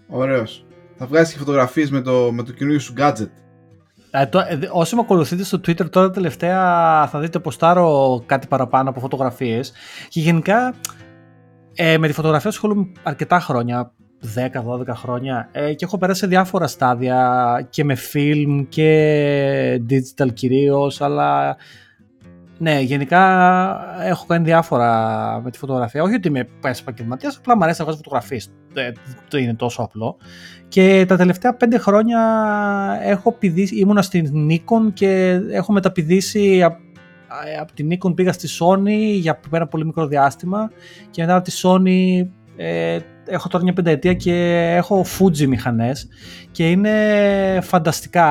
[0.10, 0.66] Ωραίος.
[0.98, 3.30] Θα βγάλεις και φωτογραφίες με το, με το καινούριο σου gadget.
[4.12, 6.62] Ε, το, ε, όσοι με ακολουθείτε στο Twitter τώρα τελευταία
[7.08, 9.74] θα δείτε ποστάρω κάτι παραπάνω από φωτογραφίες
[10.10, 10.74] και γενικά
[11.76, 13.92] ε, με τη φωτογραφία ασχολούμαι αρκετά χρόνια
[14.36, 21.02] 10-12 χρόνια ε, και έχω περάσει σε διάφορα στάδια και με film και digital κυρίως
[21.02, 21.58] αλλά
[22.62, 23.22] ναι, γενικά
[24.04, 26.04] έχω κάνει διάφορα με τη φωτογραφία.
[26.04, 26.48] Όχι ότι είμαι
[26.82, 28.52] επαγγελματία, απλά μου αρέσει να βγάζω φωτογραφίες.
[28.74, 28.94] Δεν
[29.42, 30.18] είναι τόσο απλό.
[30.68, 32.20] Και τα τελευταία πέντε χρόνια
[33.02, 36.64] έχω πηδήσει, ήμουνα στην Nikon και έχω μεταπηδήσει
[37.60, 40.72] από την Nikon πήγα στη Sony για ένα πολύ μικρό διάστημα
[41.10, 42.28] και μετά από τη Sony
[42.62, 44.34] ε, έχω τώρα μια πενταετία και
[44.76, 46.08] έχω Fuji μηχανές
[46.52, 48.28] και είναι φανταστικά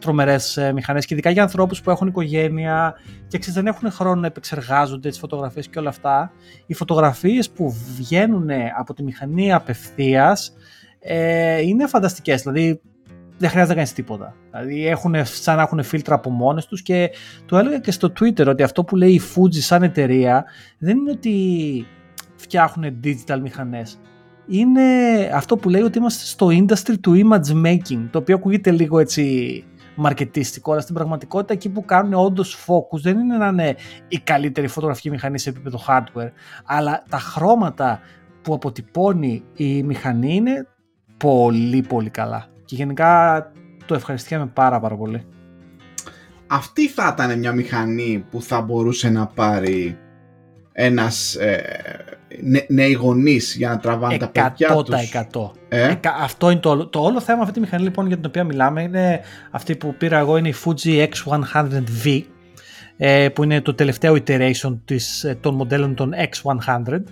[0.00, 2.94] τρομερές ε, μηχανές και ειδικά για ανθρώπους που έχουν οικογένεια
[3.28, 6.32] και ξέρεις, δεν έχουν χρόνο να επεξεργάζονται τις φωτογραφίες και όλα αυτά
[6.66, 10.54] οι φωτογραφίες που βγαίνουν από τη μηχανή απευθείας
[11.00, 12.80] ε, είναι φανταστικές δηλαδή
[13.38, 14.34] δεν χρειάζεται να κάνεις τίποτα.
[14.50, 17.10] Δηλαδή έχουν, σαν να έχουν φίλτρα από μόνες τους και
[17.46, 20.44] το έλεγα και στο Twitter ότι αυτό που λέει η Fuji σαν εταιρεία
[20.78, 21.86] δεν είναι ότι
[22.44, 24.00] φτιάχνουν digital μηχανές.
[24.46, 24.82] Είναι
[25.34, 29.64] αυτό που λέει ότι είμαστε στο industry του image making, το οποίο ακούγεται λίγο έτσι
[29.94, 33.76] μαρκετίστικο, αλλά στην πραγματικότητα εκεί που κάνουν όντως focus δεν είναι να είναι
[34.08, 36.30] η καλύτερη φωτογραφική μηχανή σε επίπεδο hardware,
[36.64, 38.00] αλλά τα χρώματα
[38.42, 40.68] που αποτυπώνει η μηχανή είναι
[41.16, 42.46] πολύ πολύ καλά.
[42.64, 43.42] Και γενικά
[43.86, 45.26] το ευχαριστήκαμε πάρα πάρα πολύ.
[46.46, 49.98] Αυτή θα ήταν μια μηχανή που θα μπορούσε να πάρει
[50.72, 51.64] ένας ε,
[52.68, 54.94] νέοι γονείς για να τραβάνε τα παιδιά τους.
[55.32, 55.50] 100%.
[55.68, 58.82] Ε; Αυτό είναι το, το όλο θέμα αυτή τη μηχανή λοιπόν για την οποία μιλάμε
[58.82, 59.20] είναι
[59.50, 62.22] αυτή που πήρα εγώ είναι η Fuji X100V
[62.96, 67.02] ε, που είναι το τελευταίο iteration της, ε, των μοντέλων των X100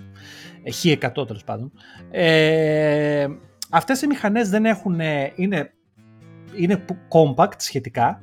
[0.83, 1.71] H100 τέλος πάντων
[2.11, 3.27] ε,
[3.69, 4.99] αυτές οι μηχανές δεν έχουν
[5.35, 5.73] είναι,
[6.55, 8.21] είναι compact σχετικά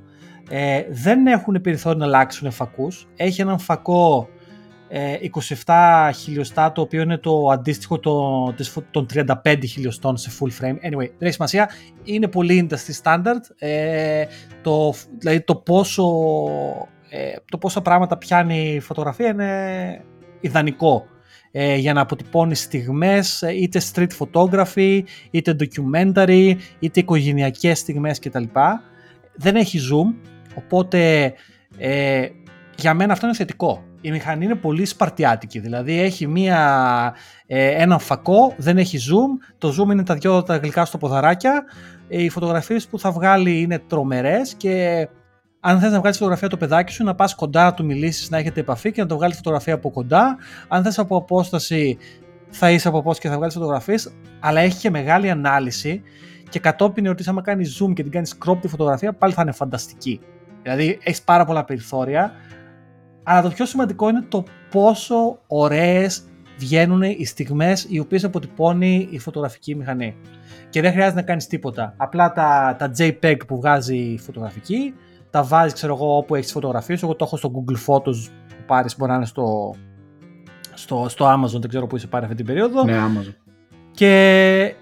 [0.53, 4.29] ε, δεν έχουν περιθώριο να αλλάξουν φακούς έχει έναν φακό
[5.65, 7.99] 27 ε, χιλιοστά το οποίο είναι το αντίστοιχο
[8.91, 10.75] των 35 χιλιοστών σε full frame.
[10.75, 11.71] Anyway, δεν έχει σημασία.
[12.05, 13.41] Είναι πολύ industry standard.
[13.59, 14.25] Ε,
[14.63, 16.05] το, δηλαδή το πόσο,
[17.09, 20.05] ε, το πόσα πράγματα πιάνει η φωτογραφία είναι
[20.41, 21.07] ιδανικό
[21.51, 28.45] ε, για να αποτυπώνει στιγμές είτε street photography, είτε documentary, είτε οικογενειακές στιγμές κτλ.
[29.35, 31.33] Δεν έχει zoom, οπότε
[31.79, 32.29] ε,
[32.77, 35.59] για μένα αυτό είναι θετικό η μηχανή είναι πολύ σπαρτιάτικη.
[35.59, 37.15] Δηλαδή έχει μία,
[37.47, 39.55] ε, ένα φακό, δεν έχει zoom.
[39.59, 41.65] Το zoom είναι τα δυο τα γλυκά στο ποδαράκια.
[42.09, 45.09] Ε, οι φωτογραφίες που θα βγάλει είναι τρομερές και
[45.61, 48.39] αν θες να βγάλεις φωτογραφία το παιδάκι σου, να πας κοντά να του μιλήσεις, να
[48.39, 50.37] έχετε επαφή και να το βγάλεις φωτογραφία από κοντά.
[50.69, 51.99] Αν θες από απόσταση,
[52.51, 56.03] θα είσαι από απόσταση και θα βγάλεις φωτογραφίες, αλλά έχει και μεγάλη ανάλυση
[56.49, 59.53] και κατόπιν ότι άμα κάνεις zoom και την κάνεις crop τη φωτογραφία, πάλι θα είναι
[59.53, 60.21] φανταστική.
[60.63, 62.33] Δηλαδή έχεις πάρα πολλά περιθώρια
[63.23, 66.23] αλλά το πιο σημαντικό είναι το πόσο ωραίες
[66.59, 70.17] βγαίνουν οι στιγμές οι οποίες αποτυπώνει η φωτογραφική μηχανή.
[70.71, 71.95] Και δεν χρειάζεται να κάνεις τίποτα.
[71.97, 74.95] Απλά τα, τα JPEG που βγάζει η φωτογραφική,
[75.31, 77.03] τα βάζεις ξέρω εγώ όπου έχεις φωτογραφίες.
[77.03, 78.17] Εγώ το έχω στο Google Photos
[78.49, 79.75] που πάρεις, μπορεί να είναι στο,
[80.75, 82.85] στο, στο Amazon, δεν ξέρω που είσαι πάρει αυτή την περίοδο.
[82.85, 83.35] Ναι, Amazon.
[83.91, 84.75] Και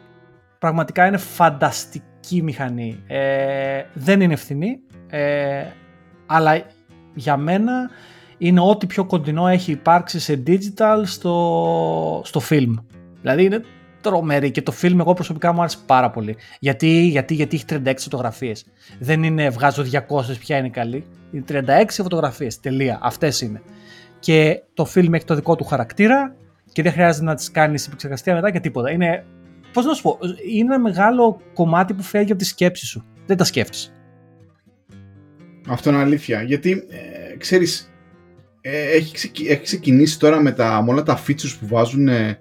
[0.58, 3.02] πραγματικά είναι φανταστική μηχανή.
[3.06, 5.64] Ε, δεν είναι φθηνή, ε,
[6.26, 6.62] αλλά
[7.14, 7.90] για μένα
[8.38, 12.74] είναι ό,τι πιο κοντινό έχει υπάρξει σε digital στο, στο film.
[13.20, 13.62] Δηλαδή είναι
[14.00, 16.36] τρομερή και το φιλμ εγώ προσωπικά μου άρεσε πάρα πολύ.
[16.60, 18.66] Γιατί, γιατί, γιατί έχει 36 φωτογραφίες.
[18.98, 19.98] Δεν είναι βγάζω 200
[20.38, 21.04] ποια είναι καλή.
[21.32, 22.60] Είναι 36 φωτογραφίες.
[22.60, 22.98] Τελεία.
[23.02, 23.62] Αυτές είναι.
[24.18, 26.34] Και το φιλμ έχει το δικό του χαρακτήρα
[26.72, 28.90] και δεν χρειάζεται να τις κάνεις επεξεργαστία μετά και τίποτα.
[28.90, 29.24] Είναι,
[29.72, 30.18] πώς να σου πω,
[30.52, 33.04] είναι ένα μεγάλο κομμάτι που φεύγει από τη σκέψη σου.
[33.26, 33.92] Δεν τα σκέφτεσαι.
[35.68, 36.42] Αυτό είναι αλήθεια.
[36.42, 37.90] Γιατί, ε, ξέρεις,
[38.70, 42.38] ε, έχει, έχει ξεκινήσει τώρα με, τα, με όλα τα features που βάζουν ε,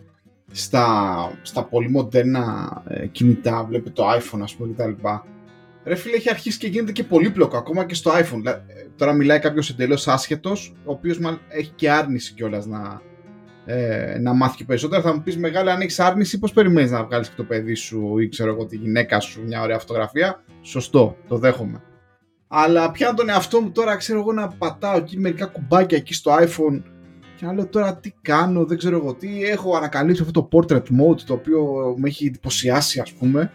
[0.51, 5.07] στα, στα πολύ μοντέρνα ε, κινητά, βλέπετε το iPhone ας πούμε κτλ.
[5.83, 8.45] Ρε φίλε, έχει αρχίσει και γίνεται και πολύπλοκο ακόμα και στο iPhone.
[8.45, 8.53] Ε,
[8.95, 13.01] τώρα μιλάει κάποιος εντελώς άσχετος, ο οποίος έχει και άρνηση κιόλας να,
[13.65, 15.01] ε, να μάθει και περισσότερα.
[15.01, 18.19] Θα μου πεις μεγάλη, αν έχεις άρνηση, πώς περιμένεις να βγάλεις και το παιδί σου
[18.19, 21.81] ή ξέρω εγώ τη γυναίκα σου μια ωραία φωτογραφία; Σωστό, το δέχομαι.
[22.47, 26.35] Αλλά πιάνω τον εαυτό μου τώρα, ξέρω εγώ να πατάω εκεί μερικά κουμπάκια εκεί στο
[26.35, 26.81] iPhone
[27.35, 29.43] και να λέω τώρα τι κάνω, δεν ξέρω εγώ τι.
[29.43, 33.51] Έχω ανακαλύψει αυτό το portrait mode το οποίο με έχει εντυπωσιάσει ας πούμε.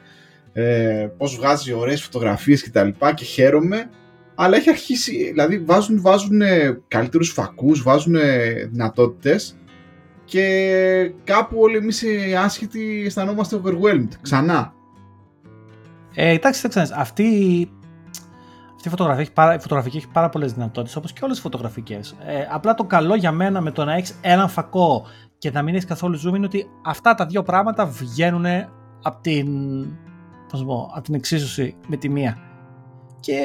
[0.53, 3.91] Ε, πώς βγάζει ωραίες φωτογραφίες και τα λοιπά και χαίρομαι.
[4.35, 6.41] Αλλά έχει αρχίσει, δηλαδή βάζουν, βάζουν
[6.89, 8.17] καλύτερους φακούς, βάζουν
[8.71, 9.57] δυνατότητες
[10.25, 14.75] και κάπου όλοι εμείς οι άσχετοι αισθανόμαστε overwhelmed, ξανά.
[16.15, 17.71] Ε, εντάξει, αυτή αυτή
[18.89, 22.17] η φωτογραφία έχει πάρα, η φωτογραφική έχει πάρα πολλές δυνατότητες, όπως και όλες τι φωτογραφικές.
[22.27, 25.07] Ε, απλά το καλό για μένα με το να έχεις έναν φακό
[25.39, 28.47] και να μην έχεις καθόλου zoom είναι ότι αυτά τα δύο πράγματα βγαίνουν
[29.03, 29.49] από την,
[30.51, 32.37] πώς πω, από την εξίσωση με τη μία.
[33.21, 33.39] Και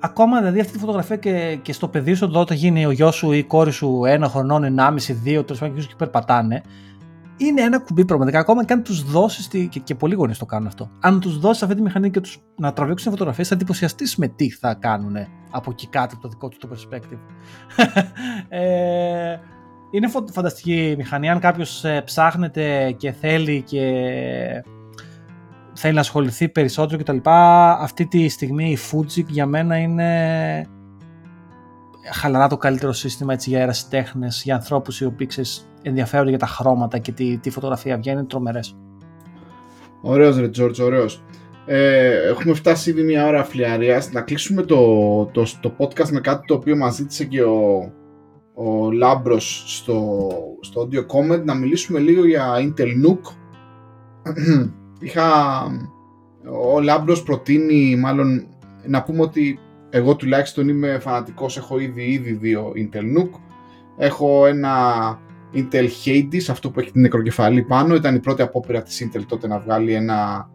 [0.00, 3.14] ακόμα δηλαδή αυτή τη φωτογραφία και, και στο παιδί σου εδώ όταν γίνει ο γιος
[3.14, 6.62] σου ή η κόρη σου ένα χρονών, ενάμιση, δύο, τέλος πάντων και περπατάνε,
[7.40, 8.38] είναι ένα κουμπί πραγματικά.
[8.38, 9.46] Ακόμα και αν τους δώσεις.
[9.46, 10.90] Και, και πολλοί γονείς το κάνουν αυτό.
[11.00, 14.50] Αν τους δώσεις αυτή τη μηχανή και του να τραβήξουν φωτογραφίες, θα εντυπωσιαστείς με τι
[14.50, 15.16] θα κάνουν
[15.50, 17.18] από εκεί κάτω από το δικό τους το perspective.
[18.48, 19.36] ε,
[19.90, 21.30] είναι φανταστική μηχανή.
[21.30, 23.82] Αν κάποιος ε, ψάχνεται και θέλει και
[25.72, 27.18] θέλει να ασχοληθεί περισσότερο κτλ.
[27.24, 30.66] Αυτή τη στιγμή η Fuji για μένα είναι
[32.12, 36.46] χαλαρά το καλύτερο σύστημα έτσι, για αερασιτέχνες, για ανθρώπους οι οποίοι ξέρεις, ενδιαφέρονται για τα
[36.46, 38.76] χρώματα και τη, τη φωτογραφία βγαίνει τρομερές.
[40.00, 41.22] Ωραίος ρε Τζόρτζ, ωραίος.
[41.66, 44.12] Ε, έχουμε φτάσει ήδη μια ώρα φλιαρίας.
[44.12, 44.76] Να κλείσουμε το,
[45.24, 47.92] το, το podcast με κάτι το οποίο μας ζήτησε και ο,
[48.54, 50.28] ο Λάμπρος στο,
[50.60, 53.32] στο audio comment να μιλήσουμε λίγο για Intel NUC.
[55.00, 55.62] Είχα,
[56.72, 58.46] ο Λάμπρος προτείνει μάλλον
[58.86, 59.58] να πούμε ότι
[59.90, 63.28] εγώ τουλάχιστον είμαι φανατικός, έχω ήδη ήδη δύο Intel NUC.
[63.96, 64.70] Έχω ένα
[65.54, 67.94] Intel Hades, αυτό που έχει την νεκροκεφαλή πάνω.
[67.94, 70.50] Ήταν η πρώτη απόπειρα της Intel τότε να βγάλει ένα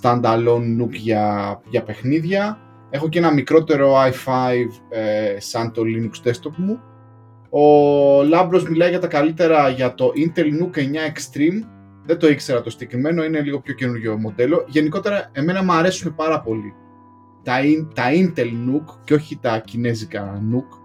[0.00, 2.58] standalone NUC για, για παιχνίδια.
[2.90, 4.30] Έχω και ένα μικρότερο i5
[4.88, 6.80] ε, σαν το Linux desktop μου.
[7.50, 11.66] Ο Λάμπρος μιλάει για τα καλύτερα για το Intel NUC 9 Extreme.
[12.06, 14.64] Δεν το ήξερα το συγκεκριμένο, είναι λίγο πιο καινούργιο μοντέλο.
[14.66, 16.74] Γενικότερα, εμένα μου αρέσουν πάρα πολύ
[17.42, 17.56] τα,
[17.94, 20.78] τα Intel NUC και όχι τα κινέζικα NUC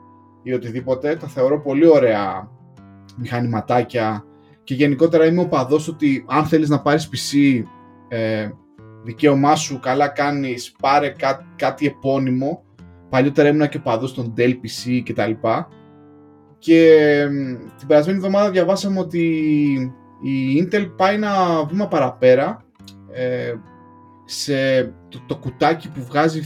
[0.43, 1.15] ή οτιδήποτε.
[1.15, 2.49] Τα θεωρώ πολύ ωραία
[3.15, 4.25] μηχανηματάκια
[4.63, 7.61] και γενικότερα είμαι ο παδός ότι αν θέλεις να πάρεις PC
[8.07, 8.49] ε,
[9.03, 11.13] δικαίωμά σου, καλά κάνεις, πάρε
[11.55, 12.63] κάτι επώνυμο.
[13.09, 15.67] Παλιότερα ήμουν και ο παδός των Dell PC και τα λοιπά.
[16.57, 17.01] Και
[17.77, 19.23] την περασμένη εβδομάδα διαβάσαμε ότι
[20.21, 22.65] η Intel πάει ένα βήμα παραπέρα
[23.11, 23.53] ε,
[24.25, 26.41] σε το, το, κουτάκι που βγάζει,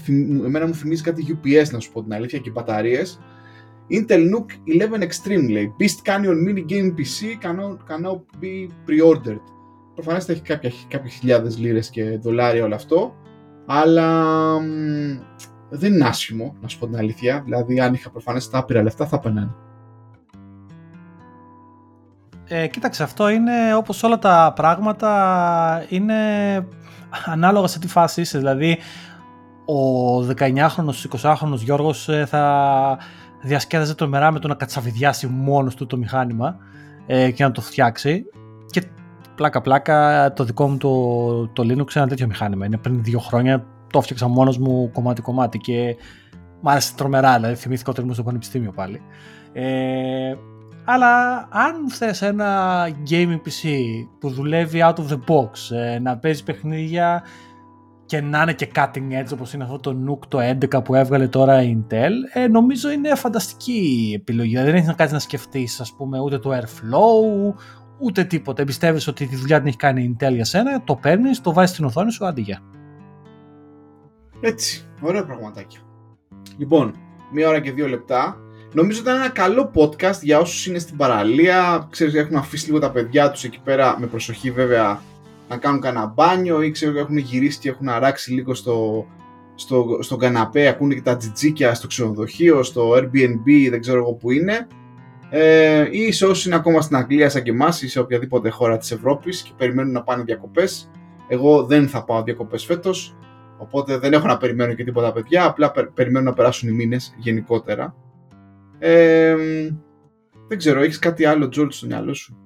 [0.45, 3.19] εμένα μου θυμίζει κάτι UPS να σου πω την αλήθεια και μπαταρίες
[3.89, 5.75] Intel NUC 11 Extreme λέει.
[5.79, 9.41] Beast Canyon Mini Game PC cannot, be pre-ordered.
[9.93, 13.15] Προφανώς θα έχει κάποια, κάποιες χιλιάδες λίρες και δολάρια όλο αυτό
[13.65, 14.23] αλλά
[15.69, 17.41] δεν είναι άσχημο να σου πω την αλήθεια.
[17.45, 19.55] Δηλαδή αν είχα προφανές τα άπειρα λεφτά θα πένανε
[22.51, 26.15] ε, κοίταξε, αυτό είναι όπως όλα τα πράγματα είναι
[27.25, 28.37] ανάλογα σε τι φάση είσαι.
[28.37, 28.77] Δηλαδή,
[29.65, 32.97] ο 19χρονος, 20χρονος Γιώργος ε, θα
[33.41, 36.57] διασκέδαζε τρομερά με το να κατσαβιδιάσει μόνος του το μηχάνημα
[37.05, 38.25] ε, και να το φτιάξει.
[38.69, 38.83] Και
[39.35, 42.65] πλάκα πλάκα το δικό μου το, το Linux ένα τέτοιο μηχάνημα.
[42.65, 45.95] Είναι πριν δύο χρόνια το φτιάξα μόνος μου κομμάτι κομμάτι και
[46.61, 49.01] μου άρεσε τρομερά, δηλαδή θυμήθηκα όταν ήμουν στο πανεπιστήμιο πάλι.
[49.53, 50.35] Ε,
[50.83, 53.69] αλλά αν θες ένα gaming PC
[54.19, 57.23] που δουλεύει out of the box, ε, να παίζει παιχνίδια
[58.09, 61.27] και να είναι και cutting edge όπως είναι αυτό το Nook το 11 που έβγαλε
[61.27, 64.49] τώρα η Intel, ε, νομίζω είναι φανταστική επιλογή.
[64.49, 67.53] Δηλαδή δεν έχει να κάνει να σκεφτείς ας πούμε ούτε το Airflow,
[67.99, 68.61] ούτε τίποτα.
[68.61, 71.71] Εμπιστεύεσαι ότι τη δουλειά την έχει κάνει η Intel για σένα, το παίρνεις, το βάζεις
[71.71, 72.59] στην οθόνη σου, άντε για.
[74.41, 75.79] Έτσι, ωραία πραγματάκια.
[76.57, 76.95] Λοιπόν,
[77.31, 78.37] μία ώρα και δύο λεπτά.
[78.73, 82.91] Νομίζω ήταν ένα καλό podcast για όσους είναι στην παραλία, ξέρεις, έχουν αφήσει λίγο τα
[82.91, 85.01] παιδιά τους εκεί πέρα, με προσοχή βέβαια,
[85.49, 89.05] να κάνουν κανένα μπάνιο ή ξέρω έχουν γυρίσει και έχουν αράξει λίγο στο,
[89.55, 94.31] στο, στον καναπέ, ακούνε και τα τζιτζίκια στο ξενοδοχείο, στο Airbnb, δεν ξέρω εγώ που
[94.31, 94.67] είναι.
[95.29, 98.77] Ε, ή σε όσοι είναι ακόμα στην Αγγλία σαν και εμάς ή σε οποιαδήποτε χώρα
[98.77, 100.91] της Ευρώπης και περιμένουν να πάνε διακοπές.
[101.27, 103.17] Εγώ δεν θα πάω διακοπές φέτος,
[103.57, 107.95] οπότε δεν έχω να περιμένω και τίποτα παιδιά, απλά περιμένω να περάσουν οι μήνες γενικότερα.
[108.79, 109.35] Ε,
[110.47, 112.37] δεν ξέρω, έχεις κάτι άλλο George στο μυαλό σου;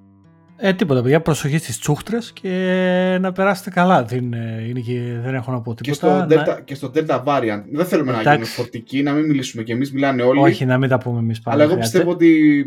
[0.57, 1.21] Ε, τίποτα, παιδιά.
[1.21, 4.03] Προσοχή στις τσούχτρες και να περάσετε καλά.
[4.03, 4.31] Δεν,
[4.67, 5.83] είναι και, δεν έχω να πω τίποτα.
[5.83, 7.63] Και στο, Delta, και στο Delta Variant.
[7.71, 8.27] Δεν θέλουμε Εντάξει.
[8.27, 10.39] να γίνουμε φορτικοί, να μην μιλήσουμε κι εμείς, μιλάνε όλοι.
[10.39, 11.61] Όχι, να μην τα πούμε εμείς πάλι.
[11.61, 12.65] Αλλά εγώ πιστεύω ότι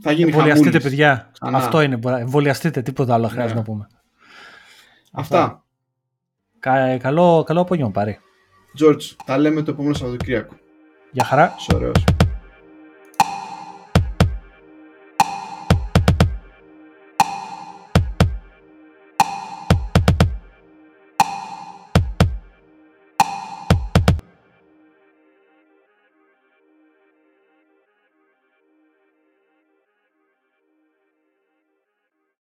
[0.00, 1.30] θα γίνει Εμβολιαστείτε, παιδιά.
[1.32, 1.58] Ξανά.
[1.58, 1.98] Αυτό είναι.
[2.04, 3.58] Εμβολιαστείτε, τίποτα άλλο χρειάζεται ναι.
[3.58, 3.86] να πούμε.
[5.12, 5.64] Αυτά.
[6.58, 8.18] Κα, καλό, καλό απόγευμα, πάρει.
[8.80, 10.54] George, τα λέμε το επόμενο Σαββατοκύριακο.
[11.10, 11.54] Γεια χαρά.
[11.74, 12.04] Ωραίος.